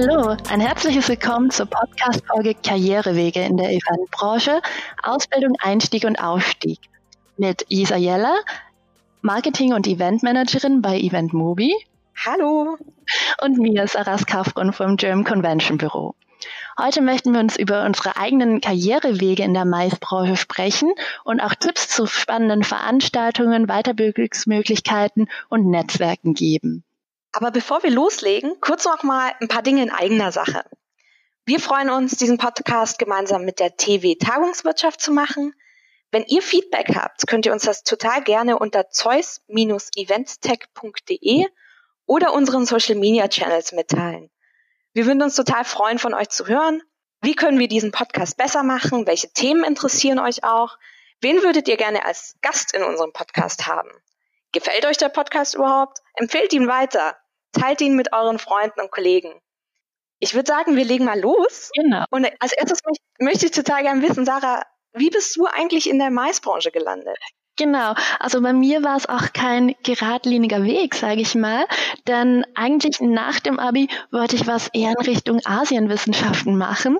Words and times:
Hallo, 0.00 0.36
ein 0.48 0.60
herzliches 0.60 1.08
Willkommen 1.08 1.50
zur 1.50 1.66
Podcast-Folge 1.66 2.54
Karrierewege 2.54 3.40
in 3.40 3.56
der 3.56 3.70
Eventbranche, 3.70 4.60
Ausbildung, 5.02 5.56
Einstieg 5.60 6.04
und 6.04 6.22
Aufstieg 6.22 6.78
mit 7.36 7.66
Isa 7.68 7.96
Jeller, 7.96 8.36
Marketing- 9.22 9.74
und 9.74 9.88
Eventmanagerin 9.88 10.82
bei 10.82 11.00
Eventmobi. 11.00 11.74
Hallo. 12.14 12.76
Und 13.42 13.58
mir, 13.58 13.88
Saras 13.88 14.24
Kafron 14.24 14.72
vom 14.72 14.96
German 14.96 15.24
Convention 15.24 15.78
Büro. 15.78 16.14
Heute 16.78 17.02
möchten 17.02 17.32
wir 17.32 17.40
uns 17.40 17.56
über 17.56 17.84
unsere 17.84 18.16
eigenen 18.16 18.60
Karrierewege 18.60 19.42
in 19.42 19.52
der 19.52 19.64
Maisbranche 19.64 20.36
sprechen 20.36 20.92
und 21.24 21.40
auch 21.40 21.56
Tipps 21.56 21.88
zu 21.88 22.06
spannenden 22.06 22.62
Veranstaltungen, 22.62 23.66
Weiterbildungsmöglichkeiten 23.66 25.28
und 25.48 25.66
Netzwerken 25.66 26.34
geben. 26.34 26.84
Aber 27.38 27.52
bevor 27.52 27.84
wir 27.84 27.92
loslegen, 27.92 28.60
kurz 28.60 28.84
noch 28.84 29.04
mal 29.04 29.30
ein 29.40 29.46
paar 29.46 29.62
Dinge 29.62 29.84
in 29.84 29.92
eigener 29.92 30.32
Sache. 30.32 30.64
Wir 31.44 31.60
freuen 31.60 31.88
uns, 31.88 32.16
diesen 32.16 32.36
Podcast 32.36 32.98
gemeinsam 32.98 33.44
mit 33.44 33.60
der 33.60 33.76
TW 33.76 34.16
Tagungswirtschaft 34.16 35.00
zu 35.00 35.12
machen. 35.12 35.54
Wenn 36.10 36.24
ihr 36.24 36.42
Feedback 36.42 36.96
habt, 36.96 37.28
könnt 37.28 37.46
ihr 37.46 37.52
uns 37.52 37.62
das 37.62 37.84
total 37.84 38.24
gerne 38.24 38.58
unter 38.58 38.90
zeus-eventtech.de 38.90 41.46
oder 42.06 42.32
unseren 42.32 42.66
Social 42.66 42.96
Media 42.96 43.28
Channels 43.28 43.70
mitteilen. 43.70 44.32
Wir 44.92 45.06
würden 45.06 45.22
uns 45.22 45.36
total 45.36 45.64
freuen, 45.64 46.00
von 46.00 46.14
euch 46.14 46.30
zu 46.30 46.48
hören. 46.48 46.82
Wie 47.20 47.36
können 47.36 47.60
wir 47.60 47.68
diesen 47.68 47.92
Podcast 47.92 48.36
besser 48.36 48.64
machen? 48.64 49.06
Welche 49.06 49.32
Themen 49.32 49.62
interessieren 49.62 50.18
euch 50.18 50.42
auch? 50.42 50.76
Wen 51.20 51.40
würdet 51.44 51.68
ihr 51.68 51.76
gerne 51.76 52.04
als 52.04 52.34
Gast 52.42 52.74
in 52.74 52.82
unserem 52.82 53.12
Podcast 53.12 53.68
haben? 53.68 53.92
Gefällt 54.50 54.86
euch 54.86 54.96
der 54.96 55.10
Podcast 55.10 55.54
überhaupt? 55.54 55.98
Empfehlt 56.14 56.52
ihn 56.52 56.66
weiter. 56.66 57.16
Teilt 57.52 57.80
ihn 57.80 57.96
mit 57.96 58.12
euren 58.12 58.38
Freunden 58.38 58.80
und 58.80 58.90
Kollegen. 58.90 59.40
Ich 60.20 60.34
würde 60.34 60.50
sagen, 60.50 60.76
wir 60.76 60.84
legen 60.84 61.04
mal 61.04 61.20
los. 61.20 61.70
Genau. 61.74 62.04
Und 62.10 62.26
als 62.40 62.52
erstes 62.52 62.80
möchte 63.20 63.46
ich 63.46 63.52
total 63.52 63.82
gerne 63.82 64.02
wissen, 64.02 64.24
Sarah, 64.24 64.62
wie 64.92 65.10
bist 65.10 65.36
du 65.36 65.46
eigentlich 65.46 65.88
in 65.88 65.98
der 65.98 66.10
Maisbranche 66.10 66.70
gelandet? 66.70 67.18
Genau, 67.58 67.94
also 68.20 68.40
bei 68.40 68.52
mir 68.52 68.84
war 68.84 68.96
es 68.96 69.08
auch 69.08 69.32
kein 69.32 69.74
geradliniger 69.82 70.62
Weg, 70.62 70.94
sage 70.94 71.20
ich 71.20 71.34
mal, 71.34 71.66
denn 72.06 72.46
eigentlich 72.54 73.00
nach 73.00 73.40
dem 73.40 73.58
Abi 73.58 73.88
wollte 74.12 74.36
ich 74.36 74.46
was 74.46 74.68
eher 74.72 74.90
in 74.90 75.04
Richtung 75.04 75.40
Asienwissenschaften 75.44 76.56
machen, 76.56 76.98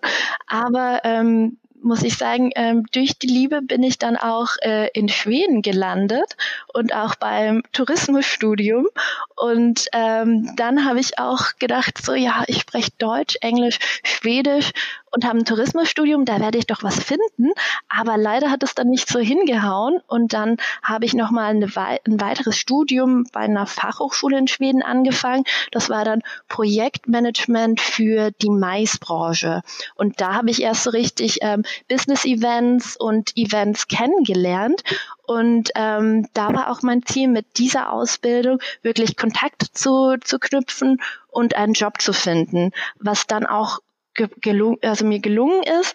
aber 0.49 1.01
ähm, 1.05 1.61
muss 1.83 2.03
ich 2.03 2.17
sagen, 2.17 2.51
ähm, 2.55 2.85
durch 2.93 3.19
die 3.19 3.27
Liebe 3.27 3.63
bin 3.63 3.83
ich 3.83 3.99
dann 3.99 4.17
auch 4.17 4.51
äh, 4.63 4.89
in 4.93 5.09
Schweden 5.09 5.63
gelandet 5.63 6.37
und 6.73 6.95
auch 6.95 7.15
beim 7.15 7.63
Tourismusstudium. 7.73 8.89
Und 9.37 9.87
ähm, 9.93 10.53
dann 10.57 10.85
habe 10.85 11.01
ich 11.01 11.19
auch 11.19 11.57
gedacht, 11.59 11.99
so 12.03 12.15
ja, 12.15 12.45
ich 12.47 12.61
spreche 12.61 12.91
Deutsch, 12.99 13.37
Englisch, 13.41 13.79
Schwedisch 14.03 14.73
und 15.11 15.25
habe 15.25 15.39
ein 15.39 15.45
Tourismusstudium, 15.45 16.25
da 16.25 16.41
werde 16.41 16.59
ich 16.59 16.67
doch 16.67 16.83
was 16.83 17.03
finden. 17.03 17.53
Aber 17.89 18.17
leider 18.17 18.51
hat 18.51 18.63
es 18.63 18.75
dann 18.75 18.89
nicht 18.89 19.09
so 19.09 19.19
hingehauen. 19.19 20.01
Und 20.07 20.33
dann 20.33 20.57
habe 20.83 21.05
ich 21.05 21.15
nochmal 21.15 21.55
ein 21.55 22.21
weiteres 22.21 22.57
Studium 22.57 23.25
bei 23.33 23.41
einer 23.41 23.67
Fachhochschule 23.67 24.39
in 24.39 24.49
Schweden 24.49 24.83
angefangen. 24.83 25.45
Das 25.73 25.91
war 25.91 26.05
dann 26.05 26.23
Projektmanagement 26.49 27.81
für 27.81 28.31
die 28.43 28.51
Maisbranche. 28.51 29.63
Und 29.95 30.21
da 30.21 30.35
habe 30.35 30.51
ich 30.51 30.63
erst 30.63 30.85
so 30.85 30.91
richtig 30.91 31.39
ähm, 31.43 31.65
Business-Events 31.89 32.97
und 32.97 33.37
Events 33.37 33.89
kennengelernt. 33.89 34.83
Und 35.27 35.71
ähm, 35.75 36.27
da 36.33 36.55
war 36.55 36.71
auch 36.71 36.83
mein 36.83 37.05
Ziel 37.05 37.29
mit 37.29 37.59
dieser 37.59 37.93
Ausbildung 37.93 38.61
wirklich 38.83 39.17
Kontakt 39.17 39.63
zu, 39.75 40.17
zu 40.23 40.39
knüpfen 40.39 41.03
und 41.29 41.55
einen 41.55 41.75
Job 41.75 42.01
zu 42.01 42.13
finden, 42.13 42.71
was 42.99 43.27
dann 43.27 43.45
auch 43.45 43.81
gelungen, 44.15 44.79
also 44.83 45.05
mir 45.05 45.21
gelungen 45.21 45.63
ist, 45.63 45.95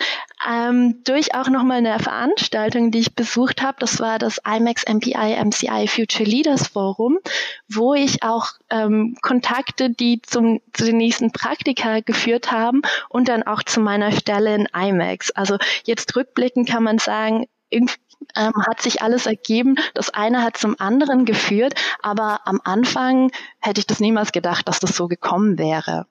ähm, 0.50 1.04
durch 1.04 1.36
auch 1.36 1.50
nochmal 1.50 1.78
eine 1.80 2.00
Veranstaltung, 2.00 2.92
die 2.92 3.00
ich 3.00 3.16
besucht 3.16 3.62
habe. 3.62 3.78
Das 3.80 4.00
war 4.00 4.20
das 4.20 4.40
IMAX 4.46 4.86
MPI 4.88 5.44
MCI 5.44 5.88
Future 5.88 6.30
Leaders 6.30 6.68
Forum, 6.68 7.20
wo 7.68 7.94
ich 7.94 8.24
auch 8.24 8.48
ähm, 8.70 9.18
Kontakte, 9.22 9.90
die 9.90 10.22
zum, 10.22 10.62
zu 10.74 10.86
den 10.86 10.98
nächsten 10.98 11.32
Praktika 11.32 12.00
geführt 12.00 12.52
haben 12.52 12.82
und 13.10 13.28
dann 13.28 13.44
auch 13.44 13.64
zu 13.64 13.80
meiner 13.80 14.12
Stelle 14.12 14.56
in 14.56 14.68
IMAX. 14.74 15.32
Also 15.32 15.58
jetzt 15.86 16.16
rückblickend 16.16 16.70
kann 16.70 16.84
man 16.84 16.98
sagen, 16.98 17.48
irgendwie 17.70 17.96
ähm, 18.36 18.54
hat 18.68 18.82
sich 18.82 19.02
alles 19.02 19.26
ergeben. 19.26 19.76
Das 19.94 20.10
eine 20.10 20.44
hat 20.44 20.58
zum 20.58 20.80
anderen 20.80 21.26
geführt, 21.26 21.74
aber 22.02 22.42
am 22.46 22.62
Anfang 22.64 23.32
hätte 23.60 23.80
ich 23.80 23.88
das 23.88 24.00
niemals 24.00 24.32
gedacht, 24.32 24.68
dass 24.68 24.80
das 24.80 24.96
so 24.96 25.08
gekommen 25.08 25.58
wäre. 25.58 26.06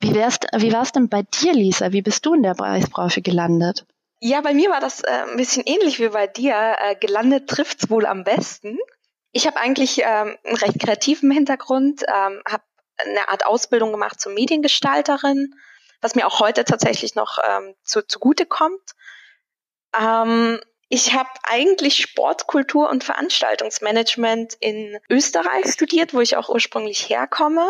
Wie, 0.00 0.14
wär's, 0.14 0.38
wie 0.56 0.72
war 0.72 0.82
es 0.82 0.92
denn 0.92 1.08
bei 1.08 1.22
dir, 1.22 1.52
Lisa? 1.52 1.92
Wie 1.92 2.02
bist 2.02 2.24
du 2.26 2.34
in 2.34 2.42
der 2.42 2.54
Preisbranche 2.54 3.22
gelandet? 3.22 3.86
Ja, 4.20 4.40
bei 4.40 4.54
mir 4.54 4.70
war 4.70 4.80
das 4.80 5.02
äh, 5.02 5.24
ein 5.30 5.36
bisschen 5.36 5.64
ähnlich 5.66 6.00
wie 6.00 6.08
bei 6.08 6.26
dir. 6.26 6.76
Äh, 6.78 6.96
gelandet 6.96 7.48
trifft's 7.48 7.90
wohl 7.90 8.06
am 8.06 8.24
besten. 8.24 8.78
Ich 9.32 9.46
habe 9.46 9.58
eigentlich 9.58 10.00
ähm, 10.02 10.38
einen 10.44 10.56
recht 10.56 10.80
kreativen 10.80 11.30
Hintergrund, 11.30 12.02
ähm, 12.02 12.40
habe 12.48 12.62
eine 12.98 13.28
Art 13.28 13.44
Ausbildung 13.44 13.90
gemacht 13.90 14.20
zur 14.20 14.32
Mediengestalterin, 14.32 15.54
was 16.00 16.14
mir 16.14 16.26
auch 16.26 16.40
heute 16.40 16.64
tatsächlich 16.64 17.14
noch 17.16 17.38
ähm, 17.46 17.74
zu, 17.82 18.06
zugute 18.06 18.46
kommt. 18.46 18.92
Ähm, 19.98 20.60
ich 20.88 21.14
habe 21.14 21.30
eigentlich 21.42 21.96
Sportkultur 21.96 22.88
und 22.88 23.02
Veranstaltungsmanagement 23.02 24.54
in 24.60 24.98
Österreich 25.10 25.72
studiert, 25.72 26.14
wo 26.14 26.20
ich 26.20 26.36
auch 26.36 26.48
ursprünglich 26.48 27.08
herkomme 27.08 27.68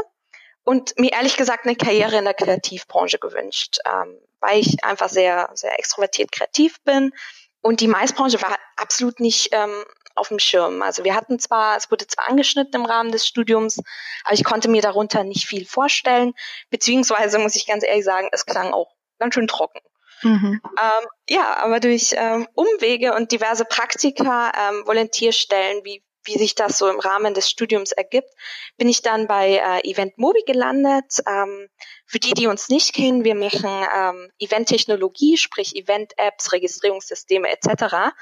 und 0.64 0.98
mir 0.98 1.12
ehrlich 1.12 1.36
gesagt 1.36 1.66
eine 1.66 1.76
Karriere 1.76 2.16
in 2.16 2.24
der 2.24 2.34
Kreativbranche 2.34 3.18
gewünscht, 3.18 3.78
ähm, 3.86 4.18
weil 4.40 4.60
ich 4.60 4.82
einfach 4.84 5.08
sehr, 5.08 5.50
sehr 5.54 5.78
extrovertiert 5.78 6.32
kreativ 6.32 6.80
bin. 6.82 7.12
Und 7.60 7.80
die 7.80 7.88
Maisbranche 7.88 8.40
war 8.42 8.56
absolut 8.76 9.20
nicht 9.20 9.50
ähm, 9.52 9.84
auf 10.14 10.28
dem 10.28 10.38
Schirm. 10.38 10.82
Also 10.82 11.04
wir 11.04 11.14
hatten 11.14 11.38
zwar, 11.38 11.76
es 11.76 11.90
wurde 11.90 12.06
zwar 12.06 12.28
angeschnitten 12.28 12.80
im 12.80 12.86
Rahmen 12.86 13.12
des 13.12 13.26
Studiums, 13.26 13.80
aber 14.24 14.34
ich 14.34 14.44
konnte 14.44 14.68
mir 14.68 14.82
darunter 14.82 15.24
nicht 15.24 15.46
viel 15.46 15.66
vorstellen. 15.66 16.34
Beziehungsweise 16.70 17.38
muss 17.38 17.56
ich 17.56 17.66
ganz 17.66 17.84
ehrlich 17.84 18.04
sagen, 18.04 18.28
es 18.32 18.46
klang 18.46 18.72
auch 18.72 18.94
ganz 19.18 19.34
schön 19.34 19.46
trocken. 19.48 19.80
Mhm. 20.22 20.60
Ähm, 20.62 21.06
ja, 21.28 21.56
aber 21.58 21.80
durch 21.80 22.14
ähm, 22.16 22.48
Umwege 22.54 23.14
und 23.14 23.32
diverse 23.32 23.64
Praktika, 23.64 24.52
ähm, 24.56 24.86
Volontierstellen 24.86 25.84
wie 25.84 26.02
wie 26.24 26.38
sich 26.38 26.54
das 26.54 26.78
so 26.78 26.88
im 26.88 26.98
Rahmen 26.98 27.34
des 27.34 27.48
Studiums 27.48 27.92
ergibt, 27.92 28.30
bin 28.76 28.88
ich 28.88 29.02
dann 29.02 29.26
bei 29.26 29.56
äh, 29.56 29.88
Event 29.88 30.18
Mobi 30.18 30.42
gelandet. 30.46 31.20
Ähm, 31.26 31.68
für 32.06 32.18
die, 32.18 32.34
die 32.34 32.46
uns 32.46 32.68
nicht 32.68 32.94
kennen, 32.94 33.24
wir 33.24 33.34
machen 33.34 33.70
ähm, 33.94 34.30
Event-Technologie, 34.38 35.36
sprich 35.36 35.76
Event-Apps, 35.76 36.52
Registrierungssysteme 36.52 37.48
etc. 37.48 38.14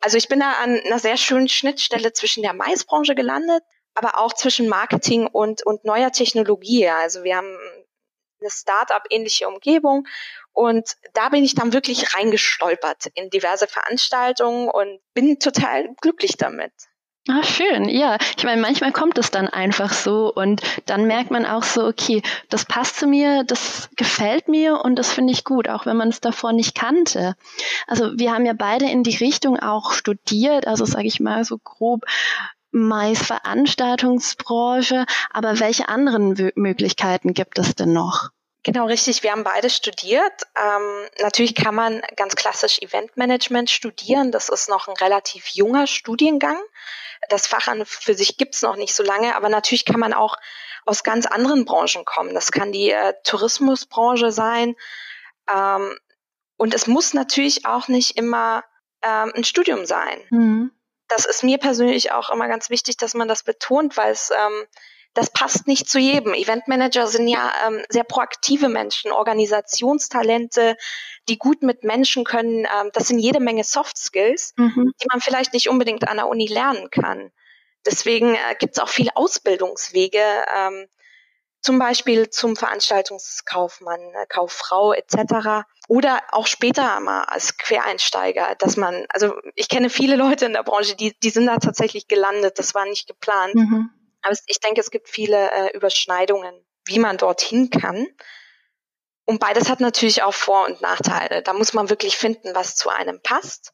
Also 0.00 0.16
ich 0.16 0.28
bin 0.28 0.40
da 0.40 0.52
an 0.62 0.78
einer 0.80 0.98
sehr 0.98 1.16
schönen 1.16 1.48
Schnittstelle 1.48 2.12
zwischen 2.12 2.42
der 2.42 2.52
Maisbranche 2.52 3.14
gelandet, 3.14 3.62
aber 3.94 4.18
auch 4.18 4.32
zwischen 4.34 4.68
Marketing 4.68 5.26
und, 5.26 5.64
und 5.64 5.84
neuer 5.84 6.12
Technologie. 6.12 6.88
Also 6.88 7.24
wir 7.24 7.36
haben 7.36 7.56
eine 8.40 8.50
Start-up-ähnliche 8.50 9.48
Umgebung 9.48 10.06
und 10.52 10.96
da 11.14 11.30
bin 11.30 11.44
ich 11.44 11.54
dann 11.54 11.72
wirklich 11.72 12.14
reingestolpert 12.14 13.06
in 13.14 13.30
diverse 13.30 13.66
Veranstaltungen 13.66 14.68
und 14.68 15.00
bin 15.14 15.38
total 15.38 15.94
glücklich 16.00 16.36
damit. 16.36 16.72
Ah, 17.28 17.42
schön, 17.42 17.88
ja. 17.88 18.18
Ich 18.36 18.44
meine, 18.44 18.60
manchmal 18.60 18.92
kommt 18.92 19.18
es 19.18 19.32
dann 19.32 19.48
einfach 19.48 19.92
so 19.92 20.32
und 20.32 20.62
dann 20.86 21.06
merkt 21.06 21.32
man 21.32 21.44
auch 21.44 21.64
so, 21.64 21.84
okay, 21.84 22.22
das 22.50 22.64
passt 22.64 22.98
zu 23.00 23.08
mir, 23.08 23.42
das 23.42 23.88
gefällt 23.96 24.46
mir 24.46 24.80
und 24.84 24.94
das 24.94 25.10
finde 25.12 25.32
ich 25.32 25.42
gut, 25.42 25.68
auch 25.68 25.86
wenn 25.86 25.96
man 25.96 26.08
es 26.10 26.20
davor 26.20 26.52
nicht 26.52 26.76
kannte. 26.76 27.34
Also 27.88 28.16
wir 28.16 28.32
haben 28.32 28.46
ja 28.46 28.52
beide 28.52 28.88
in 28.88 29.02
die 29.02 29.16
Richtung 29.16 29.58
auch 29.58 29.92
studiert, 29.92 30.68
also 30.68 30.84
sage 30.84 31.08
ich 31.08 31.18
mal 31.18 31.44
so 31.44 31.58
grob 31.58 32.04
meist 32.70 33.24
Veranstaltungsbranche, 33.24 35.04
aber 35.30 35.58
welche 35.58 35.88
anderen 35.88 36.52
Möglichkeiten 36.54 37.34
gibt 37.34 37.58
es 37.58 37.74
denn 37.74 37.92
noch? 37.92 38.28
Genau, 38.62 38.86
richtig. 38.86 39.22
Wir 39.22 39.30
haben 39.30 39.44
beide 39.44 39.70
studiert. 39.70 40.42
Ähm, 40.56 41.08
natürlich 41.20 41.54
kann 41.54 41.74
man 41.74 42.02
ganz 42.16 42.34
klassisch 42.34 42.80
Eventmanagement 42.80 43.70
studieren. 43.70 44.32
Das 44.32 44.48
ist 44.48 44.68
noch 44.68 44.88
ein 44.88 44.96
relativ 44.96 45.46
junger 45.48 45.86
Studiengang. 45.86 46.58
Das 47.28 47.46
Fach 47.46 47.68
an 47.68 47.84
für 47.86 48.14
sich 48.14 48.36
gibt's 48.36 48.62
noch 48.62 48.76
nicht 48.76 48.94
so 48.94 49.02
lange, 49.02 49.36
aber 49.36 49.48
natürlich 49.48 49.84
kann 49.84 50.00
man 50.00 50.12
auch 50.12 50.36
aus 50.84 51.02
ganz 51.02 51.26
anderen 51.26 51.64
Branchen 51.64 52.04
kommen. 52.04 52.34
Das 52.34 52.52
kann 52.52 52.72
die 52.72 52.90
äh, 52.90 53.14
Tourismusbranche 53.24 54.30
sein. 54.30 54.76
Ähm, 55.52 55.98
und 56.56 56.74
es 56.74 56.86
muss 56.86 57.12
natürlich 57.12 57.66
auch 57.66 57.88
nicht 57.88 58.16
immer 58.16 58.64
ähm, 59.02 59.32
ein 59.34 59.44
Studium 59.44 59.84
sein. 59.84 60.20
Mhm. 60.30 60.72
Das 61.08 61.26
ist 61.26 61.42
mir 61.42 61.58
persönlich 61.58 62.12
auch 62.12 62.30
immer 62.30 62.48
ganz 62.48 62.70
wichtig, 62.70 62.96
dass 62.96 63.14
man 63.14 63.28
das 63.28 63.42
betont, 63.42 63.96
weil 63.96 64.12
es 64.12 64.30
ähm, 64.30 64.66
das 65.16 65.30
passt 65.30 65.66
nicht 65.66 65.88
zu 65.88 65.98
jedem. 65.98 66.34
Eventmanager 66.34 67.06
sind 67.06 67.26
ja 67.26 67.52
ähm, 67.66 67.82
sehr 67.88 68.04
proaktive 68.04 68.68
Menschen, 68.68 69.10
Organisationstalente, 69.10 70.76
die 71.28 71.38
gut 71.38 71.62
mit 71.62 71.84
Menschen 71.84 72.24
können. 72.24 72.66
Ähm, 72.66 72.90
das 72.92 73.08
sind 73.08 73.18
jede 73.18 73.40
Menge 73.40 73.64
Soft 73.64 73.96
Skills, 73.96 74.52
mhm. 74.56 74.92
die 75.00 75.06
man 75.10 75.20
vielleicht 75.20 75.54
nicht 75.54 75.68
unbedingt 75.68 76.06
an 76.06 76.18
der 76.18 76.28
Uni 76.28 76.46
lernen 76.46 76.90
kann. 76.90 77.32
Deswegen 77.86 78.34
äh, 78.34 78.54
gibt 78.58 78.76
es 78.76 78.82
auch 78.82 78.88
viele 78.88 79.16
Ausbildungswege. 79.16 80.20
Ähm, 80.54 80.86
zum 81.62 81.78
Beispiel 81.78 82.30
zum 82.30 82.54
Veranstaltungskaufmann, 82.54 84.00
äh, 84.00 84.26
Kauffrau 84.28 84.92
etc. 84.92 85.66
Oder 85.88 86.20
auch 86.30 86.46
später 86.46 87.00
mal 87.00 87.24
als 87.24 87.56
Quereinsteiger, 87.56 88.54
dass 88.58 88.76
man, 88.76 89.06
also 89.08 89.34
ich 89.54 89.68
kenne 89.68 89.90
viele 89.90 90.16
Leute 90.16 90.44
in 90.44 90.52
der 90.52 90.62
Branche, 90.62 90.94
die, 90.94 91.18
die 91.20 91.30
sind 91.30 91.46
da 91.46 91.56
tatsächlich 91.56 92.06
gelandet, 92.06 92.58
das 92.58 92.74
war 92.74 92.84
nicht 92.84 93.08
geplant. 93.08 93.54
Mhm. 93.54 93.90
Aber 94.26 94.36
ich 94.46 94.58
denke, 94.58 94.80
es 94.80 94.90
gibt 94.90 95.08
viele 95.08 95.50
äh, 95.52 95.76
Überschneidungen, 95.76 96.66
wie 96.84 96.98
man 96.98 97.16
dorthin 97.16 97.70
kann. 97.70 98.08
Und 99.24 99.38
beides 99.38 99.68
hat 99.68 99.78
natürlich 99.78 100.24
auch 100.24 100.34
Vor- 100.34 100.66
und 100.66 100.80
Nachteile. 100.80 101.42
Da 101.42 101.52
muss 101.52 101.74
man 101.74 101.90
wirklich 101.90 102.16
finden, 102.16 102.54
was 102.54 102.74
zu 102.74 102.90
einem 102.90 103.20
passt. 103.22 103.72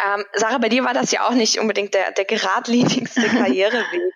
Ähm, 0.00 0.24
Sarah, 0.32 0.58
bei 0.58 0.68
dir 0.68 0.84
war 0.84 0.94
das 0.94 1.10
ja 1.10 1.26
auch 1.26 1.32
nicht 1.32 1.58
unbedingt 1.58 1.92
der, 1.92 2.12
der 2.12 2.24
geradlinigste 2.24 3.20
Karriereweg. 3.28 4.14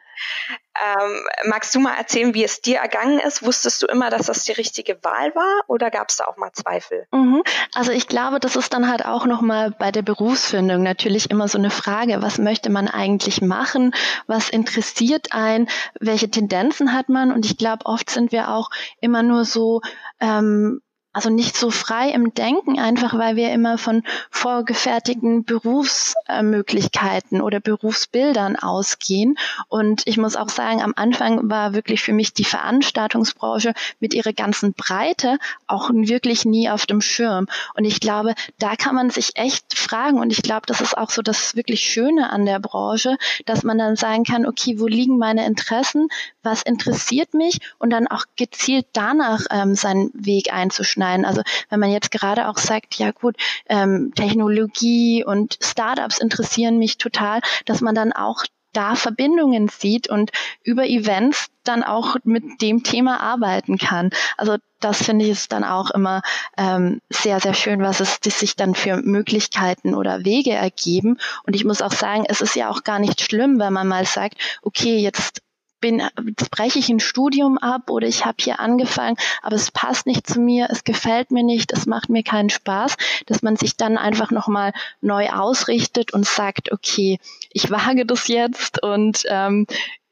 Ähm, 0.82 1.26
magst 1.44 1.75
du 1.75 1.81
mal 1.81 1.94
erzählen, 1.94 2.34
wie 2.34 2.43
es 2.43 2.61
dir 2.61 2.79
ergangen 2.79 3.20
ist? 3.20 3.44
Wusstest 3.44 3.82
du 3.82 3.87
immer, 3.87 4.11
dass 4.11 4.26
das 4.26 4.44
die 4.44 4.52
richtige 4.52 5.02
Wahl 5.05 5.34
war 5.34 5.62
oder 5.69 5.90
gab 5.90 6.08
es 6.08 6.17
da 6.17 6.25
auch 6.25 6.37
mal 6.37 6.50
Zweifel? 6.52 7.06
Mhm. 7.12 7.43
Also 7.75 7.93
ich 7.93 8.08
glaube, 8.08 8.40
das 8.40 8.56
ist 8.56 8.73
dann 8.73 8.90
halt 8.90 9.05
auch 9.05 9.26
nochmal 9.26 9.70
bei 9.70 9.93
der 9.93 10.02
Berufsfindung 10.02 10.82
natürlich 10.82 11.31
immer 11.31 11.46
so 11.46 11.58
eine 11.58 11.70
Frage, 11.70 12.20
was 12.20 12.38
möchte 12.38 12.70
man 12.70 12.88
eigentlich 12.88 13.43
machen? 13.43 13.94
Was 14.26 14.49
interessiert 14.49 15.32
einen? 15.32 15.69
Welche 16.00 16.31
Tendenzen 16.31 16.93
hat 16.93 17.08
man? 17.08 17.31
Und 17.31 17.46
ich 17.46 17.56
glaube, 17.56 17.87
oft 17.87 18.11
sind 18.11 18.32
wir 18.32 18.49
auch 18.49 18.70
immer 19.00 19.23
nur 19.23 19.44
so 19.44 19.82
ähm, 20.20 20.81
also 21.12 21.29
nicht 21.29 21.56
so 21.56 21.70
frei 21.70 22.11
im 22.11 22.32
Denken, 22.32 22.79
einfach 22.79 23.17
weil 23.19 23.37
wir 23.37 23.53
immer 23.53 23.76
von 23.76 24.03
vorgefertigten 24.31 25.44
Berufsmöglichkeiten 25.44 27.43
oder 27.43 27.61
Berufsbildern 27.61 28.56
ausgehen. 28.56 29.37
Und 29.69 30.03
ich 30.06 30.17
muss 30.17 30.37
auch 30.37 30.49
sagen, 30.49 30.81
am 30.81 30.94
Anfang 30.97 31.50
war 31.50 31.75
wirklich 31.75 32.03
für 32.03 32.14
mich 32.14 32.32
die 32.32 32.44
Veranstaltungsbranche 32.44 33.75
mit 34.00 34.14
ihrer 34.14 34.32
ganzen 34.32 34.73
Breite 34.73 35.37
auch 35.67 35.91
wirklich 35.93 36.47
nie 36.47 36.70
auf 36.70 36.87
dem 36.87 37.03
Schirm. 37.03 37.47
Und 37.75 37.85
ich 37.85 38.00
glaube, 38.00 38.35
da 38.58 38.76
kann 38.76 38.94
man 38.94 39.11
sich 39.11 39.37
echt 39.37 39.76
fragen. 39.76 40.19
Und 40.19 40.32
ich 40.32 40.43
glaube, 40.43 40.67
das 40.67 40.81
ist 40.81 40.97
auch 40.97 41.11
so 41.11 41.20
das 41.20 41.56
wirklich 41.56 41.82
Schöne 41.82 42.31
an 42.31 42.47
der 42.47 42.58
Branche, 42.58 43.19
dass 43.44 43.65
man 43.65 43.76
dann 43.76 43.97
sagen 43.97 44.25
kann, 44.25 44.47
okay, 44.47 44.81
wo 44.81 44.87
liegen 44.87 45.19
meine 45.19 45.44
Interessen? 45.44 46.08
Was 46.43 46.62
interessiert 46.62 47.35
mich? 47.35 47.61
Und 47.79 47.91
dann 47.91 48.06
auch 48.06 48.25
gezielt 48.37 48.87
danach 48.94 49.43
ähm, 49.50 49.75
seinen 49.75 50.11
Weg 50.15 50.53
einzuschneiden 50.53 51.01
schneiden. 51.02 51.25
Also 51.25 51.43
wenn 51.69 51.81
man 51.81 51.90
jetzt 51.90 52.10
gerade 52.10 52.49
auch 52.49 52.58
sagt, 52.58 52.94
ja 52.94 53.10
gut, 53.10 53.37
ähm, 53.69 54.12
Technologie 54.14 55.25
und 55.25 55.58
Startups 55.62 56.19
interessieren 56.19 56.78
mich 56.78 56.99
total, 56.99 57.40
dass 57.66 57.81
man 57.81 57.94
dann 57.94 58.12
auch 58.12 58.44
da 58.72 58.94
Verbindungen 58.94 59.69
sieht 59.69 60.08
und 60.08 60.31
über 60.62 60.87
Events 60.87 61.49
dann 61.62 61.82
auch 61.82 62.16
mit 62.25 62.62
dem 62.62 62.82
Thema 62.82 63.20
arbeiten 63.20 63.76
kann. 63.76 64.08
Also 64.38 64.56
das 64.81 65.02
finde 65.02 65.26
ich 65.26 65.31
ist 65.31 65.52
dann 65.52 65.62
auch 65.62 65.90
immer 65.90 66.22
ähm, 66.56 67.02
sehr, 67.10 67.38
sehr 67.38 67.52
schön, 67.52 67.82
was 67.82 68.00
es 68.00 68.19
sich 68.22 68.56
dann 68.56 68.75
für 68.75 68.96
Möglichkeiten 68.96 69.94
oder 69.94 70.25
Wege 70.25 70.52
ergeben. 70.52 71.19
Und 71.46 71.55
ich 71.55 71.66
muss 71.66 71.82
auch 71.82 71.93
sagen, 71.93 72.25
es 72.26 72.40
ist 72.40 72.56
ja 72.56 72.70
auch 72.70 72.82
gar 72.82 72.98
nicht 72.98 73.20
schlimm, 73.20 73.60
wenn 73.60 73.75
man 73.75 73.87
mal 73.87 74.06
sagt, 74.06 74.38
okay, 74.62 74.96
jetzt 74.96 75.43
bin, 75.82 76.02
breche 76.50 76.79
ich 76.79 76.88
ein 76.88 77.00
Studium 77.00 77.58
ab 77.58 77.90
oder 77.90 78.06
ich 78.06 78.25
habe 78.25 78.37
hier 78.40 78.61
angefangen, 78.61 79.19
aber 79.43 79.56
es 79.56 79.70
passt 79.70 80.06
nicht 80.06 80.26
zu 80.26 80.40
mir, 80.40 80.69
es 80.70 80.84
gefällt 80.84 81.31
mir 81.31 81.43
nicht, 81.43 81.73
es 81.73 81.84
macht 81.84 82.08
mir 82.08 82.23
keinen 82.23 82.49
Spaß, 82.49 82.96
dass 83.26 83.43
man 83.43 83.56
sich 83.56 83.76
dann 83.76 83.99
einfach 83.99 84.31
nochmal 84.31 84.73
neu 85.02 85.29
ausrichtet 85.29 86.14
und 86.14 86.25
sagt, 86.25 86.73
okay, 86.73 87.19
ich 87.50 87.70
wage 87.70 88.06
das 88.06 88.29
jetzt 88.29 88.82
und 88.82 89.25
ähm, 89.29 89.67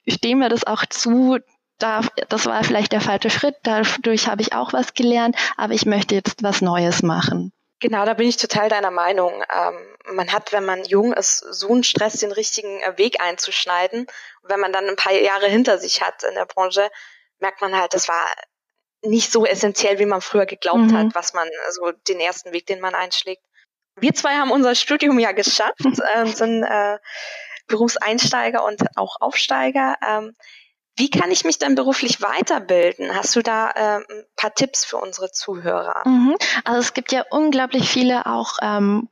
stehe 0.06 0.36
mir 0.36 0.50
das 0.50 0.66
auch 0.66 0.84
zu, 0.84 1.38
da, 1.78 2.02
das 2.28 2.44
war 2.44 2.62
vielleicht 2.64 2.92
der 2.92 3.00
falsche 3.00 3.30
Schritt, 3.30 3.56
dadurch 3.62 4.28
habe 4.28 4.42
ich 4.42 4.52
auch 4.52 4.74
was 4.74 4.92
gelernt, 4.92 5.36
aber 5.56 5.72
ich 5.72 5.86
möchte 5.86 6.14
jetzt 6.14 6.42
was 6.42 6.60
Neues 6.60 7.02
machen. 7.02 7.52
Genau, 7.80 8.04
da 8.04 8.12
bin 8.12 8.28
ich 8.28 8.36
total 8.36 8.68
deiner 8.68 8.90
Meinung. 8.90 9.42
Ähm, 9.50 10.14
man 10.14 10.32
hat, 10.32 10.52
wenn 10.52 10.64
man 10.64 10.84
jung 10.84 11.14
ist, 11.14 11.38
so 11.38 11.70
einen 11.70 11.82
Stress, 11.82 12.14
den 12.14 12.30
richtigen 12.30 12.80
äh, 12.80 12.98
Weg 12.98 13.20
einzuschneiden. 13.20 14.00
Und 14.00 14.50
wenn 14.50 14.60
man 14.60 14.72
dann 14.72 14.86
ein 14.86 14.96
paar 14.96 15.12
Jahre 15.12 15.46
hinter 15.46 15.78
sich 15.78 16.02
hat 16.02 16.22
in 16.22 16.34
der 16.34 16.44
Branche, 16.44 16.90
merkt 17.38 17.62
man 17.62 17.74
halt, 17.74 17.94
das 17.94 18.06
war 18.06 18.26
nicht 19.02 19.32
so 19.32 19.46
essentiell, 19.46 19.98
wie 19.98 20.06
man 20.06 20.20
früher 20.20 20.44
geglaubt 20.44 20.90
mhm. 20.90 20.96
hat, 20.96 21.14
was 21.14 21.32
man, 21.32 21.48
also 21.66 21.90
den 22.08 22.20
ersten 22.20 22.52
Weg, 22.52 22.66
den 22.66 22.80
man 22.80 22.94
einschlägt. 22.94 23.42
Wir 23.96 24.14
zwei 24.14 24.34
haben 24.36 24.50
unser 24.50 24.74
Studium 24.74 25.18
ja 25.18 25.32
geschafft, 25.32 25.80
äh, 26.14 26.26
sind 26.26 26.62
äh, 26.62 26.98
Berufseinsteiger 27.66 28.62
und 28.62 28.82
auch 28.96 29.16
Aufsteiger. 29.20 29.96
Ähm, 30.06 30.36
wie 30.96 31.10
kann 31.10 31.30
ich 31.30 31.44
mich 31.44 31.58
dann 31.58 31.74
beruflich 31.74 32.20
weiterbilden? 32.20 33.14
Hast 33.14 33.34
du 33.36 33.42
da 33.42 33.70
äh, 33.70 33.96
ein 33.96 34.24
paar 34.36 34.54
Tipps 34.54 34.84
für 34.84 34.98
unsere 34.98 35.30
Zuhörer? 35.30 36.02
Mhm. 36.06 36.36
Also 36.64 36.80
es 36.80 36.94
gibt 36.94 37.12
ja 37.12 37.24
unglaublich 37.30 37.88
viele 37.88 38.26
auch 38.26 38.58
ähm, 38.60 39.08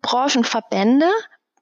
Branchenverbände, 0.00 1.10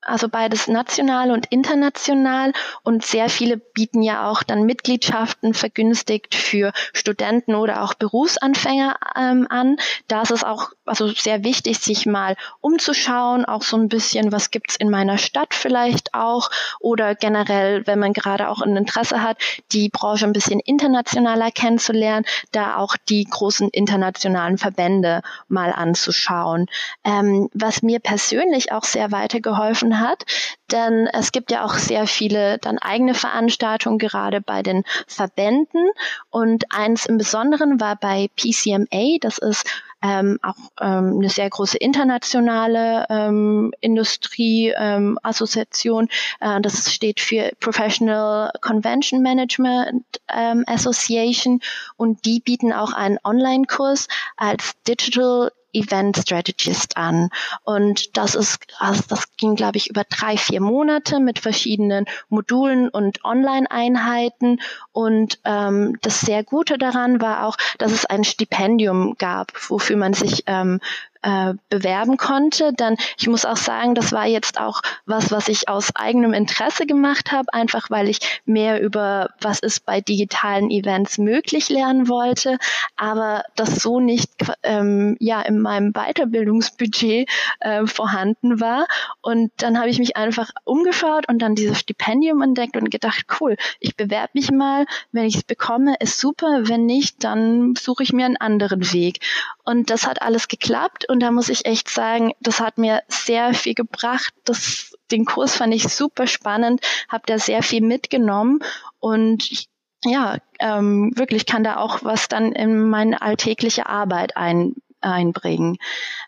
also 0.03 0.29
beides 0.29 0.69
national 0.69 1.31
und 1.31 1.47
international 1.47 2.53
und 2.83 3.05
sehr 3.05 3.29
viele 3.29 3.57
bieten 3.57 4.03
ja 4.03 4.29
auch 4.29 4.43
dann 4.43 4.65
Mitgliedschaften 4.65 5.55
vergünstigt 5.55 6.35
für 6.35 6.73
Studenten 6.93 7.55
oder 7.55 7.83
auch 7.83 7.95
Berufsanfänger 7.95 8.97
ähm, 9.17 9.47
an. 9.49 9.77
Da 10.09 10.23
ist 10.23 10.31
es 10.31 10.45
auch 10.45 10.71
also 10.85 11.09
sehr 11.09 11.45
wichtig, 11.45 11.79
sich 11.79 12.07
mal 12.07 12.37
umzuschauen, 12.61 13.45
auch 13.45 13.63
so 13.63 13.77
ein 13.77 13.89
bisschen, 13.89 14.33
was 14.33 14.51
gibt's 14.51 14.77
in 14.77 14.91
meiner 14.91 15.19
Stadt 15.19 15.55
vielleicht 15.55 16.15
auch 16.15 16.51
oder 16.81 17.15
generell, 17.15 17.87
wenn 17.87 17.99
man 17.99 18.13
gerade 18.13 18.49
auch 18.49 18.61
ein 18.61 18.77
Interesse 18.77 19.23
hat, 19.23 19.39
die 19.73 19.89
Branche 19.89 20.27
ein 20.27 20.33
bisschen 20.33 20.61
internationaler 20.61 21.51
kennenzulernen, 21.51 22.27
da 22.51 22.77
auch 22.77 22.97
die 23.09 23.25
großen 23.25 23.69
internationalen 23.69 24.59
Verbände 24.59 25.23
mal 25.49 25.73
anzuschauen. 25.73 26.67
Ähm, 27.05 27.49
was 27.55 27.83
mir 27.83 28.01
persönlich 28.01 28.73
auch 28.73 28.85
sehr 28.85 29.13
weitergeholfen 29.13 29.92
hat. 30.01 30.25
Denn 30.71 31.09
es 31.13 31.33
gibt 31.33 31.51
ja 31.51 31.65
auch 31.65 31.75
sehr 31.75 32.07
viele 32.07 32.59
dann 32.59 32.79
eigene 32.79 33.15
Veranstaltungen, 33.15 33.99
gerade 33.99 34.41
bei 34.41 34.63
den 34.63 34.85
Verbänden. 35.07 35.91
Und 36.31 36.65
eins 36.71 37.07
im 37.07 37.19
Besonderen 37.19 37.81
war 37.81 37.97
bei 37.97 38.29
PCMA, 38.37 39.19
das 39.21 39.39
ist 39.39 39.67
ähm, 40.03 40.39
auch 40.43 40.57
ähm, 40.81 41.19
eine 41.19 41.29
sehr 41.29 41.49
große 41.49 41.79
internationale 41.79 43.07
ähm, 43.09 43.73
Industrieassoziation. 43.81 46.09
Ähm, 46.41 46.59
äh, 46.59 46.61
das 46.61 46.93
steht 46.93 47.21
für 47.21 47.53
Professional 47.61 48.51
Convention 48.61 49.23
Management 49.23 50.05
ähm, 50.29 50.65
Association 50.67 51.61
und 51.97 52.25
die 52.25 52.41
bieten 52.41 52.73
auch 52.73 52.93
einen 52.93 53.19
Online-Kurs 53.23 54.09
als 54.37 54.73
Digital 54.87 55.53
Event 55.73 56.17
Strategist 56.19 56.97
an. 56.97 57.31
Und 57.65 58.17
das 58.17 58.35
ist, 58.35 58.67
also 58.79 59.03
das 59.09 59.37
ging, 59.37 59.55
glaube 59.55 59.77
ich, 59.77 59.91
über 59.91 60.05
drei, 60.05 60.37
vier 60.37 60.61
Monate 60.61 61.21
mit 61.21 61.39
verschiedenen 61.39 62.07
Modulen 62.29 62.89
und 62.89 63.25
Online-Einheiten. 63.25 64.61
Und 64.93 65.39
ähm, 65.45 65.99
das 66.03 66.21
sehr 66.21 66.45
Gute 66.45 66.79
daran 66.79 67.21
war 67.21 67.47
auch, 67.47 67.57
dass 67.79 67.93
es 67.93 68.07
ein 68.07 68.25
Stipendium 68.25 69.17
gab, 69.19 69.53
wofür 69.71 69.97
man 69.97 70.15
sich 70.15 70.45
ähm, 70.47 70.81
äh, 71.23 71.55
bewerben 71.69 72.17
konnte. 72.17 72.73
Dann, 72.77 72.97
ich 73.19 73.29
muss 73.29 73.45
auch 73.45 73.57
sagen, 73.57 73.95
das 73.95 74.13
war 74.13 74.27
jetzt 74.27 74.61
auch 74.61 74.83
was, 75.07 75.31
was 75.31 75.49
ich 75.49 75.69
aus 75.69 75.95
eigenem 75.95 76.33
Interesse 76.33 76.87
gemacht 76.87 77.33
habe, 77.33 77.53
einfach 77.53 77.91
weil 77.91 78.09
ich 78.09 78.41
mehr 78.45 78.81
über 78.83 79.31
was 79.41 79.61
ist 79.61 79.87
bei 79.87 80.01
digitalen 80.01 80.71
Events 80.71 81.19
möglich 81.19 81.69
lernen 81.69 82.09
wollte, 82.09 82.59
aber 82.97 83.45
das 83.57 83.77
so 83.77 84.01
nicht 84.01 84.31
ähm, 84.63 85.17
ja 85.21 85.41
in 85.43 85.61
meinem 85.61 85.93
Weiterbildungsbudget 85.93 87.29
äh, 87.61 87.87
vorhanden 87.87 88.61
war. 88.61 88.87
Und 89.21 89.53
dann 89.59 89.79
habe 89.79 89.89
ich 89.89 89.99
mich 89.99 90.17
einfach 90.17 90.51
umgeschaut 90.65 91.29
und 91.29 91.41
dann 91.41 91.55
dieses 91.55 91.79
Stipendium 91.79 92.43
entdeckt 92.43 92.77
und 92.77 92.91
gedacht, 92.91 93.27
cool, 93.41 93.57
ich 93.81 93.97
bewerbe 93.97 94.31
mich 94.35 94.51
mal, 94.51 94.87
wenn 95.13 95.25
ich 95.25 95.37
es 95.37 95.43
bekomme, 95.43 95.95
ist 96.01 96.19
super, 96.19 96.69
wenn 96.69 96.87
nicht, 96.87 97.23
dann 97.25 97.75
suche 97.77 98.03
ich 98.03 98.13
mir 98.13 98.27
einen 98.27 98.37
anderen 98.37 98.93
Weg. 98.93 99.21
Und 99.65 99.91
das 99.91 100.07
hat 100.07 100.23
alles 100.23 100.49
geklappt 100.49 101.09
und 101.13 101.21
da 101.21 101.31
muss 101.31 101.49
ich 101.51 101.67
echt 101.67 101.89
sagen, 101.89 102.33
das 102.41 102.59
hat 102.59 102.79
mir 102.79 103.03
sehr 103.07 103.55
viel 103.55 103.75
gebracht. 103.75 104.33
Das, 104.45 104.97
den 105.11 105.25
Kurs 105.25 105.57
fand 105.57 105.75
ich 105.75 105.85
super 105.85 106.27
spannend, 106.27 106.81
habe 107.09 107.25
da 107.27 107.39
sehr 107.39 107.63
viel 107.63 107.83
mitgenommen 107.83 108.61
und 108.99 109.69
ja, 110.05 110.39
ähm, 110.59 111.13
wirklich 111.15 111.47
kann 111.47 111.63
da 111.63 111.77
auch 111.77 112.03
was 112.03 112.27
dann 112.29 112.53
in 112.53 112.89
meine 112.89 113.23
alltägliche 113.23 113.87
Arbeit 113.87 114.37
ein, 114.37 114.75
einbringen. 115.03 115.79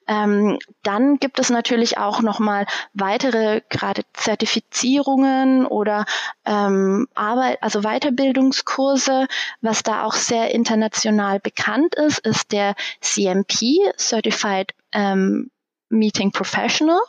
Ähm, 0.06 0.58
dann 0.82 1.16
gibt 1.18 1.38
es 1.38 1.50
natürlich 1.50 1.98
auch 1.98 2.20
nochmal 2.20 2.66
weitere 2.92 3.62
gerade 3.68 4.02
Zertifizierungen 4.12 5.66
oder 5.66 6.04
ähm, 6.44 7.08
Arbeit, 7.14 7.62
also 7.62 7.82
Weiterbildungskurse. 7.82 9.26
Was 9.60 9.82
da 9.82 10.04
auch 10.04 10.14
sehr 10.14 10.54
international 10.54 11.40
bekannt 11.40 11.94
ist, 11.94 12.18
ist 12.18 12.52
der 12.52 12.74
CMP, 13.00 13.78
Certified 13.96 14.74
ähm, 14.92 15.50
Meeting 15.94 16.32
Professional. 16.32 17.00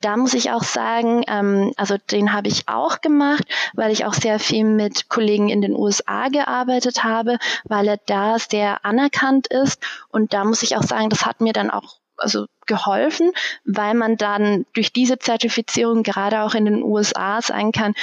Da 0.00 0.16
muss 0.16 0.34
ich 0.34 0.50
auch 0.50 0.62
sagen, 0.62 1.24
ähm, 1.28 1.72
also 1.76 1.96
den 2.10 2.32
habe 2.32 2.48
ich 2.48 2.68
auch 2.68 3.00
gemacht, 3.00 3.44
weil 3.74 3.90
ich 3.90 4.04
auch 4.04 4.14
sehr 4.14 4.38
viel 4.38 4.64
mit 4.64 5.08
Kollegen 5.08 5.48
in 5.48 5.62
den 5.62 5.74
USA 5.74 6.28
gearbeitet 6.28 7.04
habe, 7.04 7.38
weil 7.64 7.88
er 7.88 7.98
da 8.06 8.38
sehr 8.38 8.84
anerkannt 8.84 9.46
ist. 9.46 9.82
Und 10.08 10.34
da 10.34 10.44
muss 10.44 10.62
ich 10.62 10.76
auch 10.76 10.82
sagen, 10.82 11.08
das 11.08 11.24
hat 11.24 11.40
mir 11.40 11.52
dann 11.52 11.70
auch 11.70 11.98
also 12.16 12.46
geholfen, 12.66 13.32
weil 13.64 13.94
man 13.94 14.16
dann 14.16 14.66
durch 14.72 14.92
diese 14.92 15.18
Zertifizierung 15.18 16.02
gerade 16.02 16.42
auch 16.42 16.54
in 16.54 16.64
den 16.64 16.82
USA 16.82 17.42
sagen 17.42 17.72
kann, 17.72 17.94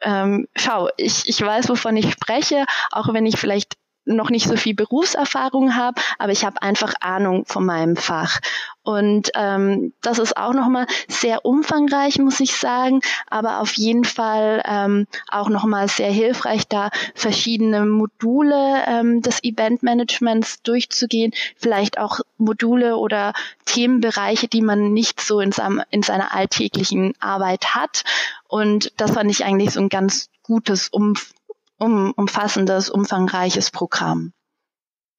ähm, 0.00 0.46
schau, 0.56 0.88
ich, 0.96 1.28
ich 1.28 1.40
weiß, 1.40 1.68
wovon 1.68 1.96
ich 1.96 2.10
spreche, 2.12 2.64
auch 2.90 3.12
wenn 3.12 3.26
ich 3.26 3.36
vielleicht 3.36 3.74
noch 4.08 4.30
nicht 4.30 4.48
so 4.48 4.56
viel 4.56 4.74
Berufserfahrung 4.74 5.74
habe, 5.76 6.00
aber 6.18 6.32
ich 6.32 6.44
habe 6.44 6.62
einfach 6.62 6.94
Ahnung 7.00 7.44
von 7.46 7.64
meinem 7.64 7.96
Fach. 7.96 8.40
Und 8.82 9.30
ähm, 9.34 9.92
das 10.00 10.18
ist 10.18 10.36
auch 10.38 10.54
nochmal 10.54 10.86
sehr 11.08 11.44
umfangreich, 11.44 12.18
muss 12.18 12.40
ich 12.40 12.56
sagen, 12.56 13.00
aber 13.28 13.60
auf 13.60 13.74
jeden 13.74 14.04
Fall 14.04 14.62
ähm, 14.64 15.06
auch 15.30 15.50
nochmal 15.50 15.88
sehr 15.88 16.10
hilfreich, 16.10 16.66
da 16.68 16.88
verschiedene 17.14 17.84
Module 17.84 18.82
ähm, 18.86 19.20
des 19.20 19.44
Eventmanagements 19.44 20.62
durchzugehen, 20.62 21.34
vielleicht 21.56 21.98
auch 21.98 22.20
Module 22.38 22.96
oder 22.96 23.34
Themenbereiche, 23.66 24.48
die 24.48 24.62
man 24.62 24.94
nicht 24.94 25.20
so 25.20 25.40
in, 25.40 25.52
seinem, 25.52 25.82
in 25.90 26.02
seiner 26.02 26.34
alltäglichen 26.34 27.12
Arbeit 27.20 27.74
hat. 27.74 28.04
Und 28.48 28.92
das 28.96 29.10
fand 29.10 29.30
ich 29.30 29.44
eigentlich 29.44 29.72
so 29.72 29.80
ein 29.80 29.90
ganz 29.90 30.30
gutes 30.42 30.88
Umfang 30.88 31.37
um, 31.78 32.12
umfassendes, 32.12 32.90
umfangreiches 32.90 33.70
Programm. 33.70 34.32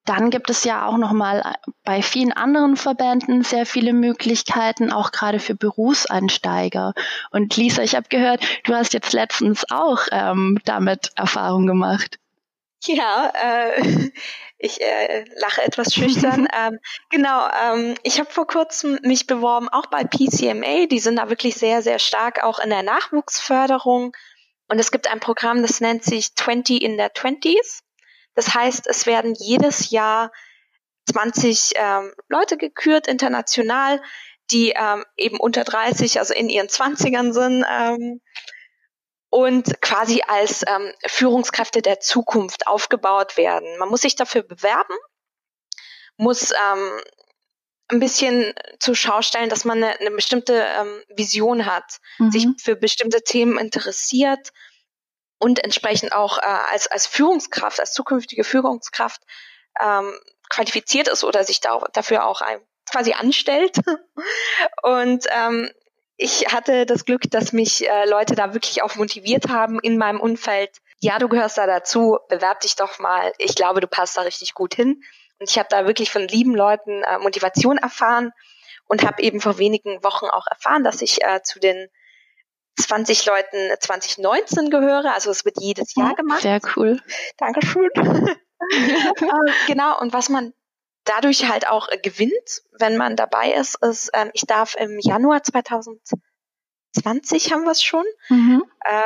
Dann 0.06 0.30
gibt 0.30 0.48
es 0.50 0.64
ja 0.64 0.86
auch 0.86 0.96
noch 0.96 1.12
mal 1.12 1.54
bei 1.84 2.02
vielen 2.02 2.32
anderen 2.32 2.76
Verbänden 2.76 3.44
sehr 3.44 3.66
viele 3.66 3.92
Möglichkeiten, 3.92 4.92
auch 4.92 5.12
gerade 5.12 5.38
für 5.38 5.54
Berufseinsteiger. 5.54 6.94
Und 7.30 7.56
Lisa, 7.56 7.82
ich 7.82 7.94
habe 7.94 8.08
gehört, 8.08 8.42
du 8.64 8.74
hast 8.74 8.94
jetzt 8.94 9.12
letztens 9.12 9.64
auch 9.70 10.00
ähm, 10.10 10.58
damit 10.64 11.10
Erfahrung 11.16 11.66
gemacht. 11.66 12.18
Ja, 12.84 13.30
äh, 13.34 14.10
ich 14.58 14.80
äh, 14.80 15.24
lache 15.36 15.62
etwas 15.62 15.94
schüchtern. 15.94 16.48
ähm, 16.58 16.78
genau, 17.10 17.46
ähm, 17.62 17.94
ich 18.02 18.18
habe 18.18 18.30
vor 18.30 18.46
kurzem 18.46 18.98
mich 19.02 19.26
beworben, 19.26 19.68
auch 19.68 19.86
bei 19.86 20.04
PCMA. 20.04 20.86
Die 20.86 20.98
sind 20.98 21.16
da 21.16 21.28
wirklich 21.28 21.56
sehr, 21.56 21.82
sehr 21.82 21.98
stark 21.98 22.42
auch 22.42 22.58
in 22.58 22.70
der 22.70 22.82
Nachwuchsförderung 22.82 24.16
und 24.70 24.78
es 24.78 24.92
gibt 24.92 25.08
ein 25.08 25.18
Programm, 25.18 25.62
das 25.62 25.80
nennt 25.80 26.04
sich 26.04 26.34
20 26.36 26.80
in 26.80 26.96
der 26.96 27.12
20s. 27.12 27.80
Das 28.36 28.54
heißt, 28.54 28.86
es 28.86 29.04
werden 29.04 29.34
jedes 29.36 29.90
Jahr 29.90 30.30
20 31.12 31.72
ähm, 31.74 32.14
Leute 32.28 32.56
gekürt, 32.56 33.08
international, 33.08 34.00
die 34.52 34.70
ähm, 34.76 35.04
eben 35.16 35.40
unter 35.40 35.64
30, 35.64 36.20
also 36.20 36.34
in 36.34 36.48
ihren 36.48 36.68
20ern 36.68 37.32
sind 37.32 37.64
ähm, 37.68 38.20
und 39.28 39.80
quasi 39.80 40.22
als 40.28 40.64
ähm, 40.68 40.92
Führungskräfte 41.04 41.82
der 41.82 41.98
Zukunft 41.98 42.68
aufgebaut 42.68 43.36
werden. 43.36 43.76
Man 43.78 43.88
muss 43.88 44.02
sich 44.02 44.14
dafür 44.14 44.44
bewerben, 44.44 44.94
muss 46.16 46.52
ähm, 46.52 47.00
ein 47.90 48.00
bisschen 48.00 48.54
zur 48.78 48.94
Schau 48.94 49.22
stellen, 49.22 49.48
dass 49.48 49.64
man 49.64 49.82
eine, 49.82 49.98
eine 50.00 50.10
bestimmte 50.10 50.64
ähm, 50.78 51.02
Vision 51.08 51.66
hat, 51.66 51.98
mhm. 52.18 52.30
sich 52.30 52.46
für 52.58 52.76
bestimmte 52.76 53.22
Themen 53.22 53.58
interessiert 53.58 54.52
und 55.38 55.62
entsprechend 55.64 56.12
auch 56.12 56.38
äh, 56.38 56.42
als, 56.42 56.86
als 56.86 57.06
Führungskraft, 57.06 57.80
als 57.80 57.92
zukünftige 57.92 58.44
Führungskraft 58.44 59.22
ähm, 59.80 60.12
qualifiziert 60.48 61.08
ist 61.08 61.24
oder 61.24 61.44
sich 61.44 61.60
da, 61.60 61.78
dafür 61.92 62.26
auch 62.26 62.40
ein, 62.42 62.60
quasi 62.90 63.12
anstellt. 63.12 63.76
Und 64.82 65.24
ähm, 65.30 65.70
ich 66.16 66.52
hatte 66.52 66.84
das 66.84 67.06
Glück, 67.06 67.22
dass 67.30 67.52
mich 67.52 67.88
äh, 67.88 68.06
Leute 68.06 68.34
da 68.34 68.52
wirklich 68.52 68.82
auch 68.82 68.96
motiviert 68.96 69.48
haben 69.48 69.80
in 69.80 69.96
meinem 69.96 70.20
Umfeld. 70.20 70.70
Ja, 70.98 71.18
du 71.18 71.28
gehörst 71.28 71.56
da 71.56 71.66
dazu, 71.66 72.18
bewerb 72.28 72.60
dich 72.60 72.76
doch 72.76 72.98
mal. 72.98 73.32
Ich 73.38 73.54
glaube, 73.54 73.80
du 73.80 73.86
passt 73.86 74.18
da 74.18 74.22
richtig 74.22 74.52
gut 74.52 74.74
hin. 74.74 75.02
Und 75.40 75.50
ich 75.50 75.58
habe 75.58 75.68
da 75.70 75.86
wirklich 75.86 76.10
von 76.10 76.28
lieben 76.28 76.54
Leuten 76.54 77.02
äh, 77.02 77.18
Motivation 77.18 77.78
erfahren 77.78 78.32
und 78.86 79.06
habe 79.06 79.22
eben 79.22 79.40
vor 79.40 79.58
wenigen 79.58 80.04
Wochen 80.04 80.26
auch 80.26 80.46
erfahren, 80.46 80.84
dass 80.84 81.02
ich 81.02 81.24
äh, 81.24 81.42
zu 81.42 81.58
den 81.58 81.88
20 82.78 83.26
Leuten 83.26 83.70
2019 83.80 84.70
gehöre. 84.70 85.14
Also 85.14 85.30
es 85.30 85.44
wird 85.44 85.56
jedes 85.60 85.94
Jahr 85.94 86.14
gemacht. 86.14 86.42
Sehr 86.42 86.60
cool. 86.76 87.00
Dankeschön. 87.38 87.90
äh, 88.70 89.52
genau, 89.66 89.98
und 89.98 90.12
was 90.12 90.28
man 90.28 90.52
dadurch 91.04 91.48
halt 91.48 91.66
auch 91.66 91.88
äh, 91.88 91.98
gewinnt, 91.98 92.62
wenn 92.78 92.96
man 92.96 93.16
dabei 93.16 93.52
ist, 93.52 93.82
ist, 93.82 94.10
ähm, 94.12 94.30
ich 94.34 94.42
darf 94.42 94.76
im 94.76 95.00
Januar 95.00 95.42
2020 95.42 97.52
haben 97.52 97.64
wir 97.64 97.72
es 97.72 97.82
schon, 97.82 98.04
mhm. 98.28 98.64
ähm, 98.86 99.02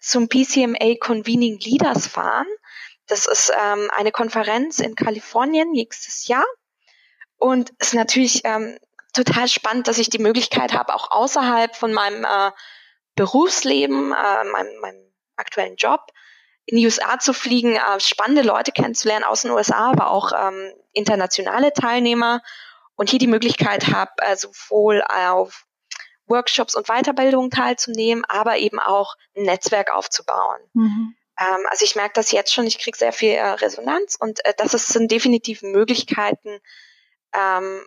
zum 0.00 0.28
PCMA 0.28 0.94
Convening 1.00 1.58
Leaders 1.58 2.06
fahren. 2.06 2.46
Das 3.08 3.26
ist 3.26 3.50
ähm, 3.50 3.90
eine 3.96 4.12
Konferenz 4.12 4.78
in 4.78 4.94
Kalifornien 4.94 5.70
nächstes 5.72 6.28
Jahr. 6.28 6.44
Und 7.36 7.72
es 7.78 7.88
ist 7.88 7.94
natürlich 7.94 8.42
ähm, 8.44 8.78
total 9.12 9.48
spannend, 9.48 9.88
dass 9.88 9.98
ich 9.98 10.10
die 10.10 10.18
Möglichkeit 10.18 10.72
habe, 10.72 10.94
auch 10.94 11.10
außerhalb 11.10 11.74
von 11.74 11.92
meinem 11.92 12.24
äh, 12.24 12.50
Berufsleben, 13.14 14.12
äh, 14.12 14.44
meinem, 14.44 14.80
meinem 14.80 15.12
aktuellen 15.36 15.76
Job, 15.76 16.00
in 16.66 16.76
die 16.76 16.84
USA 16.84 17.18
zu 17.18 17.32
fliegen, 17.32 17.76
äh, 17.76 18.00
spannende 18.00 18.42
Leute 18.42 18.72
kennenzulernen 18.72 19.24
aus 19.24 19.42
den 19.42 19.52
USA, 19.52 19.90
aber 19.90 20.10
auch 20.10 20.32
ähm, 20.32 20.72
internationale 20.92 21.72
Teilnehmer 21.72 22.42
und 22.94 23.10
hier 23.10 23.18
die 23.18 23.26
Möglichkeit 23.26 23.88
habe, 23.92 24.10
äh, 24.18 24.36
sowohl 24.36 25.02
auf 25.02 25.64
Workshops 26.26 26.74
und 26.74 26.88
Weiterbildungen 26.88 27.50
teilzunehmen, 27.50 28.24
aber 28.26 28.58
eben 28.58 28.78
auch 28.78 29.14
ein 29.34 29.44
Netzwerk 29.44 29.90
aufzubauen. 29.92 30.60
Mhm. 30.74 31.14
Ähm, 31.38 31.66
also 31.70 31.84
ich 31.84 31.96
merke 31.96 32.14
das 32.14 32.32
jetzt 32.32 32.52
schon, 32.52 32.66
ich 32.66 32.78
kriege 32.78 32.96
sehr 32.96 33.12
viel 33.12 33.32
äh, 33.32 33.48
Resonanz 33.48 34.16
und 34.18 34.44
äh, 34.44 34.54
das 34.56 34.74
ist, 34.74 34.88
sind 34.88 35.10
definitiv 35.10 35.62
Möglichkeiten, 35.62 36.60
ähm, 37.32 37.86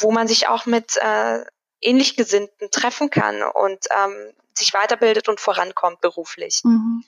wo 0.00 0.10
man 0.10 0.26
sich 0.26 0.48
auch 0.48 0.66
mit 0.66 0.96
äh, 0.96 1.44
ähnlich 1.80 2.16
Gesinnten 2.16 2.70
treffen 2.70 3.10
kann 3.10 3.42
und 3.42 3.86
ähm, 3.96 4.32
sich 4.54 4.74
weiterbildet 4.74 5.28
und 5.28 5.40
vorankommt 5.40 6.00
beruflich. 6.00 6.60
Mhm. 6.64 7.04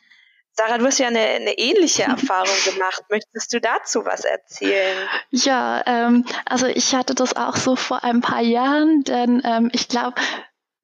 Sarah, 0.55 0.77
du 0.77 0.85
hast 0.85 0.99
ja 0.99 1.09
eine, 1.09 1.21
eine 1.21 1.59
ähnliche 1.59 2.03
Erfahrung 2.03 2.55
gemacht. 2.65 3.03
Möchtest 3.09 3.53
du 3.53 3.61
dazu 3.61 4.05
was 4.05 4.25
erzählen? 4.25 5.09
Ja, 5.31 5.83
ähm, 5.87 6.27
also 6.45 6.67
ich 6.67 6.95
hatte 6.95 7.15
das 7.15 7.35
auch 7.37 7.57
so 7.57 7.75
vor 7.75 8.05
ein 8.05 8.21
paar 8.21 8.43
Jahren, 8.43 9.03
denn 9.05 9.43
ähm, 9.45 9.71
ich 9.73 9.89
glaube, 9.89 10.21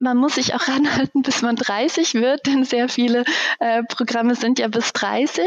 man 0.00 0.16
muss 0.16 0.36
sich 0.36 0.54
auch 0.54 0.68
ranhalten, 0.68 1.22
bis 1.22 1.42
man 1.42 1.56
30 1.56 2.14
wird, 2.14 2.46
denn 2.46 2.64
sehr 2.64 2.88
viele 2.88 3.24
äh, 3.58 3.82
Programme 3.84 4.34
sind 4.34 4.58
ja 4.58 4.68
bis 4.68 4.92
30. 4.92 5.46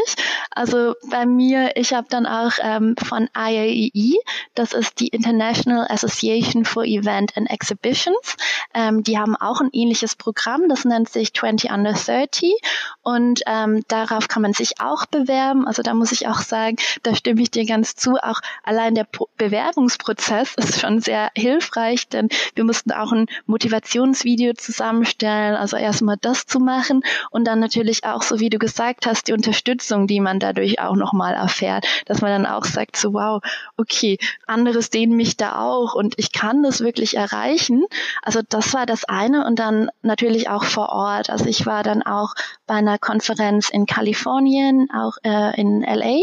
Also 0.51 0.95
bei 1.09 1.25
mir, 1.25 1.75
ich 1.75 1.93
habe 1.93 2.07
dann 2.09 2.25
auch 2.25 2.53
ähm, 2.61 2.95
von 3.01 3.29
IAEE, 3.37 4.19
das 4.55 4.73
ist 4.73 4.99
die 4.99 5.07
International 5.07 5.87
Association 5.89 6.65
for 6.65 6.83
Event 6.83 7.35
and 7.37 7.49
Exhibitions, 7.49 8.35
ähm, 8.73 9.03
die 9.03 9.17
haben 9.17 9.35
auch 9.35 9.61
ein 9.61 9.69
ähnliches 9.73 10.15
Programm, 10.15 10.67
das 10.67 10.85
nennt 10.85 11.09
sich 11.09 11.33
20 11.33 11.71
Under 11.71 11.93
30 11.93 12.53
und 13.01 13.41
ähm, 13.47 13.83
darauf 13.87 14.27
kann 14.27 14.41
man 14.41 14.53
sich 14.53 14.81
auch 14.81 15.05
bewerben. 15.05 15.67
Also 15.67 15.81
da 15.81 15.93
muss 15.93 16.11
ich 16.11 16.27
auch 16.27 16.39
sagen, 16.39 16.77
da 17.03 17.15
stimme 17.15 17.41
ich 17.41 17.51
dir 17.51 17.65
ganz 17.65 17.95
zu, 17.95 18.15
auch 18.15 18.41
allein 18.63 18.95
der 18.95 19.05
Pro 19.05 19.29
Bewerbungsprozess 19.37 20.55
ist 20.55 20.79
schon 20.79 20.99
sehr 20.99 21.31
hilfreich, 21.35 22.07
denn 22.09 22.29
wir 22.55 22.63
mussten 22.63 22.91
auch 22.91 23.11
ein 23.11 23.27
Motivationsvideo 23.45 24.40
Video 24.41 24.53
zusammenstellen, 24.53 25.55
also 25.55 25.77
erstmal 25.77 26.17
das 26.19 26.47
zu 26.47 26.59
machen 26.59 27.03
und 27.29 27.45
dann 27.45 27.59
natürlich 27.59 28.05
auch, 28.05 28.23
so 28.23 28.39
wie 28.39 28.49
du 28.49 28.57
gesagt 28.57 29.05
hast, 29.05 29.27
die 29.27 29.33
Unterstützung, 29.33 30.07
die 30.07 30.19
man 30.19 30.39
dadurch 30.39 30.79
auch 30.79 30.95
nochmal 30.95 31.35
erfährt, 31.35 31.85
dass 32.07 32.21
man 32.21 32.31
dann 32.31 32.51
auch 32.51 32.65
sagt, 32.65 32.97
so 32.97 33.13
wow, 33.13 33.43
okay, 33.77 34.17
andere 34.47 34.81
sehen 34.81 35.15
mich 35.15 35.37
da 35.37 35.61
auch 35.61 35.93
und 35.93 36.15
ich 36.17 36.31
kann 36.31 36.63
das 36.63 36.81
wirklich 36.81 37.17
erreichen. 37.17 37.83
Also 38.23 38.41
das 38.47 38.73
war 38.73 38.87
das 38.87 39.05
eine 39.05 39.45
und 39.45 39.59
dann 39.59 39.91
natürlich 40.01 40.49
auch 40.49 40.63
vor 40.63 40.89
Ort. 40.89 41.29
Also 41.29 41.45
ich 41.45 41.67
war 41.67 41.83
dann 41.83 42.01
auch 42.01 42.33
bei 42.65 42.73
einer 42.73 42.97
Konferenz 42.97 43.69
in 43.69 43.85
Kalifornien, 43.85 44.89
auch 44.91 45.17
äh, 45.23 45.59
in 45.61 45.81
LA 45.81 46.21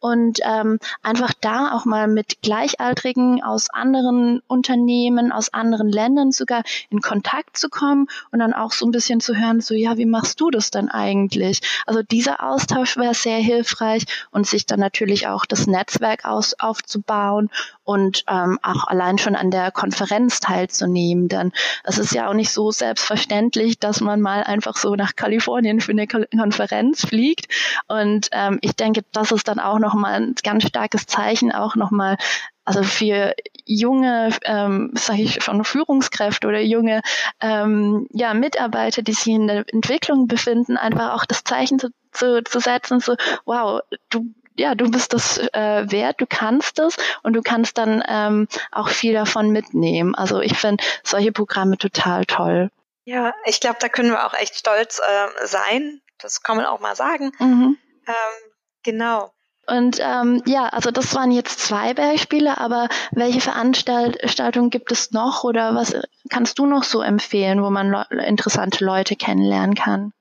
und 0.00 0.40
ähm, 0.44 0.78
einfach 1.02 1.32
da 1.40 1.72
auch 1.72 1.84
mal 1.84 2.08
mit 2.08 2.42
Gleichaltrigen 2.42 3.42
aus 3.42 3.70
anderen 3.70 4.40
Unternehmen, 4.46 5.32
aus 5.32 5.52
anderen 5.52 5.88
Ländern 5.88 6.32
sogar 6.32 6.62
in 6.90 7.00
Kontakt 7.00 7.56
zu 7.56 7.68
kommen 7.68 8.06
und 8.30 8.38
dann 8.38 8.52
auch 8.52 8.72
so 8.72 8.86
ein 8.86 8.92
bisschen 8.92 9.20
zu 9.20 9.34
hören, 9.34 9.60
so 9.60 9.74
ja, 9.74 9.96
wie 9.96 10.06
machst 10.06 10.40
du 10.40 10.50
das 10.50 10.70
denn 10.70 10.88
eigentlich? 10.88 11.60
Also 11.86 12.02
dieser 12.02 12.42
Austausch 12.42 12.96
wäre 12.96 13.14
sehr 13.14 13.38
hilfreich 13.38 14.04
und 14.30 14.46
sich 14.46 14.66
dann 14.66 14.80
natürlich 14.80 15.26
auch 15.26 15.46
das 15.46 15.66
Netzwerk 15.66 16.24
aus, 16.24 16.54
aufzubauen 16.54 17.50
und 17.88 18.22
ähm, 18.28 18.58
auch 18.62 18.86
allein 18.86 19.16
schon 19.16 19.34
an 19.34 19.50
der 19.50 19.70
Konferenz 19.70 20.40
teilzunehmen. 20.40 21.28
Denn 21.28 21.52
es 21.84 21.96
ist 21.96 22.12
ja 22.12 22.28
auch 22.28 22.34
nicht 22.34 22.52
so 22.52 22.70
selbstverständlich, 22.70 23.78
dass 23.78 24.02
man 24.02 24.20
mal 24.20 24.42
einfach 24.42 24.76
so 24.76 24.94
nach 24.94 25.16
Kalifornien 25.16 25.80
für 25.80 25.92
eine 25.92 26.06
Konferenz 26.06 27.06
fliegt. 27.06 27.50
Und 27.86 28.28
ähm, 28.32 28.58
ich 28.60 28.76
denke, 28.76 29.04
das 29.12 29.32
ist 29.32 29.48
dann 29.48 29.58
auch 29.58 29.78
nochmal 29.78 30.20
ein 30.20 30.34
ganz 30.42 30.64
starkes 30.64 31.06
Zeichen, 31.06 31.50
auch 31.50 31.76
nochmal 31.76 32.18
also 32.66 32.82
für 32.82 33.34
junge, 33.64 34.36
ähm, 34.44 34.90
sage 34.92 35.22
ich 35.22 35.42
schon, 35.42 35.64
Führungskräfte 35.64 36.46
oder 36.46 36.60
junge 36.60 37.00
ähm, 37.40 38.06
ja, 38.12 38.34
Mitarbeiter, 38.34 39.00
die 39.00 39.14
sich 39.14 39.28
in 39.28 39.46
der 39.46 39.64
Entwicklung 39.72 40.26
befinden, 40.26 40.76
einfach 40.76 41.14
auch 41.14 41.24
das 41.24 41.44
Zeichen 41.44 41.78
zu, 41.78 41.88
zu, 42.12 42.44
zu 42.44 42.60
setzen, 42.60 43.00
so, 43.00 43.16
wow, 43.46 43.80
du 44.10 44.34
ja, 44.58 44.74
du 44.74 44.90
bist 44.90 45.12
das 45.12 45.38
äh, 45.38 45.90
wert, 45.90 46.20
du 46.20 46.26
kannst 46.26 46.78
es 46.78 46.96
und 47.22 47.34
du 47.34 47.42
kannst 47.42 47.78
dann 47.78 48.02
ähm, 48.06 48.48
auch 48.72 48.88
viel 48.88 49.14
davon 49.14 49.50
mitnehmen. 49.50 50.14
Also 50.14 50.40
ich 50.40 50.58
finde 50.58 50.84
solche 51.04 51.32
Programme 51.32 51.78
total 51.78 52.26
toll. 52.26 52.70
Ja, 53.04 53.32
ich 53.44 53.60
glaube, 53.60 53.78
da 53.80 53.88
können 53.88 54.10
wir 54.10 54.26
auch 54.26 54.34
echt 54.34 54.56
stolz 54.56 55.00
äh, 55.00 55.46
sein. 55.46 56.02
Das 56.18 56.42
kann 56.42 56.56
man 56.56 56.66
auch 56.66 56.80
mal 56.80 56.96
sagen. 56.96 57.32
Mhm. 57.38 57.78
Ähm, 58.06 58.52
genau. 58.82 59.32
Und 59.68 59.98
ähm, 60.00 60.42
ja, 60.46 60.66
also 60.68 60.90
das 60.90 61.14
waren 61.14 61.30
jetzt 61.30 61.60
zwei 61.60 61.94
Beispiele, 61.94 62.58
aber 62.58 62.88
welche 63.12 63.40
Veranstaltungen 63.40 64.70
gibt 64.70 64.90
es 64.92 65.12
noch 65.12 65.44
oder 65.44 65.74
was 65.74 65.94
kannst 66.30 66.58
du 66.58 66.66
noch 66.66 66.84
so 66.84 67.02
empfehlen, 67.02 67.62
wo 67.62 67.68
man 67.68 67.90
le 67.90 68.06
interessante 68.26 68.84
Leute 68.84 69.14
kennenlernen 69.14 69.74
kann? 69.74 70.12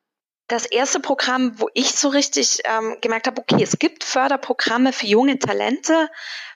Das 0.48 0.66
erste 0.66 1.00
Programm, 1.00 1.60
wo 1.60 1.70
ich 1.74 1.92
so 1.92 2.10
richtig 2.10 2.62
ähm, 2.64 2.98
gemerkt 3.02 3.28
habe, 3.28 3.42
okay, 3.42 3.62
es 3.62 3.80
gibt 3.80 4.04
Förderprogramme 4.04 4.94
für 4.94 5.08
junge 5.08 5.40
Talente, 5.40 6.10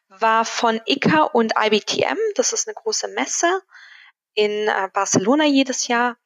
war 0.08 0.46
von 0.46 0.80
ICA 0.86 1.24
und 1.24 1.54
IBTM. 1.58 2.18
Das 2.36 2.54
ist 2.54 2.68
eine 2.68 2.76
große 2.76 3.10
Messe 3.10 3.62
in 4.34 4.68
äh, 4.68 4.90
Barcelona 4.94 5.46
jedes 5.46 5.88
Jahr. 5.88 6.18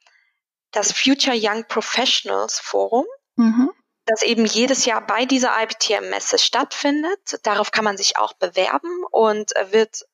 Das 0.72 0.92
Future 0.92 1.36
Young 1.40 1.66
Professionals 1.68 2.60
Forum. 2.60 3.06
Mhm 3.36 3.72
das 4.06 4.22
eben 4.22 4.46
jedes 4.46 4.86
Jahr 4.86 5.06
bei 5.06 5.26
dieser 5.26 5.52
IBTM-Messe 5.62 6.38
stattfindet. 6.38 7.40
Darauf 7.44 7.72
kann 7.72 7.84
man 7.84 7.98
sich 7.98 8.18
auch 8.18 8.34
bewerben 8.34 9.04
und 9.12 9.52
wird 9.72 10.06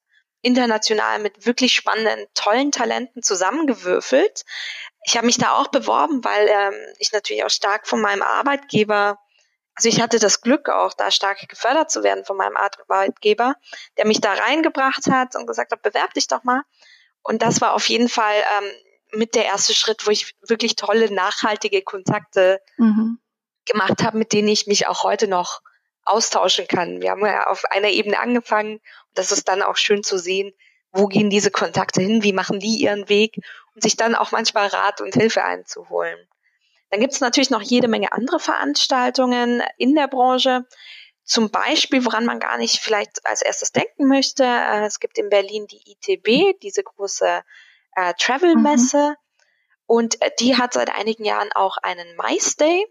international 0.41 1.19
mit 1.19 1.45
wirklich 1.45 1.73
spannenden, 1.73 2.25
tollen 2.33 2.71
Talenten 2.71 3.21
zusammengewürfelt. 3.21 4.43
Ich 5.03 5.17
habe 5.17 5.25
mich 5.25 5.37
da 5.37 5.53
auch 5.53 5.67
beworben, 5.67 6.23
weil 6.23 6.47
ähm, 6.47 6.73
ich 6.99 7.11
natürlich 7.11 7.43
auch 7.43 7.49
stark 7.49 7.87
von 7.87 8.01
meinem 8.01 8.21
Arbeitgeber, 8.21 9.19
also 9.75 9.89
ich 9.89 10.01
hatte 10.01 10.19
das 10.19 10.41
Glück 10.41 10.69
auch 10.69 10.93
da 10.93 11.11
stark 11.11 11.47
gefördert 11.47 11.89
zu 11.89 12.03
werden 12.03 12.25
von 12.25 12.37
meinem 12.37 12.57
Arbeitgeber, 12.57 13.55
der 13.97 14.05
mich 14.05 14.21
da 14.21 14.33
reingebracht 14.33 15.07
hat 15.09 15.35
und 15.35 15.47
gesagt 15.47 15.71
hat, 15.71 15.81
bewerb 15.81 16.13
dich 16.13 16.27
doch 16.27 16.43
mal. 16.43 16.61
Und 17.23 17.41
das 17.41 17.61
war 17.61 17.73
auf 17.73 17.87
jeden 17.89 18.09
Fall 18.09 18.35
ähm, 18.35 19.19
mit 19.19 19.35
der 19.35 19.45
erste 19.45 19.73
Schritt, 19.73 20.05
wo 20.05 20.11
ich 20.11 20.35
wirklich 20.41 20.75
tolle, 20.75 21.11
nachhaltige 21.11 21.81
Kontakte 21.81 22.61
mhm 22.77 23.19
gemacht 23.65 24.03
habe, 24.03 24.17
mit 24.17 24.33
denen 24.33 24.47
ich 24.47 24.67
mich 24.67 24.87
auch 24.87 25.03
heute 25.03 25.27
noch 25.27 25.61
austauschen 26.03 26.67
kann. 26.67 27.01
Wir 27.01 27.11
haben 27.11 27.25
ja 27.25 27.47
auf 27.47 27.65
einer 27.65 27.89
Ebene 27.89 28.19
angefangen 28.19 28.75
und 28.75 29.15
das 29.15 29.31
ist 29.31 29.47
dann 29.47 29.61
auch 29.61 29.77
schön 29.77 30.03
zu 30.03 30.17
sehen, 30.17 30.51
wo 30.91 31.07
gehen 31.07 31.29
diese 31.29 31.51
Kontakte 31.51 32.01
hin, 32.01 32.23
wie 32.23 32.33
machen 32.33 32.59
die 32.59 32.81
ihren 32.81 33.09
Weg 33.09 33.37
und 33.75 33.83
sich 33.83 33.95
dann 33.95 34.15
auch 34.15 34.31
manchmal 34.31 34.67
Rat 34.67 35.01
und 35.01 35.13
Hilfe 35.13 35.43
einzuholen. 35.43 36.19
Dann 36.89 36.99
gibt 36.99 37.13
es 37.13 37.21
natürlich 37.21 37.49
noch 37.49 37.61
jede 37.61 37.87
Menge 37.87 38.11
andere 38.11 38.39
Veranstaltungen 38.39 39.63
in 39.77 39.95
der 39.95 40.07
Branche. 40.07 40.65
Zum 41.23 41.49
Beispiel, 41.49 42.05
woran 42.05 42.25
man 42.25 42.39
gar 42.39 42.57
nicht 42.57 42.79
vielleicht 42.79 43.25
als 43.25 43.41
erstes 43.41 43.71
denken 43.71 44.07
möchte, 44.07 44.43
äh, 44.43 44.85
es 44.85 44.99
gibt 44.99 45.17
in 45.17 45.29
Berlin 45.29 45.67
die 45.67 45.81
ITB, 45.93 46.59
diese 46.61 46.83
große 46.83 47.43
äh, 47.95 48.13
Travel-Messe. 48.19 49.11
Mhm. 49.11 49.15
Und 49.85 50.21
äh, 50.21 50.31
die 50.39 50.57
hat 50.57 50.73
seit 50.73 50.93
einigen 50.93 51.23
Jahren 51.23 51.51
auch 51.53 51.77
einen 51.77 52.17
Day 52.59 52.85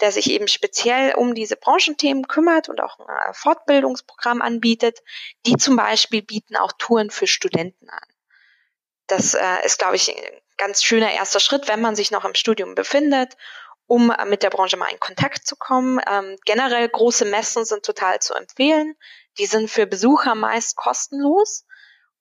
der 0.00 0.12
sich 0.12 0.30
eben 0.30 0.48
speziell 0.48 1.14
um 1.14 1.34
diese 1.34 1.56
Branchenthemen 1.56 2.26
kümmert 2.26 2.68
und 2.68 2.80
auch 2.80 2.98
ein 2.98 3.30
äh, 3.30 3.34
Fortbildungsprogramm 3.34 4.42
anbietet. 4.42 5.00
Die 5.46 5.56
zum 5.56 5.76
Beispiel 5.76 6.22
bieten 6.22 6.56
auch 6.56 6.72
Touren 6.78 7.10
für 7.10 7.26
Studenten 7.26 7.88
an. 7.88 8.08
Das 9.06 9.34
äh, 9.34 9.64
ist, 9.64 9.78
glaube 9.78 9.96
ich, 9.96 10.08
ein 10.08 10.40
ganz 10.56 10.82
schöner 10.82 11.12
erster 11.12 11.40
Schritt, 11.40 11.68
wenn 11.68 11.80
man 11.80 11.94
sich 11.94 12.10
noch 12.10 12.24
im 12.24 12.34
Studium 12.34 12.74
befindet, 12.74 13.36
um 13.86 14.10
äh, 14.10 14.24
mit 14.24 14.42
der 14.42 14.50
Branche 14.50 14.76
mal 14.76 14.90
in 14.90 15.00
Kontakt 15.00 15.46
zu 15.46 15.56
kommen. 15.56 16.00
Ähm, 16.10 16.36
generell 16.44 16.88
große 16.88 17.24
Messen 17.24 17.64
sind 17.64 17.84
total 17.84 18.20
zu 18.20 18.34
empfehlen. 18.34 18.96
Die 19.38 19.46
sind 19.46 19.70
für 19.70 19.86
Besucher 19.86 20.34
meist 20.34 20.76
kostenlos. 20.76 21.64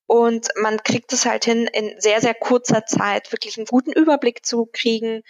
Und 0.05 0.49
man 0.55 0.84
kriegt 0.84 1.13
es 1.13 1.25
halt 1.25 1.45
hin, 1.45 1.67
in 1.67 1.95
sehr, 2.01 2.19
sehr 2.19 2.34
kurzer 2.34 2.86
Zeit 2.86 3.31
wirklich 3.31 3.57
einen 3.57 3.65
guten 3.65 3.93
Überblick 3.93 4.45
zu 4.45 4.69
kriegen, 4.73 5.23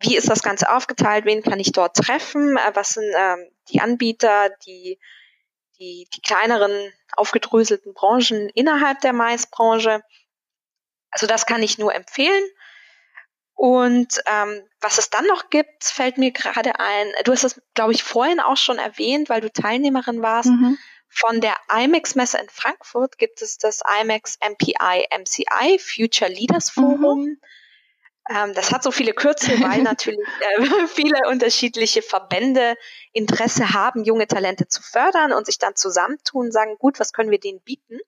wie 0.00 0.16
ist 0.16 0.28
das 0.28 0.42
Ganze 0.42 0.70
aufgeteilt, 0.70 1.24
wen 1.24 1.42
kann 1.42 1.60
ich 1.60 1.72
dort 1.72 1.96
treffen, 1.96 2.56
äh, 2.56 2.70
was 2.74 2.90
sind 2.90 3.10
ähm, 3.16 3.50
die 3.70 3.80
Anbieter, 3.80 4.50
die, 4.66 4.98
die, 5.78 6.08
die 6.14 6.20
kleineren 6.20 6.92
aufgedröselten 7.16 7.94
Branchen 7.94 8.48
innerhalb 8.50 9.00
der 9.00 9.12
Maisbranche. 9.12 10.02
Also 11.10 11.26
das 11.26 11.46
kann 11.46 11.62
ich 11.62 11.78
nur 11.78 11.94
empfehlen. 11.94 12.44
Und 13.54 14.20
ähm, 14.26 14.62
was 14.82 14.98
es 14.98 15.08
dann 15.08 15.24
noch 15.26 15.48
gibt, 15.48 15.84
fällt 15.84 16.18
mir 16.18 16.30
gerade 16.30 16.78
ein, 16.78 17.08
du 17.24 17.32
hast 17.32 17.44
es, 17.44 17.60
glaube 17.72 17.92
ich, 17.92 18.02
vorhin 18.02 18.38
auch 18.38 18.58
schon 18.58 18.78
erwähnt, 18.78 19.30
weil 19.30 19.40
du 19.40 19.50
Teilnehmerin 19.50 20.20
warst. 20.20 20.50
Mhm. 20.50 20.76
Von 21.08 21.40
der 21.40 21.56
IMAX-Messe 21.74 22.36
in 22.36 22.50
Frankfurt 22.50 23.16
gibt 23.16 23.40
es 23.40 23.56
das 23.56 23.80
IMAX 24.02 24.38
MPI 24.46 25.06
MCI 25.18 25.78
Future 25.78 26.30
Leaders 26.30 26.68
Forum. 26.68 27.24
Mhm. 27.24 27.40
Ähm, 28.28 28.54
das 28.54 28.72
hat 28.72 28.82
so 28.82 28.90
viele 28.90 29.12
Kürzel, 29.12 29.60
weil 29.60 29.82
natürlich 29.82 30.18
äh, 30.58 30.62
viele 30.88 31.28
unterschiedliche 31.28 32.02
Verbände 32.02 32.76
Interesse 33.12 33.72
haben, 33.72 34.04
junge 34.04 34.26
Talente 34.26 34.68
zu 34.68 34.82
fördern 34.82 35.32
und 35.32 35.46
sich 35.46 35.58
dann 35.58 35.76
zusammentun, 35.76 36.50
sagen, 36.50 36.76
gut, 36.78 36.98
was 37.00 37.12
können 37.12 37.30
wir 37.30 37.40
denen 37.40 37.60
bieten? 37.60 37.98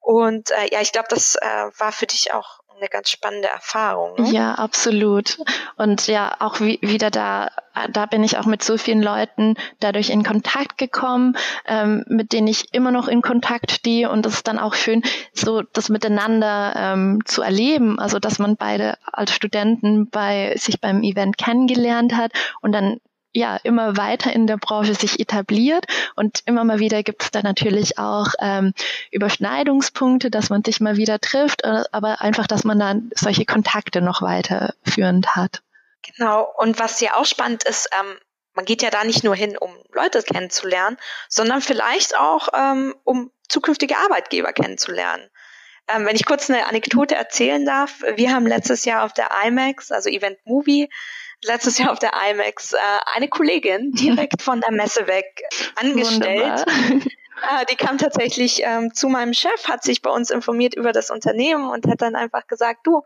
Und 0.00 0.50
äh, 0.50 0.68
ja, 0.70 0.80
ich 0.80 0.92
glaube, 0.92 1.08
das 1.08 1.34
äh, 1.36 1.70
war 1.78 1.90
für 1.90 2.06
dich 2.06 2.34
auch 2.34 2.60
eine 2.78 2.88
ganz 2.88 3.10
spannende 3.10 3.48
Erfahrung. 3.48 4.20
Ne? 4.20 4.30
Ja, 4.30 4.54
absolut. 4.54 5.38
Und 5.76 6.06
ja, 6.06 6.34
auch 6.40 6.60
wie, 6.60 6.78
wieder 6.82 7.10
da, 7.10 7.50
da 7.90 8.06
bin 8.06 8.22
ich 8.22 8.38
auch 8.38 8.46
mit 8.46 8.62
so 8.62 8.76
vielen 8.76 9.02
Leuten 9.02 9.56
dadurch 9.80 10.10
in 10.10 10.22
Kontakt 10.22 10.78
gekommen, 10.78 11.36
ähm, 11.66 12.04
mit 12.08 12.32
denen 12.32 12.46
ich 12.46 12.72
immer 12.72 12.90
noch 12.90 13.08
in 13.08 13.22
Kontakt 13.22 13.70
stehe. 13.70 14.10
Und 14.10 14.26
das 14.26 14.34
ist 14.34 14.48
dann 14.48 14.58
auch 14.58 14.74
schön, 14.74 15.02
so 15.32 15.62
das 15.62 15.88
miteinander 15.88 16.74
ähm, 16.76 17.20
zu 17.24 17.42
erleben. 17.42 17.98
Also, 17.98 18.18
dass 18.18 18.38
man 18.38 18.56
beide 18.56 18.96
als 19.04 19.32
Studenten 19.32 20.08
bei 20.08 20.54
sich 20.56 20.80
beim 20.80 21.02
Event 21.02 21.38
kennengelernt 21.38 22.16
hat 22.16 22.32
und 22.60 22.72
dann 22.72 23.00
ja 23.34 23.56
immer 23.62 23.96
weiter 23.96 24.32
in 24.32 24.46
der 24.46 24.56
Branche 24.56 24.94
sich 24.94 25.20
etabliert 25.20 25.86
und 26.16 26.42
immer 26.46 26.64
mal 26.64 26.78
wieder 26.78 27.02
gibt 27.02 27.22
es 27.24 27.30
da 27.30 27.42
natürlich 27.42 27.98
auch 27.98 28.28
ähm, 28.40 28.72
Überschneidungspunkte, 29.10 30.30
dass 30.30 30.50
man 30.50 30.64
sich 30.64 30.80
mal 30.80 30.96
wieder 30.96 31.20
trifft, 31.20 31.62
äh, 31.64 31.82
aber 31.92 32.20
einfach, 32.22 32.46
dass 32.46 32.64
man 32.64 32.78
dann 32.78 33.10
solche 33.14 33.44
Kontakte 33.44 34.00
noch 34.00 34.22
weiterführend 34.22 35.34
hat. 35.36 35.62
Genau. 36.16 36.50
Und 36.58 36.78
was 36.78 37.00
ja 37.00 37.16
auch 37.16 37.26
spannend 37.26 37.64
ist, 37.64 37.88
ähm, 37.98 38.16
man 38.54 38.64
geht 38.64 38.82
ja 38.82 38.90
da 38.90 39.04
nicht 39.04 39.24
nur 39.24 39.34
hin, 39.34 39.58
um 39.58 39.76
Leute 39.92 40.22
kennenzulernen, 40.22 40.96
sondern 41.28 41.60
vielleicht 41.60 42.16
auch 42.16 42.48
um, 42.52 42.94
um 43.02 43.30
zukünftige 43.48 43.96
Arbeitgeber 43.98 44.52
kennenzulernen. 44.52 45.28
Ähm, 45.88 46.06
wenn 46.06 46.16
ich 46.16 46.24
kurz 46.24 46.48
eine 46.48 46.66
Anekdote 46.66 47.14
erzählen 47.14 47.66
darf, 47.66 48.02
wir 48.14 48.32
haben 48.32 48.46
letztes 48.46 48.84
Jahr 48.84 49.04
auf 49.04 49.12
der 49.12 49.30
IMAX, 49.44 49.90
also 49.90 50.08
Event 50.08 50.38
Movie, 50.44 50.88
letztes 51.44 51.78
Jahr 51.78 51.92
auf 51.92 51.98
der 51.98 52.12
IMAX 52.30 52.72
äh, 52.72 52.78
eine 53.14 53.28
Kollegin 53.28 53.92
direkt 53.92 54.42
von 54.42 54.60
der 54.60 54.72
Messe 54.72 55.06
weg 55.06 55.42
angestellt. 55.76 56.64
Äh, 57.42 57.66
die 57.70 57.76
kam 57.76 57.98
tatsächlich 57.98 58.62
ähm, 58.62 58.94
zu 58.94 59.08
meinem 59.08 59.34
Chef, 59.34 59.68
hat 59.68 59.82
sich 59.82 60.02
bei 60.02 60.10
uns 60.10 60.30
informiert 60.30 60.74
über 60.74 60.92
das 60.92 61.10
Unternehmen 61.10 61.68
und 61.68 61.86
hat 61.86 62.00
dann 62.00 62.16
einfach 62.16 62.46
gesagt, 62.46 62.86
du, 62.86 63.02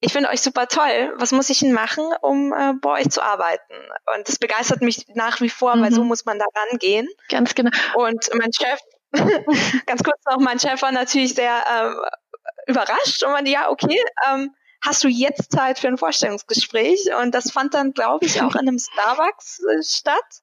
ich 0.00 0.12
finde 0.12 0.28
euch 0.28 0.42
super 0.42 0.68
toll. 0.68 1.14
Was 1.16 1.32
muss 1.32 1.48
ich 1.48 1.60
denn 1.60 1.72
machen, 1.72 2.04
um 2.20 2.52
äh, 2.52 2.74
bei 2.80 3.00
euch 3.00 3.10
zu 3.10 3.22
arbeiten? 3.22 3.74
Und 4.14 4.28
das 4.28 4.38
begeistert 4.38 4.82
mich 4.82 5.06
nach 5.14 5.40
wie 5.40 5.48
vor, 5.48 5.76
mhm. 5.76 5.82
weil 5.82 5.92
so 5.92 6.02
mhm. 6.02 6.08
muss 6.08 6.26
man 6.26 6.38
da 6.38 6.44
rangehen. 6.54 7.08
Ganz 7.30 7.54
genau. 7.54 7.70
Und 7.94 8.28
mein 8.34 8.52
Chef, 8.52 8.80
ganz 9.86 10.02
kurz 10.02 10.20
noch, 10.26 10.38
mein 10.38 10.58
Chef 10.58 10.82
war 10.82 10.92
natürlich 10.92 11.34
sehr 11.34 11.56
äh, 11.56 12.70
überrascht 12.70 13.22
und 13.22 13.32
meinte, 13.32 13.50
ja, 13.50 13.70
okay, 13.70 13.98
ähm, 14.28 14.54
hast 14.84 15.04
du 15.04 15.08
jetzt 15.08 15.52
Zeit 15.52 15.78
für 15.78 15.88
ein 15.88 15.98
Vorstellungsgespräch? 15.98 17.08
Und 17.22 17.34
das 17.34 17.50
fand 17.50 17.74
dann, 17.74 17.92
glaube 17.92 18.26
ich, 18.26 18.42
auch 18.42 18.54
in 18.54 18.68
einem 18.68 18.78
Starbucks 18.78 19.60
äh, 19.60 19.82
statt 19.82 20.42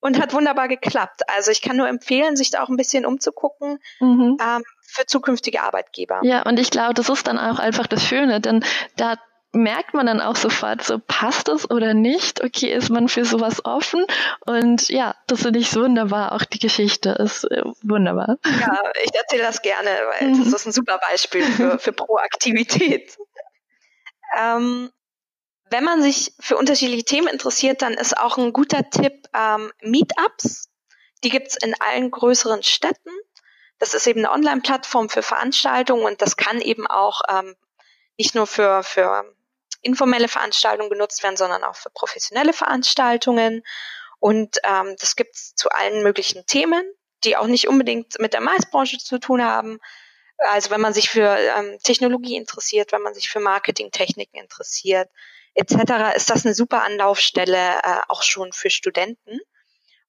und 0.00 0.20
hat 0.20 0.32
wunderbar 0.32 0.68
geklappt. 0.68 1.22
Also 1.28 1.50
ich 1.50 1.62
kann 1.62 1.76
nur 1.76 1.88
empfehlen, 1.88 2.36
sich 2.36 2.50
da 2.50 2.62
auch 2.62 2.68
ein 2.68 2.76
bisschen 2.76 3.06
umzugucken 3.06 3.78
mhm. 4.00 4.36
ähm, 4.40 4.62
für 4.82 5.06
zukünftige 5.06 5.62
Arbeitgeber. 5.62 6.20
Ja, 6.22 6.42
und 6.42 6.58
ich 6.58 6.70
glaube, 6.70 6.94
das 6.94 7.08
ist 7.08 7.26
dann 7.26 7.38
auch 7.38 7.58
einfach 7.58 7.86
das 7.86 8.04
Schöne, 8.04 8.40
denn 8.40 8.64
da 8.96 9.16
merkt 9.52 9.94
man 9.94 10.06
dann 10.06 10.20
auch 10.20 10.36
sofort, 10.36 10.82
so 10.82 10.98
passt 10.98 11.48
es 11.48 11.70
oder 11.70 11.94
nicht. 11.94 12.44
Okay, 12.44 12.72
ist 12.72 12.90
man 12.90 13.08
für 13.08 13.24
sowas 13.24 13.64
offen? 13.64 14.04
Und 14.44 14.88
ja, 14.88 15.14
das 15.26 15.42
finde 15.42 15.58
ich 15.58 15.70
so 15.70 15.82
wunderbar. 15.82 16.32
Auch 16.32 16.44
die 16.44 16.58
Geschichte 16.58 17.10
ist 17.10 17.44
äh, 17.44 17.62
wunderbar. 17.82 18.36
Ja, 18.44 18.82
ich 19.02 19.14
erzähle 19.14 19.42
das 19.42 19.62
gerne, 19.62 19.88
weil 19.88 20.38
das 20.38 20.52
ist 20.52 20.66
ein 20.66 20.72
super 20.72 20.98
Beispiel 21.10 21.44
für, 21.44 21.78
für 21.78 21.92
Proaktivität. 21.92 23.16
Ähm, 24.36 24.90
wenn 25.70 25.84
man 25.84 26.02
sich 26.02 26.32
für 26.40 26.56
unterschiedliche 26.56 27.04
Themen 27.04 27.28
interessiert, 27.28 27.82
dann 27.82 27.94
ist 27.94 28.16
auch 28.16 28.38
ein 28.38 28.52
guter 28.52 28.88
Tipp 28.88 29.26
ähm, 29.34 29.72
Meetups. 29.82 30.70
Die 31.24 31.28
gibt's 31.28 31.56
in 31.56 31.74
allen 31.80 32.10
größeren 32.10 32.62
Städten. 32.62 33.10
Das 33.78 33.94
ist 33.94 34.06
eben 34.06 34.20
eine 34.20 34.32
Online-Plattform 34.32 35.08
für 35.08 35.22
Veranstaltungen 35.22 36.04
und 36.04 36.22
das 36.22 36.36
kann 36.36 36.60
eben 36.60 36.86
auch 36.86 37.20
ähm, 37.28 37.54
nicht 38.16 38.34
nur 38.34 38.46
für, 38.46 38.82
für 38.82 39.24
informelle 39.82 40.28
Veranstaltungen 40.28 40.90
genutzt 40.90 41.22
werden, 41.22 41.36
sondern 41.36 41.62
auch 41.64 41.76
für 41.76 41.90
professionelle 41.90 42.52
Veranstaltungen. 42.52 43.62
Und 44.18 44.58
ähm, 44.64 44.96
das 44.98 45.14
gibt's 45.14 45.54
zu 45.54 45.70
allen 45.70 46.02
möglichen 46.02 46.44
Themen, 46.46 46.82
die 47.24 47.36
auch 47.36 47.46
nicht 47.46 47.68
unbedingt 47.68 48.18
mit 48.18 48.32
der 48.32 48.40
Maisbranche 48.40 48.98
zu 48.98 49.18
tun 49.18 49.44
haben. 49.44 49.78
Also 50.38 50.70
wenn 50.70 50.80
man 50.80 50.94
sich 50.94 51.10
für 51.10 51.36
ähm, 51.36 51.78
Technologie 51.82 52.36
interessiert, 52.36 52.92
wenn 52.92 53.02
man 53.02 53.14
sich 53.14 53.28
für 53.28 53.40
Marketingtechniken 53.40 54.40
interessiert, 54.40 55.10
etc., 55.54 56.14
ist 56.16 56.30
das 56.30 56.44
eine 56.44 56.54
super 56.54 56.84
Anlaufstelle 56.84 57.80
äh, 57.82 58.00
auch 58.08 58.22
schon 58.22 58.52
für 58.52 58.70
Studenten. 58.70 59.40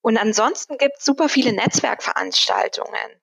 Und 0.01 0.17
ansonsten 0.17 0.77
gibt 0.77 0.99
es 0.99 1.05
super 1.05 1.29
viele 1.29 1.51
Netzwerkveranstaltungen. 1.53 3.21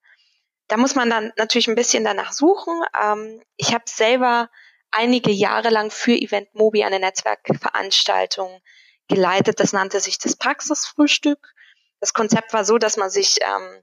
Da 0.68 0.76
muss 0.76 0.94
man 0.94 1.08
dann 1.08 1.32
natürlich 1.36 1.68
ein 1.68 1.76
bisschen 1.76 2.04
danach 2.04 2.32
suchen. 2.32 2.82
Ähm, 3.00 3.42
ich 3.56 3.72
habe 3.72 3.84
selber 3.86 4.50
einige 4.90 5.30
Jahre 5.30 5.70
lang 5.70 5.90
für 5.90 6.12
Event 6.12 6.54
Mobi 6.54 6.84
eine 6.84 6.98
Netzwerkveranstaltung 6.98 8.60
geleitet. 9.08 9.60
Das 9.60 9.72
nannte 9.72 10.00
sich 10.00 10.18
das 10.18 10.36
Praxisfrühstück. 10.36 11.54
Das 12.00 12.12
Konzept 12.12 12.52
war 12.52 12.64
so, 12.64 12.78
dass 12.78 12.96
man 12.96 13.10
sich 13.10 13.38
ähm, 13.42 13.82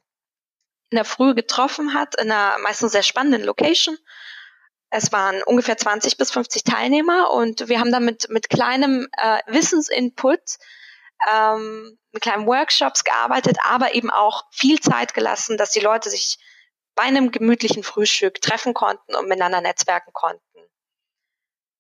in 0.93 0.97
der 0.97 1.05
Früh 1.05 1.33
getroffen 1.33 1.95
hat, 1.95 2.13
in 2.21 2.31
einer 2.31 2.59
meistens 2.59 2.91
sehr 2.91 3.01
spannenden 3.01 3.43
Location. 3.43 3.97
Es 4.91 5.11
waren 5.11 5.41
ungefähr 5.41 5.75
20 5.75 6.17
bis 6.17 6.29
50 6.29 6.63
Teilnehmer 6.63 7.31
und 7.31 7.67
wir 7.67 7.79
haben 7.79 7.91
dann 7.91 8.05
mit, 8.05 8.29
mit 8.29 8.47
kleinem 8.47 9.07
äh, 9.17 9.39
Wissensinput, 9.47 10.39
ähm, 11.31 11.97
mit 12.11 12.21
kleinen 12.21 12.45
Workshops 12.45 13.03
gearbeitet, 13.03 13.57
aber 13.63 13.95
eben 13.95 14.11
auch 14.11 14.43
viel 14.51 14.79
Zeit 14.81 15.15
gelassen, 15.15 15.57
dass 15.57 15.71
die 15.71 15.79
Leute 15.79 16.11
sich 16.11 16.37
bei 16.93 17.01
einem 17.01 17.31
gemütlichen 17.31 17.81
Frühstück 17.81 18.39
treffen 18.39 18.75
konnten 18.75 19.15
und 19.15 19.27
miteinander 19.27 19.61
netzwerken 19.61 20.13
konnten. 20.13 20.42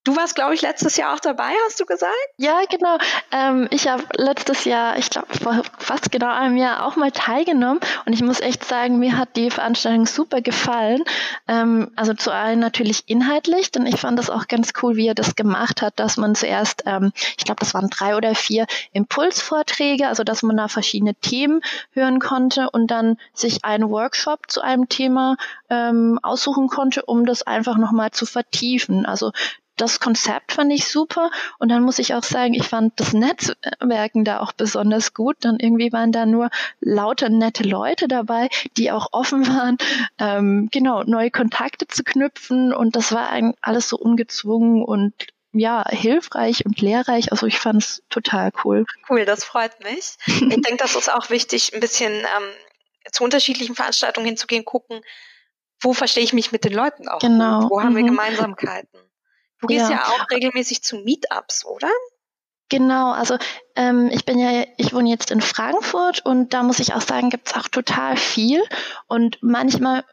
Du 0.05 0.17
warst, 0.17 0.35
glaube 0.35 0.53
ich, 0.53 0.61
letztes 0.61 0.97
Jahr 0.97 1.13
auch 1.13 1.21
dabei, 1.21 1.51
hast 1.65 1.79
du 1.79 1.85
gesagt? 1.85 2.11
Ja, 2.37 2.59
genau. 2.69 2.97
Ähm, 3.31 3.69
ich 3.71 3.87
habe 3.87 4.03
letztes 4.17 4.65
Jahr, 4.65 4.97
ich 4.97 5.09
glaube 5.09 5.27
vor 5.41 5.61
fast 5.77 6.11
genau 6.11 6.27
einem 6.29 6.57
Jahr 6.57 6.85
auch 6.85 6.97
mal 6.97 7.11
teilgenommen 7.11 7.79
und 8.05 8.11
ich 8.11 8.21
muss 8.21 8.41
echt 8.41 8.65
sagen, 8.65 8.99
mir 8.99 9.17
hat 9.17 9.37
die 9.37 9.49
Veranstaltung 9.49 10.05
super 10.05 10.41
gefallen. 10.41 11.05
Ähm, 11.47 11.89
also 11.95 12.13
zu 12.13 12.31
allen 12.33 12.59
natürlich 12.59 13.03
inhaltlich, 13.07 13.71
denn 13.71 13.85
ich 13.85 14.01
fand 14.01 14.19
das 14.19 14.29
auch 14.29 14.49
ganz 14.49 14.73
cool, 14.81 14.97
wie 14.97 15.07
er 15.07 15.15
das 15.15 15.37
gemacht 15.37 15.81
hat, 15.81 15.97
dass 15.99 16.17
man 16.17 16.35
zuerst, 16.35 16.83
ähm, 16.85 17.13
ich 17.37 17.45
glaube, 17.45 17.61
das 17.61 17.73
waren 17.73 17.89
drei 17.89 18.17
oder 18.17 18.35
vier 18.35 18.67
Impulsvorträge, 18.91 20.09
also 20.09 20.25
dass 20.25 20.43
man 20.43 20.57
da 20.57 20.67
verschiedene 20.67 21.15
Themen 21.15 21.61
hören 21.91 22.19
konnte 22.19 22.69
und 22.69 22.87
dann 22.87 23.17
sich 23.33 23.63
einen 23.63 23.89
Workshop 23.89 24.51
zu 24.51 24.59
einem 24.59 24.89
Thema 24.89 25.37
ähm, 25.69 26.19
aussuchen 26.21 26.67
konnte, 26.67 27.05
um 27.05 27.25
das 27.25 27.43
einfach 27.43 27.77
nochmal 27.77 28.11
zu 28.11 28.25
vertiefen. 28.25 29.05
Also 29.05 29.31
das 29.75 29.99
Konzept 29.99 30.53
fand 30.53 30.71
ich 30.71 30.87
super 30.87 31.31
und 31.59 31.69
dann 31.69 31.83
muss 31.83 31.99
ich 31.99 32.13
auch 32.13 32.23
sagen, 32.23 32.53
ich 32.53 32.67
fand 32.67 32.99
das 32.99 33.13
Netzwerken 33.13 34.23
da 34.23 34.39
auch 34.39 34.51
besonders 34.51 35.13
gut. 35.13 35.37
Dann 35.41 35.59
irgendwie 35.59 35.91
waren 35.91 36.11
da 36.11 36.25
nur 36.25 36.49
lauter 36.79 37.29
nette 37.29 37.63
Leute 37.63 38.07
dabei, 38.07 38.49
die 38.77 38.91
auch 38.91 39.07
offen 39.11 39.47
waren, 39.47 39.77
ähm, 40.19 40.69
genau, 40.71 41.03
neue 41.03 41.31
Kontakte 41.31 41.87
zu 41.87 42.03
knüpfen 42.03 42.73
und 42.73 42.95
das 42.95 43.11
war 43.11 43.29
alles 43.61 43.89
so 43.89 43.97
ungezwungen 43.97 44.83
und 44.83 45.13
ja, 45.55 45.87
hilfreich 45.87 46.65
und 46.65 46.81
lehrreich. 46.81 47.31
Also 47.31 47.45
ich 47.45 47.59
fand 47.59 47.83
es 47.83 48.03
total 48.09 48.51
cool. 48.63 48.85
Cool, 49.07 49.25
das 49.25 49.43
freut 49.43 49.83
mich. 49.83 50.15
ich 50.25 50.61
denke, 50.61 50.77
das 50.77 50.95
ist 50.95 51.13
auch 51.13 51.29
wichtig, 51.29 51.73
ein 51.73 51.79
bisschen 51.79 52.11
ähm, 52.11 52.49
zu 53.11 53.23
unterschiedlichen 53.23 53.75
Veranstaltungen 53.75 54.25
hinzugehen, 54.25 54.65
gucken, 54.65 55.01
wo 55.79 55.93
verstehe 55.93 56.23
ich 56.23 56.33
mich 56.33 56.51
mit 56.51 56.63
den 56.63 56.73
Leuten 56.73 57.07
auch? 57.07 57.19
Genau. 57.19 57.69
Wo 57.69 57.81
haben 57.81 57.91
mhm. 57.93 57.97
wir 57.97 58.03
Gemeinsamkeiten? 58.05 58.99
Du 59.63 59.67
gehst 59.67 59.89
ja, 59.89 59.95
ja 59.95 60.03
auch 60.07 60.29
regelmäßig 60.29 60.83
zu 60.83 60.97
Meetups, 60.97 61.65
oder? 61.65 61.89
Genau, 62.67 63.13
also 63.13 63.37
ähm, 63.77 64.09
ich 64.11 64.25
bin 64.25 64.37
ja, 64.37 64.65
ich 64.75 64.93
wohne 64.93 65.09
jetzt 65.09 65.31
in 65.31 65.39
Frankfurt 65.39 66.25
und 66.25 66.53
da 66.53 66.63
muss 66.63 66.79
ich 66.79 66.93
auch 66.93 67.01
sagen, 67.01 67.29
gibt's 67.29 67.55
auch 67.55 67.69
total 67.69 68.17
viel. 68.17 68.61
Und 69.07 69.37
manchmal 69.41 70.03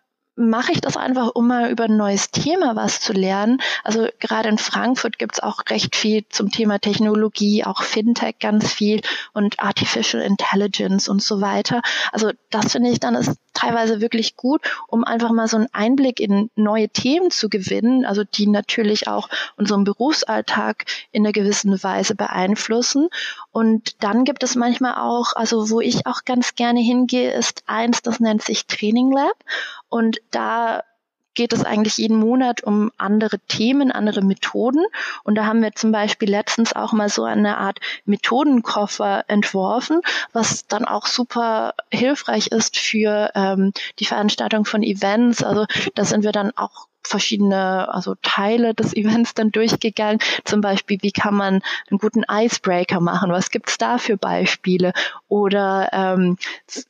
mache 0.40 0.72
ich 0.72 0.81
das 0.81 0.96
einfach, 0.96 1.31
um 1.35 1.46
mal 1.46 1.70
über 1.70 1.85
ein 1.85 1.96
neues 1.96 2.31
Thema 2.31 2.74
was 2.74 3.00
zu 3.00 3.12
lernen. 3.12 3.61
Also 3.85 4.09
gerade 4.18 4.48
in 4.48 4.59
Frankfurt 4.59 5.18
gibt's 5.18 5.40
auch 5.40 5.62
recht 5.68 5.94
viel 5.94 6.24
zum 6.29 6.50
Thema 6.50 6.79
Technologie, 6.79 7.64
auch 7.64 7.83
Fintech 7.83 8.38
ganz 8.40 8.72
viel 8.72 9.03
und 9.33 9.61
Artificial 9.61 10.22
Intelligence 10.22 11.09
und 11.09 11.22
so 11.22 11.40
weiter. 11.40 11.83
Also 12.12 12.33
das 12.50 12.72
finde 12.72 12.90
ich 12.90 13.00
dann 13.00 13.14
ist 13.14 13.37
teilweise 13.53 14.00
wirklich 14.00 14.37
gut, 14.37 14.62
um 14.87 15.05
einfach 15.05 15.31
mal 15.31 15.48
so 15.48 15.57
einen 15.57 15.68
Einblick 15.72 16.20
in 16.20 16.50
neue 16.55 16.88
Themen 16.88 17.31
zu 17.31 17.48
gewinnen, 17.48 18.05
also 18.05 18.24
die 18.24 18.46
natürlich 18.46 19.09
auch 19.09 19.29
unseren 19.57 19.85
Berufsalltag 19.85 20.87
in 21.12 21.24
einer 21.24 21.33
gewissen 21.33 21.83
Weise 21.83 22.14
beeinflussen. 22.14 23.09
Und 23.52 24.02
dann 24.02 24.24
gibt 24.24 24.42
es 24.42 24.54
manchmal 24.54 24.94
auch, 24.94 25.32
also 25.34 25.70
wo 25.70 25.80
ich 25.80 26.06
auch 26.06 26.24
ganz 26.24 26.54
gerne 26.54 26.80
hingehe, 26.80 27.32
ist 27.32 27.64
eins, 27.66 28.02
das 28.02 28.20
nennt 28.20 28.42
sich 28.42 28.66
Training 28.66 29.10
Lab. 29.12 29.36
Und 29.88 30.20
da 30.30 30.84
geht 31.34 31.52
es 31.52 31.64
eigentlich 31.64 31.96
jeden 31.98 32.18
Monat 32.18 32.62
um 32.62 32.90
andere 32.98 33.38
Themen, 33.38 33.90
andere 33.90 34.22
Methoden. 34.22 34.84
Und 35.22 35.36
da 35.36 35.46
haben 35.46 35.62
wir 35.62 35.72
zum 35.72 35.92
Beispiel 35.92 36.28
letztens 36.28 36.74
auch 36.74 36.92
mal 36.92 37.08
so 37.08 37.24
eine 37.24 37.58
Art 37.58 37.78
Methodenkoffer 38.04 39.24
entworfen, 39.28 40.00
was 40.32 40.66
dann 40.66 40.84
auch 40.84 41.06
super 41.06 41.74
hilfreich 41.90 42.48
ist 42.48 42.76
für 42.76 43.30
ähm, 43.34 43.72
die 43.98 44.04
Veranstaltung 44.04 44.64
von 44.64 44.82
Events. 44.82 45.42
Also 45.42 45.66
da 45.94 46.04
sind 46.04 46.24
wir 46.24 46.32
dann 46.32 46.52
auch 46.56 46.89
verschiedene 47.02 47.92
also 47.92 48.14
Teile 48.22 48.74
des 48.74 48.94
Events 48.94 49.34
dann 49.34 49.50
durchgegangen. 49.50 50.20
Zum 50.44 50.60
Beispiel, 50.60 50.98
wie 51.02 51.12
kann 51.12 51.34
man 51.34 51.62
einen 51.90 51.98
guten 51.98 52.24
Icebreaker 52.30 53.00
machen? 53.00 53.32
Was 53.32 53.50
gibt's 53.50 53.78
da 53.78 53.98
für 53.98 54.16
Beispiele? 54.16 54.92
Oder 55.28 55.88
ähm, 55.92 56.36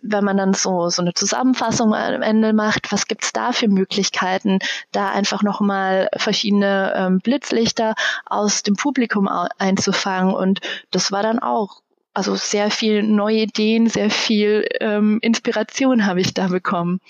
wenn 0.02 0.24
man 0.24 0.36
dann 0.36 0.54
so, 0.54 0.88
so 0.88 1.02
eine 1.02 1.14
Zusammenfassung 1.14 1.94
am 1.94 2.22
Ende 2.22 2.52
macht, 2.52 2.92
was 2.92 3.06
gibt's 3.06 3.32
da 3.32 3.52
für 3.52 3.68
Möglichkeiten, 3.68 4.58
da 4.92 5.10
einfach 5.10 5.42
nochmal 5.42 6.08
verschiedene 6.16 6.92
ähm, 6.96 7.18
Blitzlichter 7.18 7.94
aus 8.26 8.62
dem 8.62 8.76
Publikum 8.76 9.28
einzufangen? 9.58 10.34
Und 10.34 10.60
das 10.90 11.12
war 11.12 11.22
dann 11.22 11.38
auch 11.38 11.82
also 12.12 12.34
sehr 12.34 12.70
viel 12.70 13.02
neue 13.02 13.42
Ideen, 13.42 13.88
sehr 13.88 14.10
viel 14.10 14.66
ähm, 14.80 15.18
Inspiration 15.22 16.06
habe 16.06 16.20
ich 16.20 16.34
da 16.34 16.48
bekommen. 16.48 17.00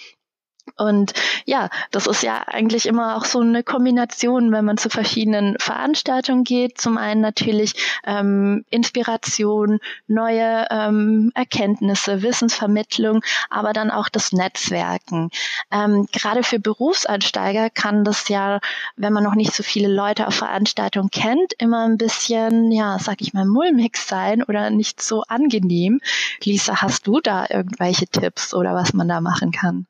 Und 0.77 1.13
ja, 1.45 1.69
das 1.91 2.07
ist 2.07 2.23
ja 2.23 2.43
eigentlich 2.47 2.87
immer 2.87 3.17
auch 3.17 3.25
so 3.25 3.41
eine 3.41 3.63
Kombination, 3.63 4.53
wenn 4.53 4.65
man 4.65 4.77
zu 4.77 4.91
verschiedenen 4.91 5.57
Veranstaltungen 5.59 6.45
geht. 6.45 6.81
Zum 6.81 6.99
einen 6.99 7.21
natürlich 7.21 7.75
ähm, 8.05 8.65
Inspiration, 8.71 9.79
neue 10.07 10.67
ähm, 10.71 11.33
Erkenntnisse, 11.35 12.23
Wissensvermittlung, 12.23 13.23
aber 13.49 13.73
dann 13.73 13.91
auch 13.91 14.09
das 14.09 14.33
Netzwerken. 14.33 15.31
Ähm, 15.71 16.07
gerade 16.13 16.43
für 16.43 16.59
Berufseinsteiger 16.59 17.71
kann 17.71 18.05
das 18.05 18.29
ja, 18.29 18.61
wenn 18.97 19.13
man 19.13 19.25
noch 19.25 19.35
nicht 19.35 19.55
so 19.55 19.63
viele 19.63 19.89
Leute 19.89 20.27
auf 20.27 20.35
Veranstaltungen 20.35 21.11
kennt, 21.11 21.53
immer 21.59 21.87
ein 21.87 21.99
bisschen, 21.99 22.71
ja, 22.73 22.99
sag 22.99 23.21
ich 23.21 23.33
mal, 23.33 23.45
mulmig 23.45 23.97
sein 23.97 24.43
oder 24.43 24.71
nicht 24.71 25.03
so 25.03 25.23
angenehm. 25.29 26.01
Lisa, 26.43 26.81
hast 26.83 27.07
du 27.07 27.21
da 27.21 27.47
irgendwelche 27.49 28.07
Tipps 28.07 28.55
oder 28.55 28.75
was 28.75 28.93
man 28.93 29.09
da 29.09 29.21
machen 29.21 29.53
kann? 29.53 29.87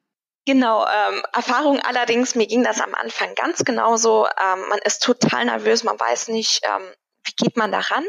Genau, 0.51 0.85
ähm, 0.85 1.23
Erfahrung 1.33 1.79
allerdings, 1.79 2.35
mir 2.35 2.49
ging 2.49 2.65
das 2.65 2.81
am 2.81 2.93
Anfang 2.97 3.37
ganz 3.37 3.65
genauso. 3.65 4.27
Ähm, 4.27 4.69
man 4.69 4.81
ist 4.81 5.01
total 5.01 5.45
nervös, 5.45 5.85
man 5.85 6.01
weiß 6.01 6.27
nicht, 6.27 6.63
ähm, 6.65 6.83
wie 7.23 7.45
geht 7.45 7.57
man 7.57 7.71
daran. 7.71 8.05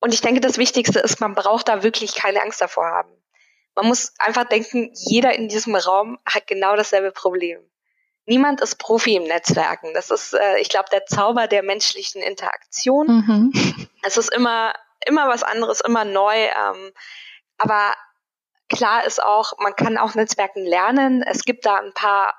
Und 0.00 0.12
ich 0.12 0.20
denke, 0.22 0.40
das 0.40 0.58
Wichtigste 0.58 0.98
ist, 0.98 1.20
man 1.20 1.36
braucht 1.36 1.68
da 1.68 1.84
wirklich 1.84 2.16
keine 2.16 2.42
Angst 2.42 2.60
davor 2.60 2.86
haben. 2.86 3.12
Man 3.76 3.86
muss 3.86 4.12
einfach 4.18 4.42
denken, 4.42 4.90
jeder 4.92 5.36
in 5.36 5.46
diesem 5.46 5.76
Raum 5.76 6.18
hat 6.26 6.48
genau 6.48 6.74
dasselbe 6.74 7.12
Problem. 7.12 7.60
Niemand 8.24 8.60
ist 8.60 8.80
Profi 8.80 9.14
im 9.14 9.22
Netzwerken. 9.22 9.94
Das 9.94 10.10
ist, 10.10 10.34
äh, 10.34 10.58
ich 10.58 10.68
glaube, 10.68 10.88
der 10.90 11.06
Zauber 11.06 11.46
der 11.46 11.62
menschlichen 11.62 12.22
Interaktion. 12.22 13.06
Mhm. 13.06 13.88
Es 14.02 14.16
ist 14.16 14.34
immer, 14.34 14.74
immer 15.06 15.28
was 15.28 15.44
anderes, 15.44 15.80
immer 15.80 16.04
neu. 16.04 16.34
Ähm, 16.34 16.92
aber 17.56 17.94
Klar 18.68 19.04
ist 19.04 19.22
auch, 19.22 19.52
man 19.58 19.76
kann 19.76 19.98
auch 19.98 20.14
Netzwerken 20.14 20.64
lernen. 20.64 21.22
Es 21.22 21.44
gibt 21.44 21.66
da 21.66 21.76
ein 21.76 21.92
paar, 21.94 22.34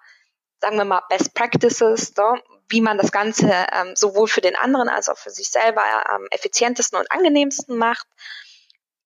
sagen 0.60 0.78
wir 0.78 0.86
mal, 0.86 1.04
Best 1.10 1.34
Practices, 1.34 2.16
ne? 2.16 2.42
wie 2.70 2.82
man 2.82 2.98
das 2.98 3.12
Ganze 3.12 3.50
ähm, 3.72 3.96
sowohl 3.96 4.28
für 4.28 4.42
den 4.42 4.56
anderen 4.56 4.90
als 4.90 5.08
auch 5.08 5.18
für 5.18 5.30
sich 5.30 5.50
selber 5.50 5.82
am 6.10 6.26
effizientesten 6.32 7.00
und 7.00 7.12
angenehmsten 7.12 7.78
macht. 7.78 8.08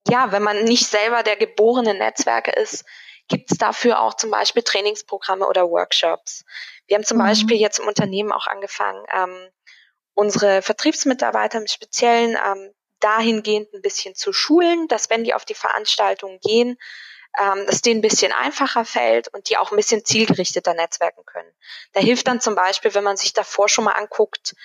Ja, 0.07 0.31
wenn 0.31 0.41
man 0.41 0.63
nicht 0.63 0.88
selber 0.88 1.21
der 1.21 1.36
geborene 1.36 1.93
Netzwerker 1.93 2.57
ist, 2.57 2.86
gibt 3.27 3.51
es 3.51 3.57
dafür 3.57 4.01
auch 4.01 4.15
zum 4.15 4.31
Beispiel 4.31 4.63
Trainingsprogramme 4.63 5.47
oder 5.47 5.69
Workshops. 5.69 6.43
Wir 6.88 6.95
haben 6.95 7.03
zum 7.03 7.17
mhm. 7.17 7.23
Beispiel 7.23 7.57
jetzt 7.57 7.79
im 7.79 7.88
Unternehmen 7.88 8.31
auch 8.31 8.47
angefangen, 8.47 9.05
ähm, 9.13 9.49
unsere 10.13 10.62
Vertriebsmitarbeiter 10.62 11.60
im 11.60 11.67
Speziellen 11.67 12.38
ähm, 12.45 12.73
dahingehend 12.99 13.73
ein 13.73 13.81
bisschen 13.81 14.15
zu 14.15 14.34
schulen, 14.34 14.88
dass 14.88 15.10
wenn 15.10 15.23
die 15.23 15.34
auf 15.34 15.45
die 15.45 15.55
Veranstaltung 15.55 16.39
gehen, 16.39 16.77
ähm, 17.39 17.65
dass 17.65 17.82
denen 17.82 18.00
ein 18.00 18.02
bisschen 18.02 18.32
einfacher 18.32 18.86
fällt 18.86 19.30
und 19.30 19.50
die 19.50 19.58
auch 19.58 19.72
ein 19.72 19.78
bisschen 19.78 20.04
zielgerichteter 20.04 20.74
netzwerken 20.74 21.26
können. 21.26 21.52
Da 21.94 22.02
hilft 22.02 22.28
dann 22.28 22.41
zum 22.41 22.56
Beispiel, 22.56 22.94
wenn 22.94 23.04
man 23.04 23.17
sich 23.17 23.34
davor 23.34 23.70
schon 23.70 23.86
mal 23.86 23.94
anguckt, 23.94 24.56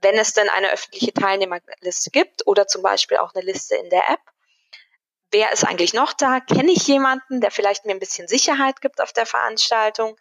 wenn 0.00 0.16
es 0.16 0.32
denn 0.32 0.48
eine 0.48 0.70
öffentliche 0.70 1.12
Teilnehmerliste 1.12 2.10
gibt 2.10 2.46
oder 2.46 2.66
zum 2.66 2.82
Beispiel 2.82 3.18
auch 3.18 3.34
eine 3.34 3.44
Liste 3.44 3.76
in 3.76 3.90
der 3.90 4.08
App. 4.10 4.20
Wer 5.30 5.52
ist 5.52 5.64
eigentlich 5.64 5.92
noch 5.92 6.12
da? 6.12 6.40
Kenne 6.40 6.72
ich 6.72 6.86
jemanden, 6.86 7.40
der 7.40 7.50
vielleicht 7.50 7.84
mir 7.84 7.92
ein 7.92 7.98
bisschen 7.98 8.28
Sicherheit 8.28 8.80
gibt 8.80 9.00
auf 9.00 9.12
der 9.12 9.26
Veranstaltung? 9.26 10.16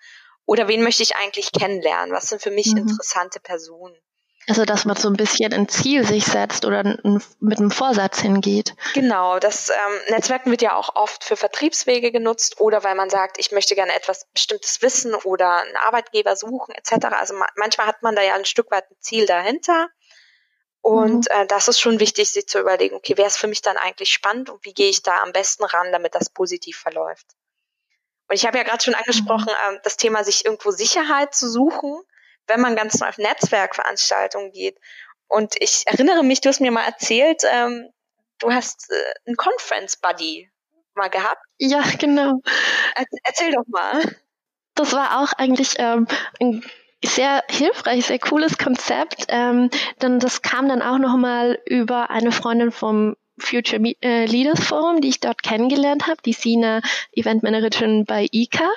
Oder 0.46 0.68
wen 0.68 0.84
möchte 0.84 1.04
ich 1.04 1.16
eigentlich 1.16 1.52
kennenlernen? 1.52 2.14
Was 2.14 2.30
sind 2.30 2.42
für 2.42 2.52
mich 2.52 2.68
mhm. 2.68 2.80
interessante 2.80 3.40
Personen? 3.40 3.96
Also, 4.50 4.64
dass 4.64 4.86
man 4.86 4.96
so 4.96 5.10
ein 5.10 5.18
bisschen 5.18 5.54
ein 5.54 5.68
Ziel 5.68 6.06
sich 6.06 6.26
setzt 6.26 6.64
oder 6.64 6.98
mit 7.40 7.60
einem 7.60 7.70
Vorsatz 7.70 8.22
hingeht. 8.22 8.76
Genau, 8.94 9.40
das 9.40 9.70
ähm, 9.70 10.14
Netzwerken 10.14 10.52
wird 10.52 10.62
ja 10.62 10.78
auch 10.78 10.96
oft 10.96 11.26
für 11.26 11.36
Vertriebswege 11.36 12.14
genutzt 12.14 12.62
oder 12.62 12.82
weil 12.86 12.96
man 12.96 13.10
sagt, 13.10 13.40
ich 13.40 13.52
möchte 13.52 13.76
gerne 13.76 13.94
etwas 13.94 14.26
bestimmtes 14.34 14.82
wissen 14.82 15.14
oder 15.16 15.64
einen 15.64 15.76
Arbeitgeber 15.76 16.38
suchen 16.38 16.74
etc. 16.76 17.08
Also 17.12 17.34
ma 17.34 17.46
manchmal 17.56 17.88
hat 17.88 18.02
man 18.04 18.16
da 18.16 18.22
ja 18.22 18.36
ein 18.36 18.46
Stück 18.46 18.72
weit 18.72 18.90
ein 18.90 18.96
Ziel 19.02 19.26
dahinter. 19.26 19.90
Und 20.80 21.26
mhm. 21.30 21.42
äh, 21.42 21.46
das 21.48 21.68
ist 21.68 21.82
schon 21.82 22.00
wichtig, 22.00 22.30
sich 22.30 22.48
zu 22.48 22.60
überlegen, 22.60 22.96
okay, 22.96 23.16
wer 23.18 23.28
ist 23.28 23.38
für 23.38 23.48
mich 23.48 23.62
dann 23.62 23.76
eigentlich 23.76 24.14
spannend 24.14 24.50
und 24.50 24.64
wie 24.64 24.74
gehe 24.74 24.90
ich 24.90 25.04
da 25.04 25.24
am 25.24 25.34
besten 25.34 25.66
ran, 25.66 25.92
damit 25.92 26.16
das 26.16 26.30
positiv 26.30 26.78
verläuft. 26.78 27.26
Und 28.30 28.36
ich 28.36 28.46
habe 28.46 28.58
ja 28.58 28.64
gerade 28.64 28.82
schon 28.82 28.96
angesprochen, 28.96 29.52
mhm. 29.70 29.76
äh, 29.76 29.80
das 29.84 29.98
Thema, 29.98 30.24
sich 30.24 30.46
irgendwo 30.46 30.72
Sicherheit 30.72 31.36
zu 31.36 31.50
suchen 31.50 32.02
wenn 32.48 32.62
man 32.62 32.76
ganz 32.76 33.02
auf 33.02 33.18
Netzwerkveranstaltungen 33.18 34.52
geht. 34.52 34.78
Und 35.28 35.56
ich 35.60 35.84
erinnere 35.86 36.24
mich, 36.24 36.42
du 36.42 36.50
hast 36.50 36.62
mir 36.62 36.72
mal 36.72 36.86
erzählt, 36.86 37.44
ähm, 37.52 37.90
du 38.40 38.52
hast 38.52 38.90
äh, 38.92 39.14
einen 39.26 39.36
Conference 39.36 39.98
Buddy 39.98 40.50
mal 40.96 41.10
gehabt. 41.10 41.42
Ja, 41.58 41.84
genau. 41.98 42.42
Er 42.96 43.06
erzähl 43.24 43.52
doch 43.52 43.66
mal. 43.68 44.02
Das 44.76 44.94
war 44.94 45.22
auch 45.22 45.34
eigentlich 45.34 45.76
ähm, 45.78 46.08
ein 46.40 46.64
sehr 47.04 47.44
hilfreich, 47.50 48.06
sehr 48.06 48.20
cooles 48.20 48.58
Konzept. 48.58 49.26
Ähm, 49.28 49.70
denn 50.02 50.20
das 50.20 50.42
kam 50.42 50.68
dann 50.68 50.82
auch 50.82 50.98
nochmal 50.98 51.60
über 51.66 52.10
eine 52.10 52.32
Freundin 52.32 52.72
vom 52.72 53.16
Future 53.40 53.82
äh, 54.02 54.26
Leaders 54.26 54.64
Forum, 54.64 55.02
die 55.02 55.10
ich 55.10 55.20
dort 55.20 55.44
kennengelernt 55.44 56.08
habe, 56.08 56.18
die 56.26 56.34
Sina 56.34 56.82
Eventmanagerin 57.14 58.06
bei 58.06 58.28
ICA. 58.32 58.70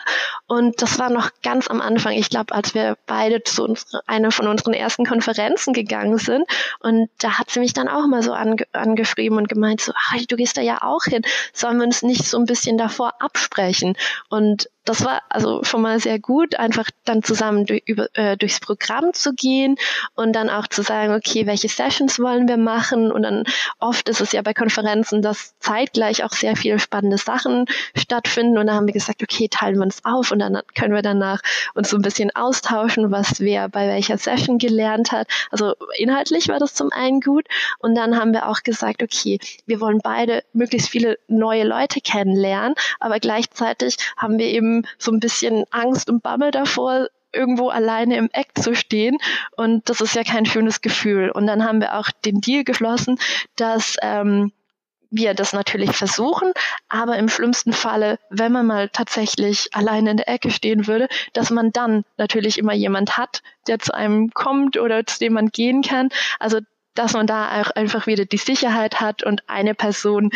Und 0.46 0.82
das 0.82 0.98
war 0.98 1.10
noch 1.10 1.30
ganz 1.42 1.68
am 1.68 1.80
Anfang, 1.80 2.12
ich 2.12 2.28
glaube, 2.28 2.54
als 2.54 2.74
wir 2.74 2.96
beide 3.06 3.42
zu 3.42 3.64
uns, 3.64 3.86
einer 4.06 4.30
von 4.30 4.46
unseren 4.46 4.74
ersten 4.74 5.06
Konferenzen 5.06 5.72
gegangen 5.72 6.18
sind. 6.18 6.44
Und 6.80 7.08
da 7.18 7.38
hat 7.38 7.50
sie 7.50 7.60
mich 7.60 7.72
dann 7.72 7.88
auch 7.88 8.06
mal 8.06 8.22
so 8.22 8.32
ange 8.32 8.64
angeschrieben 8.72 9.38
und 9.38 9.48
gemeint, 9.48 9.80
so, 9.80 9.92
ach, 9.96 10.16
du 10.28 10.36
gehst 10.36 10.56
da 10.56 10.60
ja 10.60 10.82
auch 10.82 11.04
hin, 11.04 11.22
sollen 11.52 11.78
wir 11.78 11.84
uns 11.84 12.02
nicht 12.02 12.24
so 12.24 12.38
ein 12.38 12.46
bisschen 12.46 12.76
davor 12.78 13.14
absprechen? 13.20 13.96
Und 14.28 14.68
das 14.90 15.04
war 15.04 15.22
also 15.28 15.62
schon 15.62 15.82
mal 15.82 16.00
sehr 16.00 16.18
gut, 16.18 16.56
einfach 16.56 16.90
dann 17.04 17.22
zusammen 17.22 17.64
durch, 17.64 17.84
über, 17.86 18.08
äh, 18.14 18.36
durchs 18.36 18.58
Programm 18.58 19.12
zu 19.12 19.32
gehen 19.32 19.76
und 20.16 20.32
dann 20.32 20.50
auch 20.50 20.66
zu 20.66 20.82
sagen, 20.82 21.14
okay, 21.14 21.46
welche 21.46 21.68
Sessions 21.68 22.18
wollen 22.18 22.48
wir 22.48 22.56
machen? 22.56 23.12
Und 23.12 23.22
dann 23.22 23.44
oft 23.78 24.08
ist 24.08 24.20
es 24.20 24.32
ja 24.32 24.42
bei 24.42 24.52
Konferenzen, 24.52 25.22
dass 25.22 25.56
zeitgleich 25.60 26.24
auch 26.24 26.32
sehr 26.32 26.56
viele 26.56 26.80
spannende 26.80 27.18
Sachen 27.18 27.66
stattfinden. 27.94 28.58
Und 28.58 28.66
da 28.66 28.74
haben 28.74 28.88
wir 28.88 28.92
gesagt, 28.92 29.22
okay, 29.22 29.46
teilen 29.48 29.76
wir 29.76 29.84
uns 29.84 30.04
auf 30.04 30.32
und 30.32 30.40
dann 30.40 30.60
können 30.74 30.92
wir 30.92 31.02
danach 31.02 31.40
uns 31.74 31.90
so 31.90 31.96
ein 31.96 32.02
bisschen 32.02 32.34
austauschen, 32.34 33.12
was 33.12 33.38
wer 33.38 33.68
bei 33.68 33.86
welcher 33.86 34.18
Session 34.18 34.58
gelernt 34.58 35.12
hat. 35.12 35.28
Also 35.52 35.74
inhaltlich 35.98 36.48
war 36.48 36.58
das 36.58 36.74
zum 36.74 36.90
einen 36.90 37.20
gut. 37.20 37.46
Und 37.78 37.94
dann 37.94 38.18
haben 38.18 38.32
wir 38.32 38.48
auch 38.48 38.64
gesagt, 38.64 39.04
okay, 39.04 39.38
wir 39.66 39.80
wollen 39.80 40.00
beide 40.02 40.42
möglichst 40.52 40.88
viele 40.88 41.16
neue 41.28 41.62
Leute 41.62 42.00
kennenlernen, 42.00 42.74
aber 42.98 43.20
gleichzeitig 43.20 43.96
haben 44.16 44.36
wir 44.40 44.46
eben 44.46 44.79
so 44.98 45.12
ein 45.12 45.20
bisschen 45.20 45.64
Angst 45.70 46.10
und 46.10 46.22
Bammel 46.22 46.50
davor, 46.50 47.08
irgendwo 47.32 47.68
alleine 47.68 48.16
im 48.16 48.28
Eck 48.32 48.50
zu 48.60 48.74
stehen. 48.74 49.18
Und 49.56 49.88
das 49.88 50.00
ist 50.00 50.14
ja 50.14 50.24
kein 50.24 50.46
schönes 50.46 50.80
Gefühl. 50.80 51.30
Und 51.30 51.46
dann 51.46 51.64
haben 51.64 51.80
wir 51.80 51.96
auch 51.96 52.10
den 52.24 52.40
Deal 52.40 52.64
geschlossen, 52.64 53.18
dass 53.56 53.96
ähm, 54.02 54.52
wir 55.10 55.34
das 55.34 55.52
natürlich 55.52 55.92
versuchen, 55.92 56.52
aber 56.88 57.18
im 57.18 57.28
schlimmsten 57.28 57.72
Falle, 57.72 58.18
wenn 58.30 58.52
man 58.52 58.66
mal 58.66 58.88
tatsächlich 58.88 59.68
alleine 59.72 60.12
in 60.12 60.16
der 60.18 60.28
Ecke 60.28 60.50
stehen 60.50 60.86
würde, 60.86 61.08
dass 61.32 61.50
man 61.50 61.72
dann 61.72 62.04
natürlich 62.16 62.58
immer 62.58 62.74
jemand 62.74 63.16
hat, 63.16 63.42
der 63.66 63.80
zu 63.80 63.92
einem 63.92 64.30
kommt 64.30 64.78
oder 64.78 65.04
zu 65.06 65.18
dem 65.18 65.32
man 65.32 65.48
gehen 65.48 65.82
kann. 65.82 66.10
Also 66.38 66.60
dass 66.94 67.12
man 67.12 67.26
da 67.26 67.60
auch 67.60 67.70
einfach 67.70 68.06
wieder 68.06 68.24
die 68.24 68.36
Sicherheit 68.36 69.00
hat 69.00 69.22
und 69.22 69.48
eine 69.48 69.74
Person, 69.74 70.30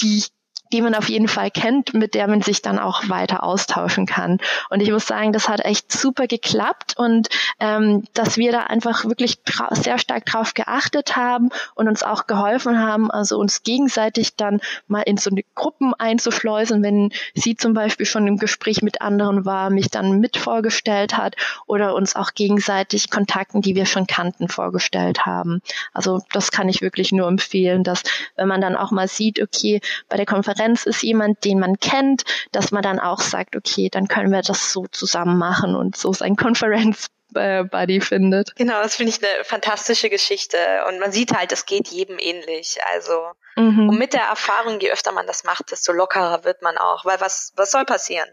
die 0.00 0.24
die 0.72 0.82
man 0.82 0.94
auf 0.94 1.08
jeden 1.08 1.28
Fall 1.28 1.50
kennt, 1.50 1.94
mit 1.94 2.14
der 2.14 2.28
man 2.28 2.42
sich 2.42 2.62
dann 2.62 2.78
auch 2.78 3.08
weiter 3.08 3.42
austauschen 3.42 4.06
kann. 4.06 4.38
Und 4.70 4.80
ich 4.80 4.90
muss 4.90 5.06
sagen, 5.06 5.32
das 5.32 5.48
hat 5.48 5.64
echt 5.64 5.90
super 5.90 6.26
geklappt 6.26 6.94
und 6.96 7.28
ähm, 7.60 8.04
dass 8.14 8.36
wir 8.36 8.52
da 8.52 8.64
einfach 8.64 9.04
wirklich 9.04 9.38
sehr 9.70 9.98
stark 9.98 10.26
drauf 10.26 10.54
geachtet 10.54 11.16
haben 11.16 11.50
und 11.74 11.88
uns 11.88 12.02
auch 12.02 12.26
geholfen 12.26 12.78
haben, 12.78 13.10
also 13.10 13.38
uns 13.38 13.62
gegenseitig 13.62 14.36
dann 14.36 14.60
mal 14.86 15.02
in 15.02 15.16
so 15.16 15.30
eine 15.30 15.42
Gruppen 15.54 15.94
einzuschleusen, 15.94 16.82
wenn 16.82 17.10
sie 17.34 17.56
zum 17.56 17.72
Beispiel 17.74 18.06
schon 18.06 18.26
im 18.26 18.36
Gespräch 18.36 18.82
mit 18.82 19.00
anderen 19.00 19.44
war, 19.44 19.70
mich 19.70 19.90
dann 19.90 20.20
mit 20.20 20.36
vorgestellt 20.36 21.16
hat 21.16 21.36
oder 21.66 21.94
uns 21.94 22.14
auch 22.14 22.34
gegenseitig 22.34 23.10
Kontakten, 23.10 23.62
die 23.62 23.74
wir 23.74 23.86
schon 23.86 24.06
kannten, 24.06 24.48
vorgestellt 24.48 25.24
haben. 25.24 25.62
Also 25.92 26.20
das 26.32 26.50
kann 26.50 26.68
ich 26.68 26.82
wirklich 26.82 27.12
nur 27.12 27.28
empfehlen, 27.28 27.84
dass 27.84 28.02
wenn 28.36 28.48
man 28.48 28.60
dann 28.60 28.76
auch 28.76 28.90
mal 28.90 29.08
sieht, 29.08 29.40
okay, 29.40 29.80
bei 30.08 30.16
der 30.16 30.26
Konferenz 30.26 30.57
Referenz 30.58 30.86
ist 30.86 31.02
jemand, 31.02 31.44
den 31.44 31.58
man 31.58 31.78
kennt, 31.78 32.24
dass 32.52 32.70
man 32.70 32.82
dann 32.82 32.98
auch 32.98 33.20
sagt, 33.20 33.56
okay, 33.56 33.88
dann 33.90 34.08
können 34.08 34.32
wir 34.32 34.42
das 34.42 34.72
so 34.72 34.86
zusammen 34.90 35.38
machen 35.38 35.74
und 35.74 35.96
so 35.96 36.12
sein 36.12 36.36
Konferenz 36.36 37.06
Buddy 37.30 38.00
findet. 38.00 38.56
Genau, 38.56 38.80
das 38.82 38.96
finde 38.96 39.12
ich 39.12 39.22
eine 39.22 39.44
fantastische 39.44 40.08
Geschichte. 40.08 40.56
Und 40.88 40.98
man 40.98 41.12
sieht 41.12 41.36
halt, 41.36 41.52
es 41.52 41.66
geht 41.66 41.88
jedem 41.88 42.18
ähnlich. 42.18 42.78
Also, 42.90 43.32
mhm. 43.56 43.90
und 43.90 43.98
mit 43.98 44.14
der 44.14 44.22
Erfahrung, 44.22 44.80
je 44.80 44.90
öfter 44.90 45.12
man 45.12 45.26
das 45.26 45.44
macht, 45.44 45.70
desto 45.70 45.92
lockerer 45.92 46.44
wird 46.44 46.62
man 46.62 46.78
auch. 46.78 47.04
Weil 47.04 47.20
was, 47.20 47.52
was 47.54 47.70
soll 47.70 47.84
passieren? 47.84 48.28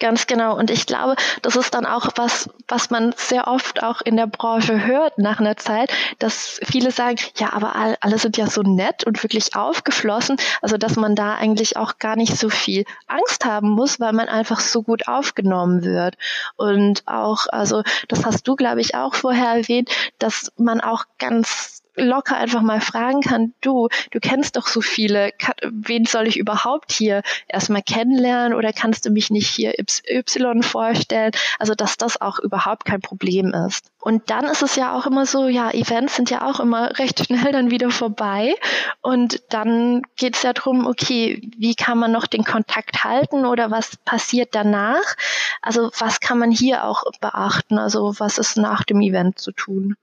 Ganz 0.00 0.26
genau. 0.26 0.56
Und 0.56 0.70
ich 0.70 0.86
glaube, 0.86 1.14
das 1.42 1.56
ist 1.56 1.74
dann 1.74 1.84
auch 1.84 2.08
was, 2.16 2.48
was 2.66 2.88
man 2.88 3.12
sehr 3.16 3.46
oft 3.46 3.82
auch 3.82 4.00
in 4.00 4.16
der 4.16 4.26
Branche 4.26 4.86
hört 4.86 5.18
nach 5.18 5.40
einer 5.40 5.58
Zeit, 5.58 5.92
dass 6.18 6.58
viele 6.64 6.90
sagen, 6.90 7.18
ja, 7.36 7.52
aber 7.52 7.74
alle 8.00 8.18
sind 8.18 8.38
ja 8.38 8.46
so 8.46 8.62
nett 8.62 9.04
und 9.04 9.22
wirklich 9.22 9.54
aufgeschlossen. 9.54 10.38
Also, 10.62 10.78
dass 10.78 10.96
man 10.96 11.14
da 11.14 11.34
eigentlich 11.34 11.76
auch 11.76 11.98
gar 11.98 12.16
nicht 12.16 12.38
so 12.38 12.48
viel 12.48 12.84
Angst 13.08 13.44
haben 13.44 13.68
muss, 13.68 14.00
weil 14.00 14.14
man 14.14 14.28
einfach 14.28 14.60
so 14.60 14.82
gut 14.82 15.06
aufgenommen 15.06 15.84
wird. 15.84 16.16
Und 16.56 17.02
auch, 17.06 17.46
also, 17.50 17.82
das 18.08 18.24
hast 18.24 18.48
du, 18.48 18.56
glaube 18.56 18.80
ich, 18.80 18.94
auch 18.94 19.14
vorher 19.14 19.50
erwähnt, 19.54 19.90
dass 20.18 20.50
man 20.56 20.80
auch 20.80 21.04
ganz 21.18 21.79
locker 21.96 22.36
einfach 22.36 22.62
mal 22.62 22.80
fragen 22.80 23.20
kann, 23.20 23.54
du, 23.60 23.88
du 24.10 24.20
kennst 24.20 24.56
doch 24.56 24.66
so 24.66 24.80
viele, 24.80 25.32
wen 25.62 26.04
soll 26.04 26.26
ich 26.26 26.36
überhaupt 26.36 26.92
hier 26.92 27.22
erstmal 27.48 27.82
kennenlernen 27.82 28.54
oder 28.54 28.72
kannst 28.72 29.06
du 29.06 29.10
mich 29.10 29.30
nicht 29.30 29.48
hier 29.48 29.74
Y 29.78 30.62
vorstellen? 30.62 31.32
Also, 31.58 31.74
dass 31.74 31.96
das 31.96 32.20
auch 32.20 32.38
überhaupt 32.38 32.84
kein 32.84 33.00
Problem 33.00 33.52
ist. 33.54 33.90
Und 34.00 34.30
dann 34.30 34.44
ist 34.44 34.62
es 34.62 34.76
ja 34.76 34.94
auch 34.96 35.06
immer 35.06 35.26
so, 35.26 35.46
ja, 35.46 35.70
Events 35.70 36.16
sind 36.16 36.30
ja 36.30 36.48
auch 36.48 36.60
immer 36.60 36.90
recht 36.98 37.24
schnell 37.26 37.52
dann 37.52 37.70
wieder 37.70 37.90
vorbei. 37.90 38.54
Und 39.02 39.42
dann 39.50 40.02
geht 40.16 40.36
es 40.36 40.42
ja 40.42 40.52
darum, 40.52 40.86
okay, 40.86 41.42
wie 41.58 41.74
kann 41.74 41.98
man 41.98 42.12
noch 42.12 42.26
den 42.26 42.44
Kontakt 42.44 43.04
halten 43.04 43.44
oder 43.44 43.70
was 43.70 43.96
passiert 43.98 44.54
danach? 44.54 45.16
Also 45.62 45.90
was 45.98 46.20
kann 46.20 46.38
man 46.38 46.50
hier 46.50 46.84
auch 46.84 47.04
beachten? 47.20 47.78
Also 47.78 48.14
was 48.18 48.38
ist 48.38 48.56
nach 48.56 48.84
dem 48.84 49.00
Event 49.00 49.38
zu 49.38 49.52
tun? 49.52 49.96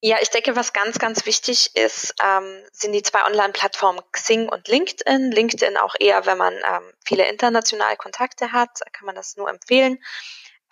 Ja, 0.00 0.18
ich 0.20 0.28
denke, 0.30 0.54
was 0.56 0.72
ganz, 0.72 0.98
ganz 0.98 1.24
wichtig 1.24 1.74
ist, 1.74 2.14
ähm, 2.22 2.62
sind 2.72 2.92
die 2.92 3.02
zwei 3.02 3.24
Online-Plattformen 3.24 4.02
Xing 4.12 4.48
und 4.48 4.68
LinkedIn. 4.68 5.32
LinkedIn 5.32 5.76
auch 5.78 5.94
eher, 5.98 6.26
wenn 6.26 6.36
man 6.36 6.54
ähm, 6.54 6.92
viele 7.04 7.26
internationale 7.28 7.96
Kontakte 7.96 8.52
hat, 8.52 8.80
kann 8.92 9.06
man 9.06 9.14
das 9.14 9.36
nur 9.36 9.48
empfehlen. 9.48 9.98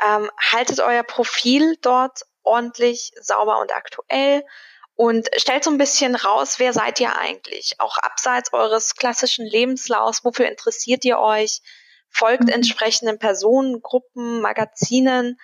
Ähm, 0.04 0.30
haltet 0.52 0.80
euer 0.80 1.02
Profil 1.02 1.76
dort 1.80 2.22
ordentlich, 2.42 3.12
sauber 3.20 3.60
und 3.60 3.74
aktuell 3.74 4.44
und 4.96 5.28
stellt 5.36 5.64
so 5.64 5.70
ein 5.70 5.78
bisschen 5.78 6.14
raus, 6.14 6.58
wer 6.58 6.72
seid 6.72 7.00
ihr 7.00 7.16
eigentlich? 7.16 7.74
Auch 7.78 7.98
abseits 7.98 8.52
eures 8.52 8.94
klassischen 8.94 9.46
Lebenslaufs, 9.46 10.24
wofür 10.24 10.46
interessiert 10.46 11.04
ihr 11.04 11.18
euch? 11.18 11.62
Folgt 12.10 12.44
mhm. 12.44 12.50
entsprechenden 12.50 13.18
Personen, 13.18 13.82
Gruppen, 13.82 14.40
Magazinen 14.40 15.40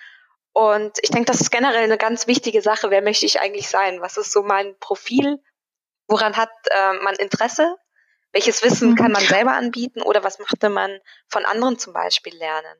Und 0.53 0.97
ich 1.01 1.11
denke, 1.11 1.31
das 1.31 1.41
ist 1.41 1.51
generell 1.51 1.83
eine 1.83 1.97
ganz 1.97 2.27
wichtige 2.27 2.61
Sache. 2.61 2.89
Wer 2.89 3.01
möchte 3.01 3.25
ich 3.25 3.39
eigentlich 3.39 3.69
sein? 3.69 4.01
Was 4.01 4.17
ist 4.17 4.31
so 4.31 4.43
mein 4.43 4.77
Profil? 4.79 5.41
Woran 6.07 6.35
hat 6.35 6.49
äh, 6.69 6.93
man 7.01 7.15
Interesse? 7.15 7.77
Welches 8.33 8.63
Wissen 8.63 8.91
mhm. 8.91 8.95
kann 8.95 9.11
man 9.11 9.23
selber 9.23 9.53
anbieten 9.53 10.01
oder 10.01 10.23
was 10.23 10.39
möchte 10.39 10.69
man 10.69 10.99
von 11.27 11.45
anderen 11.45 11.77
zum 11.77 11.93
Beispiel 11.93 12.35
lernen? 12.35 12.77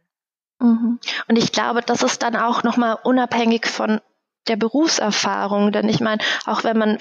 Mhm. 0.60 1.00
Und 1.28 1.36
ich 1.38 1.52
glaube, 1.52 1.82
das 1.82 2.04
ist 2.04 2.22
dann 2.24 2.36
auch 2.36 2.64
nochmal 2.64 2.98
unabhängig 3.04 3.68
von 3.68 4.02
der 4.48 4.56
Berufserfahrung. 4.56 5.72
Denn 5.72 5.90
ich 5.90 6.00
meine, 6.00 6.22
auch 6.46 6.64
wenn 6.64 6.78
man 6.78 6.98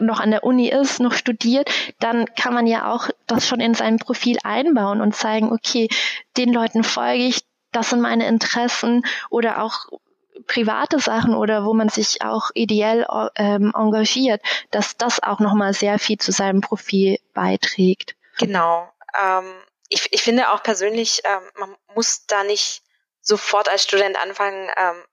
noch 0.00 0.20
an 0.20 0.30
der 0.30 0.44
Uni 0.44 0.68
ist, 0.68 1.00
noch 1.00 1.14
studiert, 1.14 1.70
dann 2.00 2.26
kann 2.34 2.54
man 2.54 2.66
ja 2.66 2.92
auch 2.92 3.08
das 3.26 3.46
schon 3.46 3.60
in 3.60 3.74
sein 3.74 3.98
Profil 3.98 4.38
einbauen 4.44 5.00
und 5.00 5.14
zeigen, 5.14 5.52
okay, 5.52 5.88
den 6.36 6.52
Leuten 6.52 6.84
folge 6.84 7.24
ich, 7.24 7.42
das 7.72 7.90
sind 7.90 8.00
meine 8.00 8.26
Interessen 8.26 9.04
oder 9.30 9.62
auch 9.62 9.86
private 10.46 10.98
Sachen 10.98 11.34
oder 11.34 11.64
wo 11.64 11.74
man 11.74 11.88
sich 11.88 12.22
auch 12.22 12.50
ideell 12.54 13.06
ähm, 13.36 13.72
engagiert, 13.74 14.42
dass 14.70 14.96
das 14.96 15.22
auch 15.22 15.40
nochmal 15.40 15.74
sehr 15.74 15.98
viel 15.98 16.18
zu 16.18 16.32
seinem 16.32 16.60
Profil 16.60 17.18
beiträgt. 17.34 18.16
Genau. 18.38 18.88
Ähm, 19.20 19.52
ich, 19.88 20.12
ich 20.12 20.22
finde 20.22 20.50
auch 20.52 20.62
persönlich, 20.62 21.22
ähm, 21.24 21.42
man 21.58 21.76
muss 21.94 22.26
da 22.26 22.44
nicht 22.44 22.82
sofort 23.20 23.68
als 23.68 23.84
Student 23.84 24.20
anfangen, 24.20 24.68
ähm, 24.76 25.04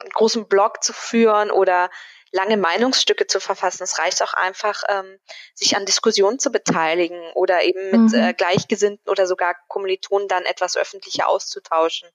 einen 0.00 0.10
großen 0.12 0.46
Blog 0.46 0.82
zu 0.84 0.92
führen 0.92 1.50
oder 1.50 1.90
lange 2.30 2.56
Meinungsstücke 2.56 3.26
zu 3.26 3.40
verfassen. 3.40 3.82
Es 3.82 3.98
reicht 3.98 4.22
auch 4.22 4.34
einfach, 4.34 4.82
ähm, 4.88 5.18
sich 5.54 5.76
an 5.76 5.86
Diskussionen 5.86 6.38
zu 6.38 6.50
beteiligen 6.50 7.20
oder 7.34 7.62
eben 7.62 7.90
mit 7.90 8.12
mhm. 8.12 8.14
äh, 8.14 8.34
Gleichgesinnten 8.34 9.08
oder 9.10 9.26
sogar 9.26 9.56
Kommilitonen 9.68 10.28
dann 10.28 10.44
etwas 10.44 10.76
öffentlicher 10.76 11.28
auszutauschen. 11.28 12.08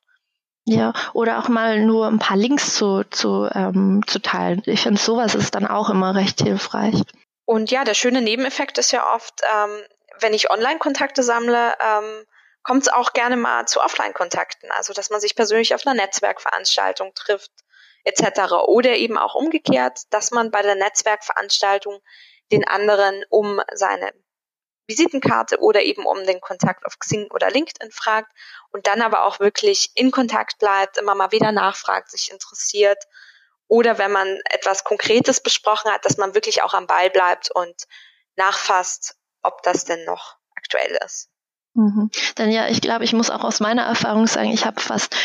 Ja, 0.66 0.94
oder 1.14 1.40
auch 1.40 1.50
mal 1.50 1.82
nur 1.82 2.08
ein 2.08 2.20
paar 2.20 2.38
Links 2.38 2.76
zu, 2.76 3.04
zu, 3.10 3.50
ähm, 3.54 4.02
zu 4.08 4.20
teilen. 4.20 4.62
Ich 4.66 4.82
finde, 4.84 5.00
sowas 5.00 5.36
ist 5.36 5.56
dann 5.56 5.68
auch 5.68 5.90
immer 5.90 6.16
recht 6.16 6.42
hilfreich. 6.42 7.02
Und 7.46 7.70
ja, 7.70 7.84
der 7.84 7.94
schöne 7.94 8.22
Nebeneffekt 8.22 8.78
ist 8.78 8.92
ja 8.92 9.14
oft, 9.14 9.42
ähm, 9.54 9.82
wenn 10.20 10.34
ich 10.34 10.50
Online-Kontakte 10.50 11.22
sammle, 11.22 11.74
ähm, 11.82 12.26
kommt 12.64 12.84
es 12.84 12.88
auch 12.88 13.12
gerne 13.12 13.36
mal 13.36 13.68
zu 13.68 13.82
Offline-Kontakten. 13.82 14.72
Also, 14.72 14.94
dass 14.94 15.10
man 15.10 15.20
sich 15.20 15.36
persönlich 15.36 15.76
auf 15.76 15.86
einer 15.86 15.96
Netzwerkveranstaltung 16.02 17.14
trifft, 17.14 17.52
etc. 18.06 18.54
Oder 18.66 18.96
eben 18.96 19.18
auch 19.18 19.36
umgekehrt, 19.36 20.00
dass 20.12 20.32
man 20.32 20.50
bei 20.50 20.62
der 20.62 20.76
Netzwerkveranstaltung 20.76 22.00
den 22.52 22.66
anderen 22.66 23.24
um 23.30 23.60
seine 23.74 24.14
Visitenkarte 24.88 25.60
oder 25.60 25.82
eben 25.82 26.06
um 26.06 26.24
den 26.26 26.42
Kontakt 26.42 26.86
auf 26.86 27.00
Xing 27.00 27.28
oder 27.32 27.50
LinkedIn 27.50 27.92
fragt 27.92 28.32
und 28.72 28.88
dann 28.88 29.02
aber 29.02 29.24
auch 29.24 29.40
wirklich 29.40 29.92
in 29.96 30.12
Kontakt 30.12 30.60
bleibt, 30.60 30.98
immer 30.98 31.16
mal 31.16 31.32
wieder 31.32 31.52
nachfragt, 31.52 32.12
sich 32.12 32.32
interessiert 32.32 33.04
oder 33.68 33.98
wenn 33.98 34.12
man 34.12 34.40
etwas 34.50 34.84
Konkretes 34.84 35.42
besprochen 35.42 35.92
hat, 35.92 36.06
dass 36.06 36.18
man 36.18 36.36
wirklich 36.36 36.62
auch 36.62 36.74
am 36.74 36.88
Ball 36.88 37.10
bleibt 37.10 37.50
und 37.52 37.86
nachfasst, 38.36 39.16
ob 39.42 39.64
das 39.64 39.86
denn 39.86 40.04
noch 40.06 40.38
aktuell 40.56 40.98
ist. 41.06 41.33
Mhm. 41.76 42.12
Dann 42.36 42.52
ja, 42.52 42.68
ich 42.68 42.82
glaube, 42.82 43.04
ich 43.04 43.14
muss 43.14 43.32
auch 43.32 43.44
aus 43.44 43.60
meiner 43.60 43.82
Erfahrung 43.82 44.28
sagen, 44.28 44.52
ich 44.52 44.66
habe 44.66 44.80
fast 44.80 45.16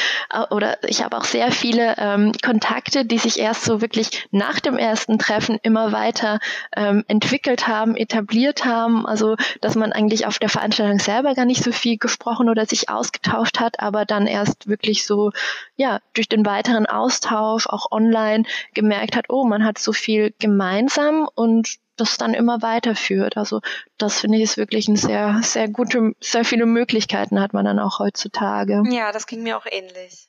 oder 0.50 0.78
ich 0.88 1.04
habe 1.04 1.18
auch 1.18 1.24
sehr 1.24 1.52
viele 1.52 1.96
ähm, 1.98 2.32
Kontakte, 2.42 3.04
die 3.04 3.18
sich 3.18 3.38
erst 3.38 3.64
so 3.64 3.82
wirklich 3.82 4.26
nach 4.30 4.58
dem 4.58 4.78
ersten 4.78 5.18
Treffen 5.18 5.58
immer 5.62 5.92
weiter 5.92 6.38
ähm, 6.74 7.04
entwickelt 7.06 7.68
haben, 7.68 7.96
etabliert 7.96 8.64
haben. 8.64 9.06
Also 9.06 9.36
dass 9.60 9.74
man 9.74 9.92
eigentlich 9.92 10.26
auf 10.26 10.38
der 10.38 10.48
Veranstaltung 10.48 11.00
selber 11.00 11.34
gar 11.34 11.44
nicht 11.44 11.62
so 11.62 11.70
viel 11.70 11.98
gesprochen 11.98 12.48
oder 12.48 12.64
sich 12.64 12.88
ausgetauscht 12.88 13.60
hat, 13.60 13.80
aber 13.80 14.06
dann 14.06 14.26
erst 14.26 14.68
wirklich 14.68 15.06
so 15.06 15.32
ja 15.76 16.00
durch 16.14 16.30
den 16.30 16.46
weiteren 16.46 16.86
Austausch 16.86 17.66
auch 17.66 17.92
online 17.92 18.44
gemerkt 18.72 19.16
hat, 19.16 19.26
oh, 19.28 19.44
man 19.44 19.64
hat 19.64 19.78
so 19.78 19.92
viel 19.92 20.32
gemeinsam 20.38 21.28
und 21.34 21.78
das 22.00 22.16
dann 22.16 22.34
immer 22.34 22.62
weiterführt. 22.62 23.36
Also 23.36 23.60
das 23.98 24.20
finde 24.20 24.38
ich 24.38 24.44
ist 24.44 24.56
wirklich 24.56 24.88
ein 24.88 24.96
sehr, 24.96 25.40
sehr 25.42 25.68
gute, 25.68 26.14
sehr 26.20 26.44
viele 26.44 26.66
Möglichkeiten 26.66 27.40
hat 27.40 27.52
man 27.52 27.64
dann 27.64 27.78
auch 27.78 27.98
heutzutage. 27.98 28.82
Ja, 28.90 29.12
das 29.12 29.26
ging 29.26 29.42
mir 29.42 29.56
auch 29.56 29.66
ähnlich. 29.70 30.28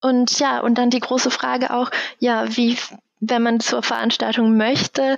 Und 0.00 0.38
ja, 0.38 0.60
und 0.60 0.76
dann 0.76 0.90
die 0.90 1.00
große 1.00 1.30
Frage 1.30 1.72
auch, 1.72 1.90
ja, 2.18 2.56
wie, 2.56 2.78
wenn 3.20 3.42
man 3.42 3.60
zur 3.60 3.82
Veranstaltung 3.82 4.56
möchte, 4.56 5.16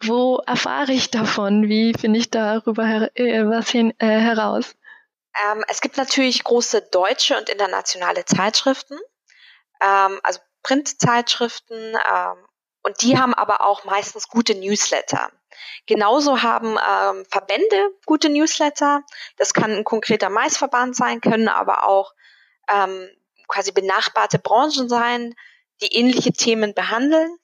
wo 0.00 0.38
erfahre 0.46 0.92
ich 0.92 1.10
davon? 1.10 1.68
Wie 1.68 1.92
finde 1.94 2.18
ich 2.18 2.30
darüber 2.30 2.84
her 2.84 3.10
äh, 3.14 3.46
was 3.46 3.68
hin, 3.68 3.92
äh, 3.98 4.06
heraus? 4.06 4.74
Ähm, 5.52 5.64
es 5.68 5.80
gibt 5.80 5.96
natürlich 5.96 6.44
große 6.44 6.88
deutsche 6.90 7.36
und 7.38 7.48
internationale 7.48 8.24
Zeitschriften, 8.24 8.98
ähm, 9.80 10.18
also 10.22 10.40
Printzeitschriften 10.62 11.76
ähm, 11.78 12.46
und 12.82 13.02
die 13.02 13.18
haben 13.18 13.34
aber 13.34 13.62
auch 13.62 13.84
meistens 13.84 14.28
gute 14.28 14.54
Newsletter. 14.54 15.30
Genauso 15.86 16.42
haben 16.42 16.76
ähm, 16.76 17.24
Verbände 17.30 17.90
gute 18.06 18.28
Newsletter. 18.28 19.02
Das 19.36 19.54
kann 19.54 19.72
ein 19.72 19.84
konkreter 19.84 20.30
Maisverband 20.30 20.96
sein, 20.96 21.20
können 21.20 21.48
aber 21.48 21.86
auch 21.86 22.14
ähm, 22.68 23.08
quasi 23.48 23.72
benachbarte 23.72 24.38
Branchen 24.38 24.88
sein, 24.88 25.34
die 25.80 25.94
ähnliche 25.94 26.32
Themen 26.32 26.74
behandeln. 26.74 27.36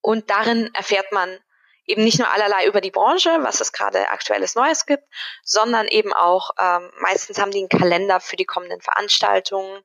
Und 0.00 0.30
darin 0.30 0.72
erfährt 0.74 1.12
man 1.12 1.38
eben 1.86 2.02
nicht 2.02 2.18
nur 2.18 2.30
allerlei 2.30 2.66
über 2.66 2.80
die 2.80 2.90
Branche, 2.90 3.38
was 3.42 3.60
es 3.60 3.72
gerade 3.72 4.10
aktuelles 4.10 4.54
Neues 4.54 4.86
gibt, 4.86 5.04
sondern 5.42 5.86
eben 5.86 6.12
auch, 6.12 6.50
ähm, 6.58 6.90
meistens 7.00 7.38
haben 7.38 7.52
die 7.52 7.60
einen 7.60 7.68
Kalender 7.68 8.20
für 8.20 8.36
die 8.36 8.44
kommenden 8.44 8.80
Veranstaltungen, 8.80 9.82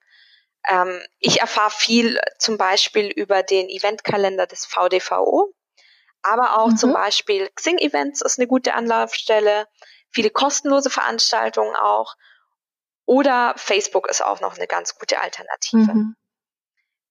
ähm, 0.68 1.02
ich 1.20 1.42
erfahre 1.42 1.72
viel 1.72 2.20
zum 2.38 2.58
Beispiel 2.58 3.08
über 3.08 3.44
den 3.44 3.70
Eventkalender 3.70 4.48
des 4.48 4.66
VDVO, 4.66 5.54
aber 6.22 6.58
auch 6.58 6.70
mhm. 6.70 6.78
zum 6.78 6.94
Beispiel 6.94 7.50
Xing 7.56 7.78
Events 7.78 8.22
ist 8.22 8.40
eine 8.40 8.48
gute 8.48 8.74
Anlaufstelle, 8.74 9.68
viele 10.12 10.30
kostenlose 10.30 10.90
Veranstaltungen 10.90 11.76
auch 11.76 12.16
oder 13.06 13.54
Facebook 13.58 14.08
ist 14.08 14.24
auch 14.24 14.40
noch 14.42 14.56
eine 14.56 14.68
ganz 14.68 14.98
gute 14.98 15.20
Alternative. 15.20 15.94
Mhm. 15.94 16.16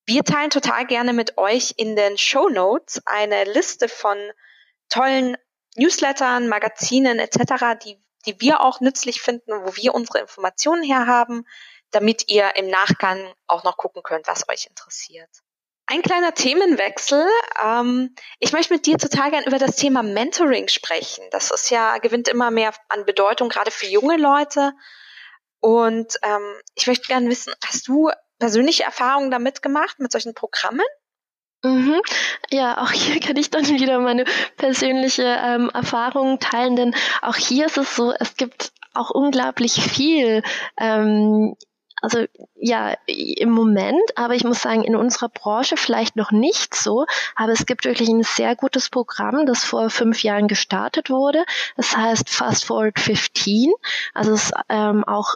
Wir 0.05 0.23
teilen 0.23 0.49
total 0.49 0.85
gerne 0.85 1.13
mit 1.13 1.37
euch 1.37 1.75
in 1.77 1.95
den 1.95 2.17
Show 2.17 2.49
Notes 2.49 3.01
eine 3.05 3.43
Liste 3.43 3.87
von 3.87 4.17
tollen 4.89 5.37
Newslettern, 5.75 6.47
Magazinen 6.47 7.19
etc., 7.19 7.77
die, 7.83 8.01
die 8.25 8.41
wir 8.41 8.61
auch 8.61 8.81
nützlich 8.81 9.21
finden, 9.21 9.51
wo 9.63 9.75
wir 9.75 9.93
unsere 9.93 10.19
Informationen 10.19 10.83
herhaben 10.83 11.45
damit 11.91 12.27
ihr 12.27 12.55
im 12.55 12.69
Nachgang 12.69 13.33
auch 13.47 13.63
noch 13.63 13.77
gucken 13.77 14.03
könnt, 14.03 14.27
was 14.27 14.47
euch 14.49 14.67
interessiert. 14.67 15.29
Ein 15.87 16.01
kleiner 16.01 16.33
Themenwechsel. 16.33 17.25
Ähm, 17.61 18.15
ich 18.39 18.53
möchte 18.53 18.73
mit 18.73 18.85
dir 18.85 18.97
total 18.97 19.31
gern 19.31 19.43
über 19.43 19.57
das 19.57 19.75
Thema 19.75 20.03
Mentoring 20.03 20.67
sprechen. 20.69 21.25
Das 21.31 21.51
ist 21.51 21.69
ja, 21.69 21.97
gewinnt 21.97 22.29
immer 22.29 22.49
mehr 22.49 22.73
an 22.87 23.05
Bedeutung, 23.05 23.49
gerade 23.49 23.71
für 23.71 23.87
junge 23.87 24.17
Leute. 24.17 24.73
Und 25.59 26.17
ähm, 26.23 26.61
ich 26.75 26.87
möchte 26.87 27.07
gerne 27.07 27.29
wissen, 27.29 27.53
hast 27.65 27.87
du 27.87 28.09
persönliche 28.39 28.83
Erfahrungen 28.83 29.31
damit 29.31 29.61
gemacht, 29.61 29.99
mit 29.99 30.11
solchen 30.11 30.33
Programmen? 30.33 30.85
Mhm. 31.63 32.01
Ja, 32.49 32.81
auch 32.81 32.91
hier 32.91 33.19
kann 33.19 33.35
ich 33.35 33.49
dann 33.49 33.67
wieder 33.67 33.99
meine 33.99 34.25
persönliche 34.57 35.23
ähm, 35.23 35.69
Erfahrung 35.73 36.39
teilen, 36.39 36.75
denn 36.75 36.95
auch 37.21 37.35
hier 37.35 37.67
ist 37.67 37.77
es 37.77 37.95
so, 37.95 38.13
es 38.19 38.35
gibt 38.35 38.71
auch 38.93 39.11
unglaublich 39.11 39.73
viel 39.73 40.41
ähm, 40.77 41.55
also 42.01 42.25
ja, 42.55 42.95
im 43.05 43.51
Moment, 43.51 44.01
aber 44.15 44.33
ich 44.33 44.43
muss 44.43 44.61
sagen, 44.61 44.83
in 44.83 44.95
unserer 44.95 45.29
Branche 45.29 45.77
vielleicht 45.77 46.15
noch 46.15 46.31
nicht 46.31 46.75
so, 46.75 47.05
aber 47.35 47.51
es 47.51 47.65
gibt 47.65 47.85
wirklich 47.85 48.09
ein 48.09 48.23
sehr 48.23 48.55
gutes 48.55 48.89
Programm, 48.89 49.45
das 49.45 49.63
vor 49.63 49.89
fünf 49.89 50.23
Jahren 50.23 50.47
gestartet 50.47 51.09
wurde. 51.09 51.45
Das 51.77 51.95
heißt 51.95 52.29
Fast 52.29 52.65
Forward 52.65 52.99
15, 52.99 53.71
also 54.13 54.33
es 54.33 54.51
ähm, 54.69 55.03
auch 55.03 55.35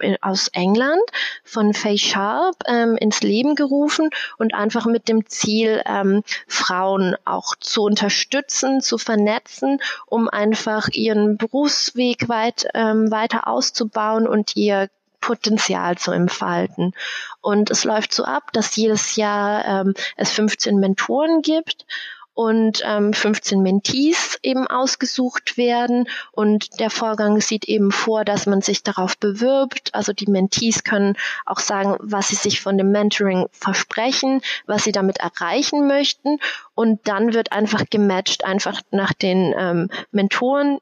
äh, 0.00 0.16
aus 0.22 0.48
England 0.48 1.02
von 1.44 1.74
Faye 1.74 1.98
Sharp 1.98 2.56
ähm, 2.66 2.96
ins 2.96 3.22
Leben 3.22 3.54
gerufen 3.54 4.10
und 4.38 4.54
einfach 4.54 4.86
mit 4.86 5.08
dem 5.08 5.26
Ziel, 5.26 5.82
ähm, 5.84 6.22
Frauen 6.46 7.16
auch 7.24 7.54
zu 7.60 7.82
unterstützen, 7.82 8.80
zu 8.80 8.96
vernetzen, 8.98 9.80
um 10.06 10.28
einfach 10.28 10.88
ihren 10.88 11.36
Berufsweg 11.36 12.28
weit, 12.28 12.68
ähm, 12.74 13.10
weiter 13.10 13.46
auszubauen 13.48 14.26
und 14.26 14.56
ihr 14.56 14.88
Potenzial 15.26 15.98
zu 15.98 16.12
entfalten. 16.12 16.92
Und 17.40 17.72
es 17.72 17.82
läuft 17.82 18.14
so 18.14 18.22
ab, 18.22 18.52
dass 18.52 18.76
jedes 18.76 19.16
Jahr 19.16 19.64
ähm, 19.64 19.94
es 20.16 20.30
15 20.30 20.78
Mentoren 20.78 21.42
gibt 21.42 21.84
und 22.32 22.82
ähm, 22.84 23.12
15 23.12 23.60
Mentees 23.60 24.38
eben 24.44 24.68
ausgesucht 24.68 25.56
werden. 25.56 26.06
Und 26.30 26.78
der 26.78 26.90
Vorgang 26.90 27.40
sieht 27.40 27.64
eben 27.64 27.90
vor, 27.90 28.24
dass 28.24 28.46
man 28.46 28.60
sich 28.60 28.84
darauf 28.84 29.18
bewirbt. 29.18 29.94
Also 29.94 30.12
die 30.12 30.30
Mentees 30.30 30.84
können 30.84 31.16
auch 31.44 31.58
sagen, 31.58 31.96
was 31.98 32.28
sie 32.28 32.36
sich 32.36 32.60
von 32.60 32.78
dem 32.78 32.92
Mentoring 32.92 33.48
versprechen, 33.50 34.42
was 34.66 34.84
sie 34.84 34.92
damit 34.92 35.18
erreichen 35.18 35.88
möchten. 35.88 36.38
Und 36.76 37.08
dann 37.08 37.34
wird 37.34 37.50
einfach 37.50 37.84
gematcht, 37.90 38.44
einfach 38.44 38.80
nach 38.92 39.12
den 39.12 39.52
ähm, 39.58 39.88
Mentoren, 40.12 40.78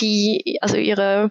die 0.00 0.58
also 0.60 0.76
ihre 0.76 1.30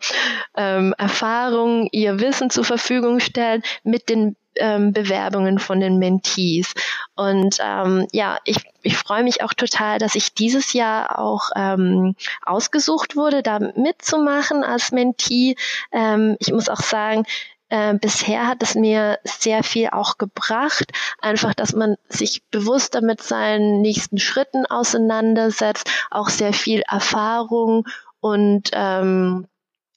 ähm, 0.56 0.94
Erfahrung, 0.98 1.90
ihr 1.92 2.20
Wissen 2.20 2.50
zur 2.50 2.64
Verfügung 2.64 3.20
stellen 3.20 3.64
mit 3.84 4.10
den 4.10 4.36
ähm, 4.60 4.92
Bewerbungen 4.94 5.60
von 5.60 5.80
den 5.80 5.98
Mentees. 5.98 6.74
Und 7.16 7.58
ähm, 7.62 8.08
ja, 8.12 8.38
ich, 8.44 8.58
ich 8.82 8.98
freue 8.98 9.24
mich 9.24 9.44
auch 9.44 9.54
total, 9.54 10.00
dass 10.00 10.16
ich 10.16 10.34
dieses 10.34 10.74
Jahr 10.74 11.20
auch 11.20 11.50
ähm, 11.56 12.16
ausgesucht 12.46 13.16
wurde, 13.16 13.44
da 13.44 13.60
mitzumachen 13.60 14.64
als 14.64 14.92
Mentee. 14.92 15.56
Ähm, 15.92 16.38
ich 16.40 16.52
muss 16.52 16.70
auch 16.70 16.82
sagen, 16.82 17.26
äh, 17.70 17.94
bisher 17.96 18.48
hat 18.48 18.64
es 18.64 18.76
mir 18.76 19.20
sehr 19.24 19.64
viel 19.64 19.90
auch 19.92 20.18
gebracht, 20.18 20.92
einfach, 21.20 21.54
dass 21.54 21.74
man 21.74 21.98
sich 22.08 22.42
bewusster 22.50 23.02
mit 23.02 23.22
seinen 23.22 23.82
nächsten 23.82 24.20
Schritten 24.20 24.66
auseinandersetzt, 24.66 25.90
auch 26.10 26.30
sehr 26.30 26.54
viel 26.54 26.82
Erfahrung 26.88 27.86
und 28.20 28.70
ähm, 28.74 29.48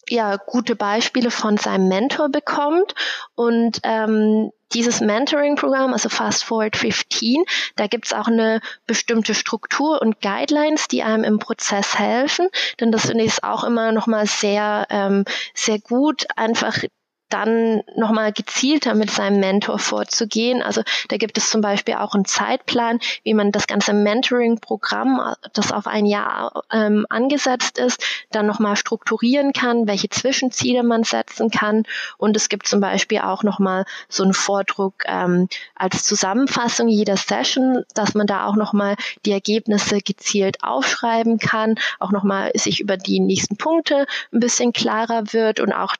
ja 0.09 0.37
gute 0.37 0.77
Beispiele 0.77 1.31
von 1.31 1.57
seinem 1.57 1.89
Mentor 1.89 2.29
bekommt 2.29 2.95
und 3.35 3.81
ähm, 3.85 4.51
dieses 4.73 5.01
Mentoring-Programm, 5.01 5.93
also 5.93 6.09
Fast 6.09 6.45
Forward 6.45 6.77
15, 6.77 7.45
da 7.77 7.87
gibt's 7.89 8.13
auch 8.13 8.29
eine 8.29 8.61
bestimmte 8.87 9.35
Struktur 9.35 10.01
und 10.01 10.21
Guidelines, 10.21 10.87
die 10.87 11.03
einem 11.03 11.25
im 11.25 11.39
Prozess 11.41 11.99
helfen. 11.99 12.49
Denn 12.79 12.93
das 12.93 13.07
finde 13.07 13.25
ich 13.25 13.43
auch 13.43 13.65
immer 13.65 13.91
nochmal 13.91 14.27
sehr, 14.27 14.87
ähm, 14.91 15.25
sehr 15.55 15.81
gut, 15.81 16.27
einfach 16.37 16.85
dann 17.31 17.83
nochmal 17.97 18.33
gezielter 18.33 18.95
mit 18.95 19.11
seinem 19.11 19.41
Mentor 19.41 19.79
vorzugehen. 19.79 20.63
Also 20.63 20.83
da 21.09 21.17
gibt 21.17 21.39
es 21.39 21.51
zum 21.51 21.61
Beispiel 21.61 21.95
auch 21.95 22.15
einen 22.15 22.25
Zeitplan, 22.25 22.99
wie 23.23 23.35
man 23.35 23.53
das 23.53 23.67
ganze 23.67 23.93
Mentoring-Programm, 23.93 25.35
das 25.53 25.73
auf 25.73 25.87
ein 25.87 26.07
Jahr 26.07 26.65
ähm, 26.73 27.07
angesetzt 27.09 27.79
ist, 27.79 28.03
dann 28.31 28.47
nochmal 28.47 28.77
strukturieren 28.77 29.53
kann, 29.53 29.87
welche 29.87 30.11
Zwischenziele 30.11 30.83
man 30.83 31.05
setzen 31.05 31.51
kann. 31.51 31.85
Und 32.19 32.37
es 32.37 32.49
gibt 32.49 32.67
zum 32.67 32.81
Beispiel 32.81 33.21
auch 33.21 33.43
nochmal 33.43 33.85
so 34.09 34.23
einen 34.23 34.35
Vordruck 34.35 35.05
ähm, 35.07 35.49
als 35.75 36.05
Zusammenfassung 36.05 36.89
jeder 36.89 37.17
Session, 37.17 37.85
dass 37.95 38.15
man 38.15 38.27
da 38.27 38.47
auch 38.47 38.57
nochmal 38.57 38.97
die 39.25 39.33
Ergebnisse 39.33 40.01
gezielt 40.01 40.63
aufschreiben 40.63 41.39
kann, 41.39 41.77
auch 41.99 42.11
nochmal 42.11 42.51
sich 42.55 42.81
über 42.81 42.97
die 42.97 43.21
nächsten 43.21 43.57
Punkte 43.57 44.07
ein 44.33 44.41
bisschen 44.41 44.73
klarer 44.73 45.33
wird 45.33 45.61
und 45.61 45.73
auch 45.73 45.95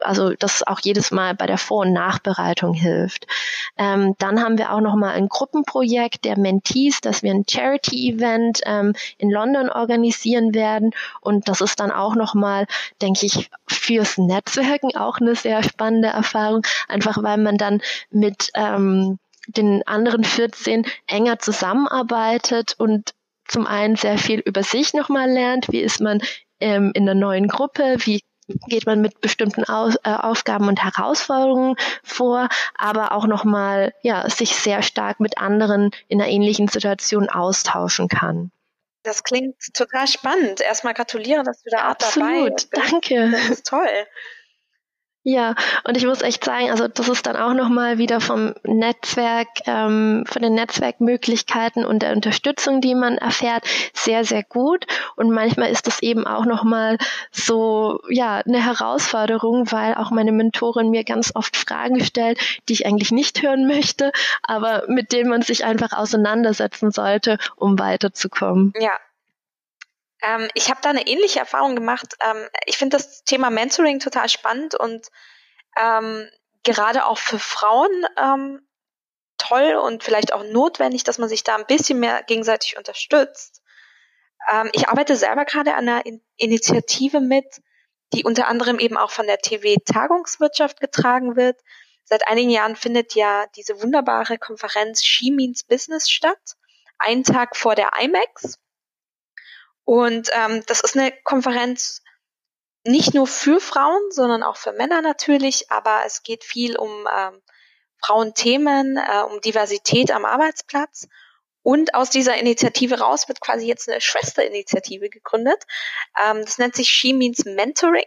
also 0.00 0.30
das 0.34 0.66
auch 0.66 0.80
jedes 0.82 1.10
Mal 1.10 1.34
bei 1.34 1.46
der 1.46 1.58
Vor- 1.58 1.82
und 1.82 1.92
Nachbereitung 1.92 2.74
hilft. 2.74 3.26
Ähm, 3.76 4.14
dann 4.18 4.42
haben 4.42 4.58
wir 4.58 4.72
auch 4.72 4.80
noch 4.80 4.94
mal 4.94 5.12
ein 5.14 5.28
Gruppenprojekt 5.28 6.24
der 6.24 6.38
Mentees, 6.38 7.00
dass 7.00 7.22
wir 7.22 7.32
ein 7.32 7.44
Charity-Event 7.48 8.60
ähm, 8.64 8.94
in 9.18 9.30
London 9.30 9.70
organisieren 9.70 10.54
werden. 10.54 10.90
Und 11.20 11.48
das 11.48 11.60
ist 11.60 11.80
dann 11.80 11.90
auch 11.90 12.14
noch 12.14 12.34
mal, 12.34 12.66
denke 13.00 13.26
ich, 13.26 13.50
fürs 13.66 14.18
Netzwerken 14.18 14.96
auch 14.96 15.18
eine 15.18 15.34
sehr 15.34 15.62
spannende 15.62 16.08
Erfahrung, 16.08 16.66
einfach 16.88 17.22
weil 17.22 17.38
man 17.38 17.56
dann 17.56 17.80
mit 18.10 18.50
ähm, 18.54 19.18
den 19.46 19.86
anderen 19.86 20.24
14 20.24 20.86
enger 21.06 21.38
zusammenarbeitet 21.38 22.74
und 22.78 23.14
zum 23.46 23.66
einen 23.66 23.96
sehr 23.96 24.18
viel 24.18 24.40
über 24.40 24.62
sich 24.62 24.94
nochmal 24.94 25.30
lernt, 25.30 25.70
wie 25.70 25.80
ist 25.80 26.00
man 26.00 26.20
ähm, 26.60 26.92
in 26.94 27.04
der 27.04 27.14
neuen 27.14 27.48
Gruppe, 27.48 27.96
wie 28.00 28.22
geht 28.68 28.86
man 28.86 29.00
mit 29.00 29.20
bestimmten 29.20 29.64
Aus, 29.64 29.96
äh, 30.04 30.10
Aufgaben 30.10 30.68
und 30.68 30.82
Herausforderungen 30.82 31.76
vor, 32.02 32.48
aber 32.76 33.12
auch 33.12 33.26
nochmal 33.26 33.94
ja, 34.02 34.28
sich 34.28 34.54
sehr 34.54 34.82
stark 34.82 35.20
mit 35.20 35.38
anderen 35.38 35.90
in 36.08 36.20
einer 36.20 36.30
ähnlichen 36.30 36.68
Situation 36.68 37.28
austauschen 37.28 38.08
kann. 38.08 38.50
Das 39.02 39.22
klingt 39.22 39.56
total 39.74 40.06
spannend. 40.06 40.60
Erstmal 40.60 40.94
gratuliere, 40.94 41.42
dass 41.42 41.62
du 41.62 41.70
da 41.70 41.88
Absolut, 41.88 42.28
dabei 42.28 42.50
bist. 42.50 42.70
danke. 42.72 43.30
Das 43.30 43.50
ist 43.50 43.66
toll. 43.66 44.06
Ja, 45.26 45.54
und 45.84 45.96
ich 45.96 46.04
muss 46.04 46.20
echt 46.20 46.44
sagen, 46.44 46.70
also 46.70 46.86
das 46.86 47.08
ist 47.08 47.24
dann 47.24 47.36
auch 47.36 47.54
nochmal 47.54 47.96
wieder 47.96 48.20
vom 48.20 48.52
Netzwerk, 48.62 49.48
ähm, 49.64 50.24
von 50.26 50.42
den 50.42 50.52
Netzwerkmöglichkeiten 50.52 51.86
und 51.86 52.02
der 52.02 52.12
Unterstützung, 52.12 52.82
die 52.82 52.94
man 52.94 53.16
erfährt, 53.16 53.64
sehr, 53.94 54.24
sehr 54.24 54.42
gut. 54.42 54.86
Und 55.16 55.30
manchmal 55.30 55.70
ist 55.70 55.86
das 55.86 56.02
eben 56.02 56.26
auch 56.26 56.44
nochmal 56.44 56.98
so, 57.32 58.00
ja, 58.10 58.42
eine 58.46 58.62
Herausforderung, 58.62 59.72
weil 59.72 59.94
auch 59.94 60.10
meine 60.10 60.32
Mentorin 60.32 60.90
mir 60.90 61.04
ganz 61.04 61.32
oft 61.34 61.56
Fragen 61.56 62.04
stellt, 62.04 62.38
die 62.68 62.74
ich 62.74 62.86
eigentlich 62.86 63.10
nicht 63.10 63.42
hören 63.42 63.66
möchte, 63.66 64.12
aber 64.42 64.84
mit 64.88 65.12
denen 65.12 65.30
man 65.30 65.40
sich 65.40 65.64
einfach 65.64 65.94
auseinandersetzen 65.96 66.90
sollte, 66.90 67.38
um 67.56 67.78
weiterzukommen. 67.78 68.74
Ja, 68.78 68.92
ähm, 70.26 70.48
ich 70.54 70.70
habe 70.70 70.80
da 70.82 70.90
eine 70.90 71.06
ähnliche 71.06 71.40
Erfahrung 71.40 71.74
gemacht. 71.74 72.16
Ähm, 72.20 72.48
ich 72.66 72.76
finde 72.76 72.96
das 72.96 73.24
Thema 73.24 73.50
Mentoring 73.50 73.98
total 73.98 74.28
spannend 74.28 74.74
und 74.74 75.08
ähm, 75.76 76.28
gerade 76.62 77.06
auch 77.06 77.18
für 77.18 77.38
Frauen 77.38 77.90
ähm, 78.16 78.66
toll 79.38 79.74
und 79.74 80.02
vielleicht 80.02 80.32
auch 80.32 80.44
notwendig, 80.44 81.04
dass 81.04 81.18
man 81.18 81.28
sich 81.28 81.44
da 81.44 81.56
ein 81.56 81.66
bisschen 81.66 82.00
mehr 82.00 82.22
gegenseitig 82.22 82.78
unterstützt. 82.78 83.62
Ähm, 84.50 84.70
ich 84.72 84.88
arbeite 84.88 85.16
selber 85.16 85.44
gerade 85.44 85.74
an 85.74 85.88
einer 85.88 86.06
In 86.06 86.22
Initiative 86.36 87.20
mit, 87.20 87.60
die 88.12 88.24
unter 88.24 88.48
anderem 88.48 88.78
eben 88.78 88.96
auch 88.96 89.10
von 89.10 89.26
der 89.26 89.38
TV-Tagungswirtschaft 89.38 90.80
getragen 90.80 91.36
wird. 91.36 91.60
Seit 92.04 92.26
einigen 92.28 92.50
Jahren 92.50 92.76
findet 92.76 93.14
ja 93.14 93.46
diese 93.56 93.82
wunderbare 93.82 94.38
Konferenz 94.38 95.02
She 95.02 95.30
Means 95.30 95.64
Business 95.64 96.10
statt, 96.10 96.56
einen 96.98 97.24
Tag 97.24 97.56
vor 97.56 97.74
der 97.74 97.90
IMAX. 98.00 98.58
Und 99.84 100.30
ähm, 100.32 100.62
das 100.66 100.80
ist 100.80 100.96
eine 100.96 101.12
Konferenz 101.24 102.02
nicht 102.86 103.14
nur 103.14 103.26
für 103.26 103.60
Frauen, 103.60 104.10
sondern 104.10 104.42
auch 104.42 104.56
für 104.56 104.72
Männer 104.72 105.00
natürlich, 105.02 105.70
aber 105.70 106.02
es 106.06 106.22
geht 106.22 106.44
viel 106.44 106.76
um 106.76 107.08
ähm, 107.14 107.40
Frauenthemen, 108.04 108.96
äh, 108.98 109.22
um 109.22 109.40
Diversität 109.40 110.10
am 110.10 110.24
Arbeitsplatz. 110.24 111.08
Und 111.62 111.94
aus 111.94 112.10
dieser 112.10 112.36
Initiative 112.36 112.98
raus 113.00 113.26
wird 113.26 113.40
quasi 113.40 113.66
jetzt 113.66 113.88
eine 113.88 114.02
Schwesterinitiative 114.02 115.08
gegründet. 115.08 115.64
Ähm, 116.22 116.42
das 116.42 116.58
nennt 116.58 116.76
sich 116.76 116.88
She 116.88 117.14
Means 117.14 117.46
Mentoring. 117.46 118.04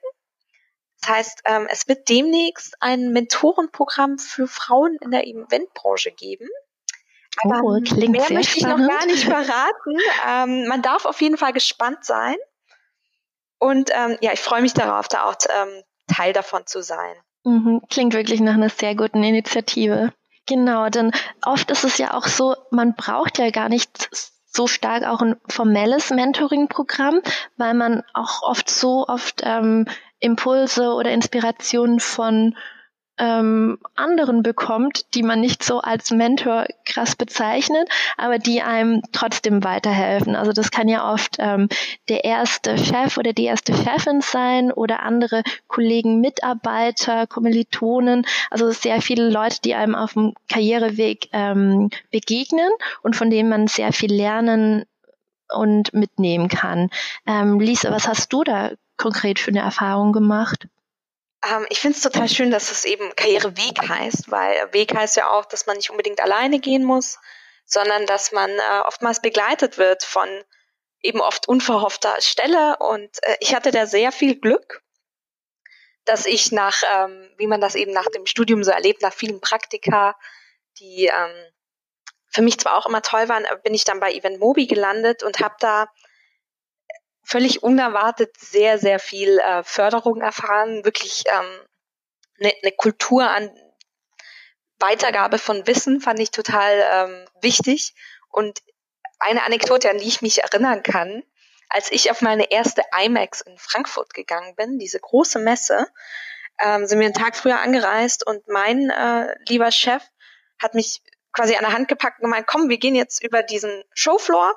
Das 1.02 1.10
heißt, 1.10 1.42
ähm, 1.46 1.68
es 1.72 1.88
wird 1.88 2.08
demnächst 2.10 2.76
ein 2.80 3.12
Mentorenprogramm 3.12 4.20
für 4.20 4.48
Frauen 4.48 4.98
in 5.02 5.10
der 5.10 5.26
Eventbranche 5.26 6.12
geben. 6.12 6.48
Aber 7.44 7.62
oh, 7.64 7.80
klingt 7.82 8.10
mehr 8.10 8.22
sehr 8.22 8.38
möchte 8.38 8.60
spannend. 8.60 8.80
ich 8.80 8.88
noch 8.88 8.98
gar 8.98 9.06
nicht 9.06 9.24
verraten. 9.26 9.98
Ähm, 10.28 10.68
man 10.68 10.82
darf 10.82 11.06
auf 11.06 11.22
jeden 11.22 11.38
Fall 11.38 11.54
gespannt 11.54 12.04
sein. 12.04 12.36
Und 13.60 13.90
ähm, 13.94 14.18
ja, 14.22 14.34
ich 14.34 14.40
freue 14.40 14.62
mich 14.62 14.74
darauf, 14.74 15.08
da 15.08 15.26
auch 15.26 15.36
ähm, 15.50 15.84
Teil 16.08 16.34
davon 16.34 16.66
zu 16.66 16.82
sein. 16.82 17.16
Mhm, 17.44 17.82
klingt 17.90 18.14
wirklich 18.14 18.40
nach 18.40 18.54
einer 18.54 18.70
sehr 18.70 18.96
guten 18.96 19.24
Initiative. 19.24 20.14
Genau, 20.48 20.90
denn 20.90 21.12
oft 21.46 21.72
ist 21.72 21.84
es 21.84 21.98
ja 21.98 22.14
auch 22.14 22.28
so, 22.28 22.56
man 22.72 22.96
braucht 22.96 23.38
ja 23.38 23.50
gar 23.52 23.70
nicht 23.70 24.10
so 24.46 24.68
stark 24.68 25.04
auch 25.04 25.22
ein 25.22 25.36
formelles 25.48 26.10
Mentoring-Programm, 26.10 27.22
weil 27.58 27.74
man 27.74 28.04
auch 28.14 28.42
oft 28.44 28.70
so 28.70 29.06
oft 29.08 29.42
ähm, 29.44 29.88
Impulse 30.20 30.94
oder 30.94 31.12
Inspirationen 31.12 32.00
von 32.00 32.56
ähm, 33.18 33.80
anderen 33.96 34.44
bekommt, 34.44 35.14
die 35.14 35.24
man 35.24 35.40
nicht 35.40 35.64
so 35.64 35.80
als 35.80 36.12
Mentor 36.12 36.66
krass 36.86 37.16
bezeichnet, 37.16 37.90
aber 38.18 38.40
die 38.40 38.62
einem 38.62 39.02
trotzdem 39.12 39.64
weiterhelfen. 39.64 40.36
Also 40.36 40.52
das 40.52 40.72
kann 40.72 40.88
ja 40.88 41.12
oft 41.12 41.38
ähm, 41.40 41.70
der 42.10 42.24
erste 42.24 42.78
Chef 42.78 43.18
oder 43.18 43.34
die 43.34 43.46
erste 43.46 43.74
Chefin 43.74 44.22
sein 44.22 44.72
oder 44.72 45.04
andere 45.04 45.44
Kollegen, 45.68 46.22
Mitarbeiter, 46.22 47.28
Kommilitonen, 47.28 48.26
also 48.52 48.72
sehr 48.72 49.02
viele 49.02 49.30
Leute, 49.30 49.58
die 49.64 49.76
einem 49.76 49.96
auf 49.96 50.14
dem 50.14 50.34
Karriereweg 50.50 51.30
ähm, 51.34 51.90
begegnen 52.12 52.70
und 53.02 53.16
von 53.16 53.30
denen 53.30 53.50
man 53.50 53.68
sehr 53.68 53.94
viel 53.94 54.14
lernen 54.14 54.86
und 55.50 55.94
mitnehmen 55.94 56.50
kann. 56.50 56.90
Ähm, 57.26 57.60
Lisa, 57.60 57.92
was 57.92 58.08
hast 58.08 58.32
du 58.34 58.44
da 58.44 58.72
konkret 58.98 59.40
für 59.40 59.52
eine 59.52 59.62
Erfahrung 59.62 60.12
gemacht? 60.12 60.68
Ähm, 61.50 61.66
ich 61.70 61.80
finde 61.80 61.96
es 61.96 62.04
total 62.04 62.30
schön, 62.30 62.52
dass 62.52 62.72
es 62.72 62.86
eben 62.86 63.16
Karriereweg 63.16 63.88
heißt, 63.88 64.30
weil 64.32 64.74
Weg 64.74 64.96
heißt 64.96 65.16
ja 65.16 65.32
auch, 65.32 65.46
dass 65.46 65.66
man 65.66 65.78
nicht 65.78 65.90
unbedingt 65.90 66.22
alleine 66.22 66.60
gehen 66.60 66.84
muss, 66.84 67.20
sondern 67.66 68.06
dass 68.06 68.32
man 68.32 68.50
äh, 68.50 68.80
oftmals 68.86 69.22
begleitet 69.22 69.78
wird 69.78 70.04
von 70.04 70.28
eben 71.02 71.22
oft 71.22 71.48
unverhoffter 71.48 72.16
Stelle. 72.20 72.78
Und 72.78 73.10
äh, 73.24 73.36
ich 73.40 73.56
hatte 73.56 73.72
da 73.72 73.86
sehr 73.86 74.12
viel 74.12 74.40
Glück, 74.40 74.82
dass 76.06 76.26
ich 76.26 76.52
nach, 76.52 76.82
ähm, 76.96 77.30
wie 77.38 77.48
man 77.48 77.62
das 77.62 77.76
eben 77.76 77.92
nach 77.92 78.08
dem 78.08 78.26
Studium 78.26 78.64
so 78.64 78.72
erlebt, 78.72 79.02
nach 79.02 79.14
vielen 79.14 79.42
Praktika, 79.42 80.18
die 80.80 81.06
ähm, 81.06 81.52
für 82.30 82.42
mich 82.42 82.60
zwar 82.60 82.78
auch 82.78 82.86
immer 82.86 83.02
toll 83.02 83.30
waren, 83.30 83.46
bin 83.64 83.74
ich 83.74 83.84
dann 83.84 84.00
bei 84.00 84.14
Event 84.14 84.40
Mobi 84.40 84.68
gelandet 84.68 85.24
und 85.24 85.40
habe 85.40 85.56
da 85.60 85.88
völlig 87.28 87.62
unerwartet 87.62 88.36
sehr, 88.40 88.80
sehr 88.80 89.00
viel 89.00 89.38
äh, 89.40 89.62
Förderung 89.64 90.22
erfahren, 90.22 90.86
wirklich 90.86 91.26
ähm, 91.28 91.68
eine, 92.40 92.54
eine 92.64 92.72
Kultur 92.72 93.30
an 93.30 93.52
Weitergabe 94.80 95.38
von 95.38 95.68
Wissen 95.68 96.00
fand 96.00 96.20
ich 96.20 96.32
total 96.32 96.84
ähm, 96.90 97.26
wichtig. 97.42 97.96
Und 98.30 98.60
eine 99.20 99.44
Anekdote, 99.44 99.90
an 99.90 99.98
die 99.98 100.08
ich 100.08 100.22
mich 100.22 100.44
erinnern 100.44 100.84
kann, 100.84 101.24
als 101.68 101.92
ich 101.92 102.12
auf 102.12 102.22
meine 102.22 102.50
erste 102.52 102.84
IMAX 102.98 103.42
in 103.42 103.58
Frankfurt 103.58 104.14
gegangen 104.14 104.56
bin, 104.56 104.80
diese 104.80 105.00
große 105.00 105.40
Messe, 105.40 105.88
ähm, 106.60 106.86
sind 106.86 107.00
wir 107.00 107.08
einen 107.08 107.14
Tag 107.14 107.36
früher 107.36 107.60
angereist 107.60 108.26
und 108.26 108.48
mein 108.48 108.90
äh, 108.90 109.36
lieber 109.50 109.72
Chef 109.72 110.04
hat 110.62 110.76
mich 110.76 111.02
quasi 111.34 111.56
an 111.56 111.64
der 111.64 111.74
Hand 111.74 111.90
gepackt 111.90 112.20
und 112.20 112.30
gemeint, 112.30 112.48
komm, 112.48 112.70
wir 112.70 112.78
gehen 112.78 112.96
jetzt 112.96 113.22
über 113.22 113.44
diesen 113.44 113.84
Showfloor 113.94 114.56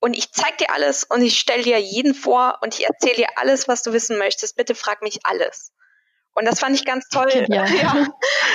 und 0.00 0.16
ich 0.16 0.32
zeig 0.32 0.58
dir 0.58 0.70
alles 0.70 1.04
und 1.04 1.22
ich 1.22 1.38
stell 1.38 1.62
dir 1.62 1.78
jeden 1.78 2.14
vor 2.14 2.58
und 2.62 2.74
ich 2.78 2.86
erzähle 2.86 3.16
dir 3.16 3.28
alles, 3.36 3.66
was 3.66 3.82
du 3.82 3.92
wissen 3.92 4.18
möchtest. 4.18 4.56
Bitte 4.56 4.74
frag 4.74 5.02
mich 5.02 5.20
alles. 5.24 5.72
Und 6.34 6.44
das 6.44 6.60
fand 6.60 6.76
ich 6.76 6.84
ganz 6.84 7.08
toll. 7.08 7.46
Ja. 7.48 7.66
ja. 7.66 8.06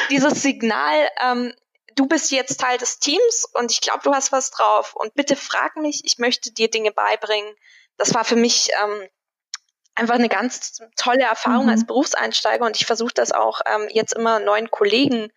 Dieses 0.09 0.41
Signal, 0.41 1.09
ähm, 1.21 1.53
du 1.95 2.07
bist 2.07 2.31
jetzt 2.31 2.61
Teil 2.61 2.77
des 2.77 2.99
Teams 2.99 3.45
und 3.53 3.71
ich 3.71 3.81
glaube, 3.81 3.99
du 4.03 4.13
hast 4.13 4.31
was 4.31 4.51
drauf 4.51 4.93
und 4.95 5.13
bitte 5.15 5.35
frag 5.35 5.75
mich, 5.75 6.01
ich 6.05 6.17
möchte 6.17 6.53
dir 6.53 6.69
Dinge 6.69 6.91
beibringen. 6.91 7.53
Das 7.97 8.13
war 8.13 8.23
für 8.23 8.37
mich 8.37 8.69
ähm, 8.81 9.09
einfach 9.95 10.15
eine 10.15 10.29
ganz 10.29 10.81
tolle 10.95 11.23
Erfahrung 11.23 11.65
mhm. 11.65 11.71
als 11.71 11.85
Berufseinsteiger 11.85 12.65
und 12.65 12.77
ich 12.77 12.85
versuche 12.85 13.13
das 13.13 13.33
auch 13.33 13.59
ähm, 13.65 13.89
jetzt 13.91 14.13
immer 14.13 14.39
neuen 14.39 14.71
Kollegen 14.71 15.31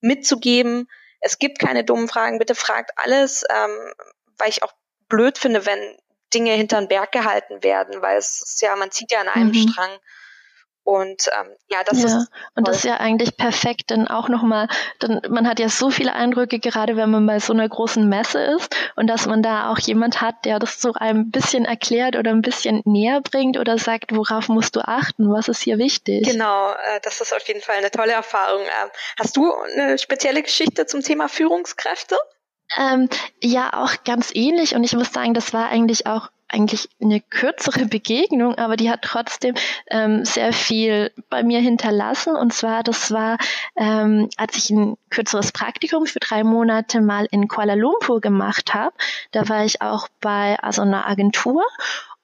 mitzugeben. 0.00 0.88
Es 1.20 1.38
gibt 1.38 1.58
keine 1.58 1.82
dummen 1.82 2.08
Fragen, 2.08 2.38
bitte 2.38 2.54
fragt 2.54 2.92
alles, 2.96 3.44
ähm, 3.50 3.92
weil 4.38 4.50
ich 4.50 4.62
auch 4.62 4.72
blöd 5.08 5.38
finde, 5.38 5.66
wenn 5.66 5.80
Dinge 6.34 6.52
hinter 6.52 6.78
den 6.78 6.88
Berg 6.88 7.12
gehalten 7.12 7.62
werden, 7.62 8.02
weil 8.02 8.18
es 8.18 8.42
ist 8.42 8.62
ja, 8.62 8.76
man 8.76 8.90
zieht 8.90 9.12
ja 9.12 9.20
an 9.20 9.28
einem 9.28 9.48
mhm. 9.48 9.68
Strang. 9.68 9.90
Und 10.88 11.28
ähm, 11.38 11.48
ja, 11.68 11.84
das 11.84 12.00
ja, 12.00 12.06
ist. 12.06 12.30
Und 12.54 12.66
das 12.66 12.78
ist 12.78 12.84
ja 12.84 12.96
eigentlich 12.96 13.36
perfekt, 13.36 13.90
denn 13.90 14.08
auch 14.08 14.30
nochmal, 14.30 14.68
denn 15.02 15.20
man 15.28 15.46
hat 15.46 15.60
ja 15.60 15.68
so 15.68 15.90
viele 15.90 16.14
Eindrücke, 16.14 16.60
gerade 16.60 16.96
wenn 16.96 17.10
man 17.10 17.26
bei 17.26 17.40
so 17.40 17.52
einer 17.52 17.68
großen 17.68 18.08
Messe 18.08 18.40
ist 18.56 18.74
und 18.96 19.06
dass 19.06 19.26
man 19.26 19.42
da 19.42 19.70
auch 19.70 19.78
jemand 19.80 20.22
hat, 20.22 20.46
der 20.46 20.58
das 20.58 20.80
so 20.80 20.94
ein 20.94 21.30
bisschen 21.30 21.66
erklärt 21.66 22.16
oder 22.16 22.30
ein 22.30 22.40
bisschen 22.40 22.80
näher 22.86 23.20
bringt 23.20 23.58
oder 23.58 23.76
sagt, 23.76 24.16
worauf 24.16 24.48
musst 24.48 24.76
du 24.76 24.80
achten, 24.80 25.30
was 25.30 25.48
ist 25.48 25.60
hier 25.60 25.76
wichtig. 25.76 26.26
Genau, 26.26 26.70
äh, 26.70 27.00
das 27.02 27.20
ist 27.20 27.34
auf 27.34 27.46
jeden 27.46 27.60
Fall 27.60 27.76
eine 27.76 27.90
tolle 27.90 28.12
Erfahrung. 28.12 28.62
Ähm, 28.62 28.90
hast 29.18 29.36
du 29.36 29.52
eine 29.52 29.98
spezielle 29.98 30.42
Geschichte 30.42 30.86
zum 30.86 31.02
Thema 31.02 31.28
Führungskräfte? 31.28 32.16
Ähm, 32.76 33.08
ja, 33.42 33.72
auch 33.72 34.04
ganz 34.04 34.30
ähnlich 34.34 34.74
und 34.74 34.84
ich 34.84 34.94
muss 34.94 35.12
sagen, 35.12 35.34
das 35.34 35.52
war 35.52 35.68
eigentlich 35.68 36.06
auch 36.06 36.28
eigentlich 36.48 36.88
eine 37.00 37.20
kürzere 37.20 37.86
Begegnung, 37.86 38.54
aber 38.56 38.76
die 38.76 38.90
hat 38.90 39.02
trotzdem 39.02 39.54
ähm, 39.90 40.24
sehr 40.24 40.52
viel 40.52 41.12
bei 41.28 41.42
mir 41.42 41.60
hinterlassen. 41.60 42.34
Und 42.36 42.52
zwar, 42.52 42.82
das 42.82 43.10
war, 43.10 43.36
ähm, 43.76 44.28
als 44.36 44.56
ich 44.56 44.70
ein 44.70 44.96
kürzeres 45.10 45.52
Praktikum 45.52 46.06
für 46.06 46.20
drei 46.20 46.44
Monate 46.44 47.00
mal 47.00 47.26
in 47.30 47.48
Kuala 47.48 47.74
Lumpur 47.74 48.20
gemacht 48.20 48.74
habe. 48.74 48.94
Da 49.32 49.48
war 49.48 49.64
ich 49.64 49.82
auch 49.82 50.08
bei 50.20 50.58
also 50.60 50.82
einer 50.82 51.06
Agentur 51.06 51.64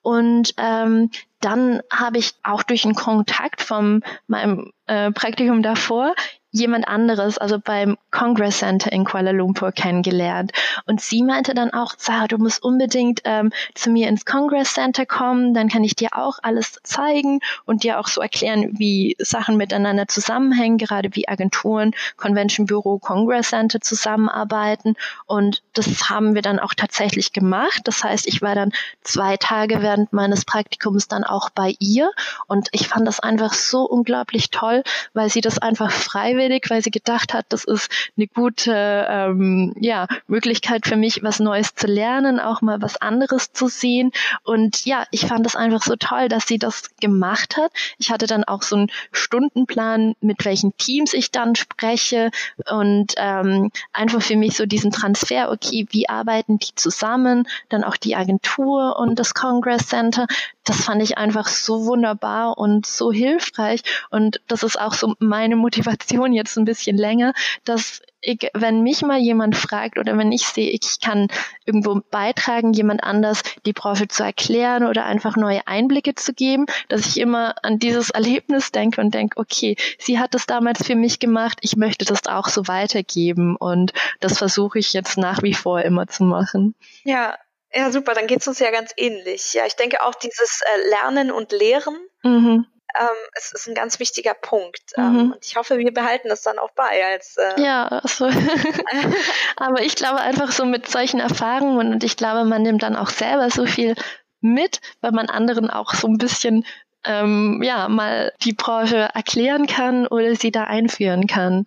und 0.04 0.54
ähm, 0.58 1.10
dann 1.40 1.82
habe 1.90 2.18
ich 2.18 2.34
auch 2.42 2.62
durch 2.62 2.84
einen 2.84 2.94
Kontakt 2.94 3.62
von 3.62 4.02
meinem 4.26 4.72
äh, 4.86 5.10
Praktikum 5.12 5.62
davor 5.62 6.14
jemand 6.54 6.86
anderes, 6.86 7.36
also 7.36 7.58
beim 7.58 7.98
Congress 8.12 8.60
Center 8.60 8.92
in 8.92 9.04
Kuala 9.04 9.32
Lumpur 9.32 9.72
kennengelernt. 9.72 10.52
Und 10.86 11.00
sie 11.00 11.24
meinte 11.24 11.52
dann 11.52 11.72
auch, 11.72 11.94
Sarah, 11.98 12.28
du 12.28 12.38
musst 12.38 12.62
unbedingt 12.62 13.22
ähm, 13.24 13.52
zu 13.74 13.90
mir 13.90 14.08
ins 14.08 14.24
Congress 14.24 14.74
Center 14.74 15.04
kommen, 15.04 15.52
dann 15.52 15.68
kann 15.68 15.82
ich 15.82 15.96
dir 15.96 16.10
auch 16.12 16.38
alles 16.42 16.78
zeigen 16.84 17.40
und 17.64 17.82
dir 17.82 17.98
auch 17.98 18.06
so 18.06 18.20
erklären, 18.20 18.78
wie 18.78 19.16
Sachen 19.18 19.56
miteinander 19.56 20.06
zusammenhängen, 20.06 20.78
gerade 20.78 21.10
wie 21.14 21.26
Agenturen, 21.26 21.92
Convention 22.16 22.66
Bureau, 22.66 22.98
Congress 22.98 23.48
Center 23.48 23.80
zusammenarbeiten. 23.80 24.94
Und 25.26 25.64
das 25.72 26.08
haben 26.08 26.36
wir 26.36 26.42
dann 26.42 26.60
auch 26.60 26.74
tatsächlich 26.74 27.32
gemacht. 27.32 27.80
Das 27.84 28.04
heißt, 28.04 28.28
ich 28.28 28.42
war 28.42 28.54
dann 28.54 28.72
zwei 29.02 29.36
Tage 29.38 29.82
während 29.82 30.12
meines 30.12 30.44
Praktikums 30.44 31.08
dann 31.08 31.24
auch 31.24 31.50
bei 31.50 31.74
ihr 31.80 32.12
und 32.46 32.68
ich 32.70 32.86
fand 32.86 33.08
das 33.08 33.18
einfach 33.18 33.54
so 33.54 33.82
unglaublich 33.82 34.50
toll, 34.50 34.84
weil 35.14 35.30
sie 35.30 35.40
das 35.40 35.58
einfach 35.58 35.90
freiwillig 35.90 36.43
freiwillig, 36.44 36.70
weil 36.70 36.82
sie 36.82 36.90
gedacht 36.90 37.34
hat, 37.34 37.46
das 37.48 37.64
ist 37.64 37.90
eine 38.16 38.26
gute 38.26 39.06
ähm, 39.08 39.74
ja, 39.80 40.06
Möglichkeit 40.26 40.86
für 40.86 40.96
mich, 40.96 41.22
was 41.22 41.40
Neues 41.40 41.74
zu 41.74 41.86
lernen, 41.86 42.40
auch 42.40 42.62
mal 42.62 42.80
was 42.82 42.96
anderes 42.96 43.52
zu 43.52 43.68
sehen. 43.68 44.12
Und 44.42 44.84
ja, 44.84 45.04
ich 45.10 45.26
fand 45.26 45.46
es 45.46 45.56
einfach 45.56 45.82
so 45.82 45.96
toll, 45.96 46.28
dass 46.28 46.46
sie 46.46 46.58
das 46.58 46.94
gemacht 47.00 47.56
hat. 47.56 47.72
Ich 47.98 48.10
hatte 48.10 48.26
dann 48.26 48.44
auch 48.44 48.62
so 48.62 48.76
einen 48.76 48.90
Stundenplan, 49.12 50.14
mit 50.20 50.44
welchen 50.44 50.76
Teams 50.76 51.14
ich 51.14 51.30
dann 51.30 51.54
spreche 51.54 52.30
und 52.70 53.14
ähm, 53.16 53.70
einfach 53.92 54.22
für 54.22 54.36
mich 54.36 54.56
so 54.56 54.66
diesen 54.66 54.90
Transfer, 54.90 55.50
okay, 55.50 55.86
wie 55.90 56.08
arbeiten 56.08 56.58
die 56.58 56.74
zusammen, 56.74 57.46
dann 57.68 57.84
auch 57.84 57.96
die 57.96 58.16
Agentur 58.16 58.96
und 58.98 59.18
das 59.18 59.34
Congress 59.34 59.88
Center. 59.88 60.26
Das 60.64 60.82
fand 60.82 61.02
ich 61.02 61.18
einfach 61.18 61.48
so 61.48 61.86
wunderbar 61.86 62.58
und 62.58 62.86
so 62.86 63.12
hilfreich. 63.12 63.82
Und 64.10 64.40
das 64.48 64.62
ist 64.62 64.80
auch 64.80 64.94
so 64.94 65.14
meine 65.18 65.56
Motivation 65.56 66.32
jetzt 66.32 66.56
ein 66.56 66.64
bisschen 66.64 66.96
länger, 66.96 67.34
dass 67.64 68.00
ich, 68.24 68.50
wenn 68.54 68.82
mich 68.82 69.02
mal 69.02 69.18
jemand 69.18 69.56
fragt 69.56 69.98
oder 69.98 70.16
wenn 70.16 70.32
ich 70.32 70.46
sehe, 70.46 70.70
ich 70.70 71.00
kann 71.00 71.28
irgendwo 71.64 72.00
beitragen, 72.10 72.72
jemand 72.72 73.04
anders 73.04 73.42
die 73.66 73.72
Branche 73.72 74.08
zu 74.08 74.24
erklären 74.24 74.86
oder 74.86 75.04
einfach 75.04 75.36
neue 75.36 75.66
Einblicke 75.66 76.14
zu 76.14 76.32
geben, 76.32 76.66
dass 76.88 77.06
ich 77.06 77.20
immer 77.20 77.54
an 77.62 77.78
dieses 77.78 78.10
Erlebnis 78.10 78.72
denke 78.72 79.00
und 79.00 79.14
denke, 79.14 79.38
okay, 79.38 79.76
sie 79.98 80.18
hat 80.18 80.34
das 80.34 80.46
damals 80.46 80.84
für 80.86 80.96
mich 80.96 81.18
gemacht, 81.18 81.58
ich 81.60 81.76
möchte 81.76 82.04
das 82.04 82.26
auch 82.26 82.48
so 82.48 82.66
weitergeben 82.66 83.56
und 83.56 83.92
das 84.20 84.38
versuche 84.38 84.78
ich 84.78 84.92
jetzt 84.92 85.18
nach 85.18 85.42
wie 85.42 85.54
vor 85.54 85.82
immer 85.82 86.06
zu 86.06 86.24
machen. 86.24 86.74
Ja, 87.04 87.36
ja, 87.74 87.90
super, 87.90 88.14
dann 88.14 88.26
geht 88.26 88.40
es 88.40 88.48
uns 88.48 88.58
ja 88.58 88.70
ganz 88.70 88.92
ähnlich. 88.96 89.52
Ja, 89.54 89.66
ich 89.66 89.76
denke 89.76 90.02
auch 90.02 90.14
dieses 90.14 90.62
äh, 90.62 90.88
Lernen 90.88 91.30
und 91.30 91.52
Lehren 91.52 91.98
mhm 92.22 92.66
ähm, 92.98 93.16
es 93.34 93.52
ist 93.52 93.66
ein 93.66 93.74
ganz 93.74 93.98
wichtiger 93.98 94.34
Punkt. 94.34 94.92
Ähm, 94.96 95.12
mhm. 95.12 95.32
und 95.32 95.44
ich 95.44 95.56
hoffe, 95.56 95.78
wir 95.78 95.92
behalten 95.92 96.28
das 96.28 96.42
dann 96.42 96.58
auch 96.58 96.70
bei. 96.72 97.04
Als, 97.04 97.36
äh 97.36 97.60
ja, 97.60 97.86
also. 97.88 98.26
aber 99.56 99.82
ich 99.82 99.96
glaube 99.96 100.20
einfach 100.20 100.52
so 100.52 100.64
mit 100.64 100.88
solchen 100.88 101.20
Erfahrungen 101.20 101.92
und 101.92 102.04
ich 102.04 102.16
glaube, 102.16 102.44
man 102.44 102.62
nimmt 102.62 102.82
dann 102.82 102.96
auch 102.96 103.10
selber 103.10 103.50
so 103.50 103.66
viel 103.66 103.94
mit, 104.40 104.80
weil 105.00 105.12
man 105.12 105.28
anderen 105.28 105.70
auch 105.70 105.94
so 105.94 106.06
ein 106.06 106.18
bisschen 106.18 106.64
ähm, 107.04 107.62
ja 107.62 107.88
mal 107.88 108.32
die 108.42 108.52
Branche 108.52 109.08
erklären 109.12 109.66
kann 109.66 110.06
oder 110.06 110.36
sie 110.36 110.52
da 110.52 110.64
einführen 110.64 111.26
kann. 111.26 111.66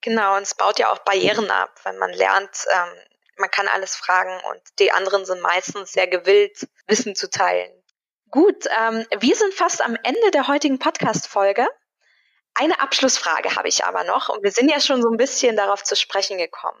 Genau, 0.00 0.36
und 0.36 0.42
es 0.42 0.54
baut 0.54 0.78
ja 0.78 0.92
auch 0.92 1.00
Barrieren 1.00 1.50
ab, 1.50 1.70
wenn 1.82 1.98
man 1.98 2.12
lernt, 2.12 2.50
ähm, 2.72 3.07
man 3.38 3.50
kann 3.50 3.68
alles 3.68 3.94
fragen 3.94 4.40
und 4.50 4.60
die 4.78 4.92
anderen 4.92 5.24
sind 5.24 5.40
meistens 5.40 5.92
sehr 5.92 6.06
gewillt, 6.06 6.68
Wissen 6.86 7.14
zu 7.14 7.30
teilen. 7.30 7.72
Gut, 8.30 8.66
ähm, 8.78 9.06
wir 9.18 9.36
sind 9.36 9.54
fast 9.54 9.82
am 9.82 9.96
Ende 10.02 10.30
der 10.32 10.48
heutigen 10.48 10.78
Podcast-Folge. 10.78 11.66
Eine 12.54 12.80
Abschlussfrage 12.80 13.56
habe 13.56 13.68
ich 13.68 13.84
aber 13.84 14.04
noch 14.04 14.28
und 14.28 14.42
wir 14.42 14.50
sind 14.50 14.70
ja 14.70 14.80
schon 14.80 15.00
so 15.00 15.08
ein 15.08 15.16
bisschen 15.16 15.56
darauf 15.56 15.82
zu 15.84 15.96
sprechen 15.96 16.38
gekommen. 16.38 16.80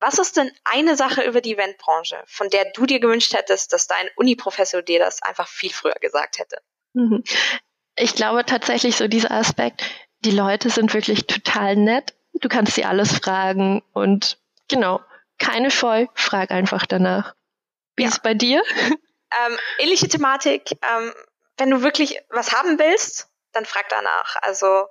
Was 0.00 0.18
ist 0.18 0.36
denn 0.36 0.50
eine 0.64 0.96
Sache 0.96 1.22
über 1.22 1.40
die 1.40 1.52
Eventbranche, 1.54 2.22
von 2.26 2.50
der 2.50 2.72
du 2.72 2.86
dir 2.86 2.98
gewünscht 2.98 3.34
hättest, 3.34 3.72
dass 3.72 3.86
dein 3.86 4.08
Uni-Professor 4.16 4.82
dir 4.82 4.98
das 4.98 5.22
einfach 5.22 5.46
viel 5.46 5.72
früher 5.72 5.94
gesagt 6.00 6.38
hätte? 6.38 6.56
Mhm. 6.92 7.22
Ich 7.94 8.14
glaube 8.14 8.44
tatsächlich 8.44 8.96
so 8.96 9.06
dieser 9.06 9.30
Aspekt, 9.30 9.84
die 10.24 10.32
Leute 10.32 10.70
sind 10.70 10.92
wirklich 10.92 11.26
total 11.26 11.76
nett. 11.76 12.14
Du 12.34 12.48
kannst 12.48 12.74
sie 12.74 12.84
alles 12.84 13.12
fragen 13.12 13.82
und 13.92 14.38
genau, 14.68 15.00
keine 15.42 15.70
Scheu, 15.70 16.06
frag 16.14 16.50
einfach 16.50 16.86
danach. 16.86 17.34
Wie 17.96 18.04
ja. 18.04 18.08
ist 18.08 18.14
es 18.14 18.22
bei 18.22 18.34
dir? 18.34 18.62
Ähm, 19.46 19.58
ähnliche 19.78 20.08
Thematik. 20.08 20.72
Ähm, 20.82 21.12
wenn 21.56 21.70
du 21.70 21.82
wirklich 21.82 22.18
was 22.28 22.52
haben 22.52 22.78
willst, 22.78 23.28
dann 23.52 23.64
frag 23.64 23.88
danach. 23.88 24.36
Also 24.42 24.86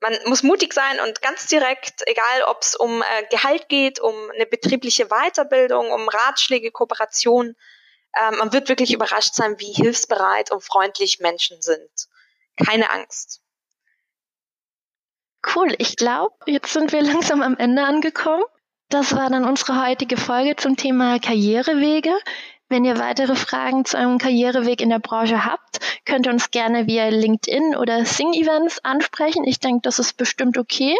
man 0.00 0.14
muss 0.26 0.42
mutig 0.42 0.74
sein 0.74 1.00
und 1.00 1.22
ganz 1.22 1.46
direkt, 1.46 2.02
egal 2.06 2.42
ob 2.48 2.60
es 2.60 2.74
um 2.74 3.02
äh, 3.02 3.24
Gehalt 3.30 3.68
geht, 3.68 3.98
um 3.98 4.14
eine 4.34 4.46
betriebliche 4.46 5.06
Weiterbildung, 5.06 5.90
um 5.90 6.08
Ratschläge, 6.08 6.70
Kooperation, 6.70 7.56
äh, 8.12 8.30
man 8.32 8.52
wird 8.52 8.68
wirklich 8.68 8.92
überrascht 8.92 9.34
sein, 9.34 9.58
wie 9.58 9.72
hilfsbereit 9.72 10.52
und 10.52 10.62
freundlich 10.62 11.18
Menschen 11.20 11.62
sind. 11.62 12.08
Keine 12.62 12.90
Angst. 12.90 13.40
Cool, 15.54 15.74
ich 15.78 15.96
glaube, 15.96 16.34
jetzt 16.46 16.72
sind 16.72 16.92
wir 16.92 17.02
langsam 17.12 17.42
am 17.42 17.56
Ende 17.56 17.82
angekommen. 17.82 18.44
Das 18.88 19.16
war 19.16 19.30
dann 19.30 19.44
unsere 19.44 19.84
heutige 19.84 20.16
Folge 20.16 20.54
zum 20.56 20.76
Thema 20.76 21.18
Karrierewege. 21.18 22.12
Wenn 22.68 22.84
ihr 22.84 22.98
weitere 22.98 23.34
Fragen 23.36 23.84
zu 23.84 23.96
eurem 23.96 24.18
Karriereweg 24.18 24.80
in 24.80 24.90
der 24.90 24.98
Branche 24.98 25.44
habt, 25.44 25.78
könnt 26.04 26.26
ihr 26.26 26.32
uns 26.32 26.50
gerne 26.50 26.86
via 26.86 27.08
LinkedIn 27.08 27.76
oder 27.76 28.04
Sing-Events 28.04 28.84
ansprechen. 28.84 29.44
Ich 29.44 29.60
denke, 29.60 29.82
das 29.82 29.98
ist 29.98 30.16
bestimmt 30.16 30.56
okay. 30.58 30.96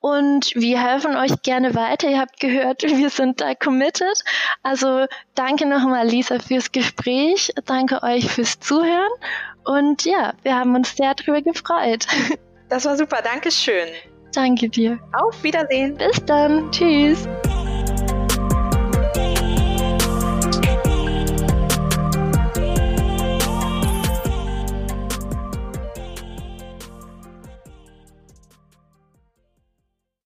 Und 0.00 0.54
wir 0.54 0.80
helfen 0.80 1.16
euch 1.16 1.42
gerne 1.42 1.74
weiter. 1.74 2.08
Ihr 2.08 2.20
habt 2.20 2.38
gehört, 2.38 2.82
wir 2.82 3.10
sind 3.10 3.40
da 3.40 3.54
committed. 3.54 4.22
Also 4.62 5.06
danke 5.34 5.66
nochmal, 5.66 6.06
Lisa, 6.06 6.38
fürs 6.38 6.70
Gespräch. 6.72 7.52
Danke 7.64 8.02
euch 8.02 8.30
fürs 8.30 8.60
Zuhören. 8.60 9.10
Und 9.64 10.04
ja, 10.04 10.34
wir 10.42 10.56
haben 10.56 10.74
uns 10.74 10.96
sehr 10.96 11.14
darüber 11.14 11.42
gefreut. 11.42 12.06
Das 12.70 12.84
war 12.84 12.98
super. 12.98 13.22
Dankeschön. 13.22 13.88
Danke 14.32 14.68
dir. 14.68 14.98
Auf 15.12 15.42
Wiedersehen. 15.42 15.96
Bis 15.96 16.24
dann. 16.24 16.70
Tschüss. 16.70 17.26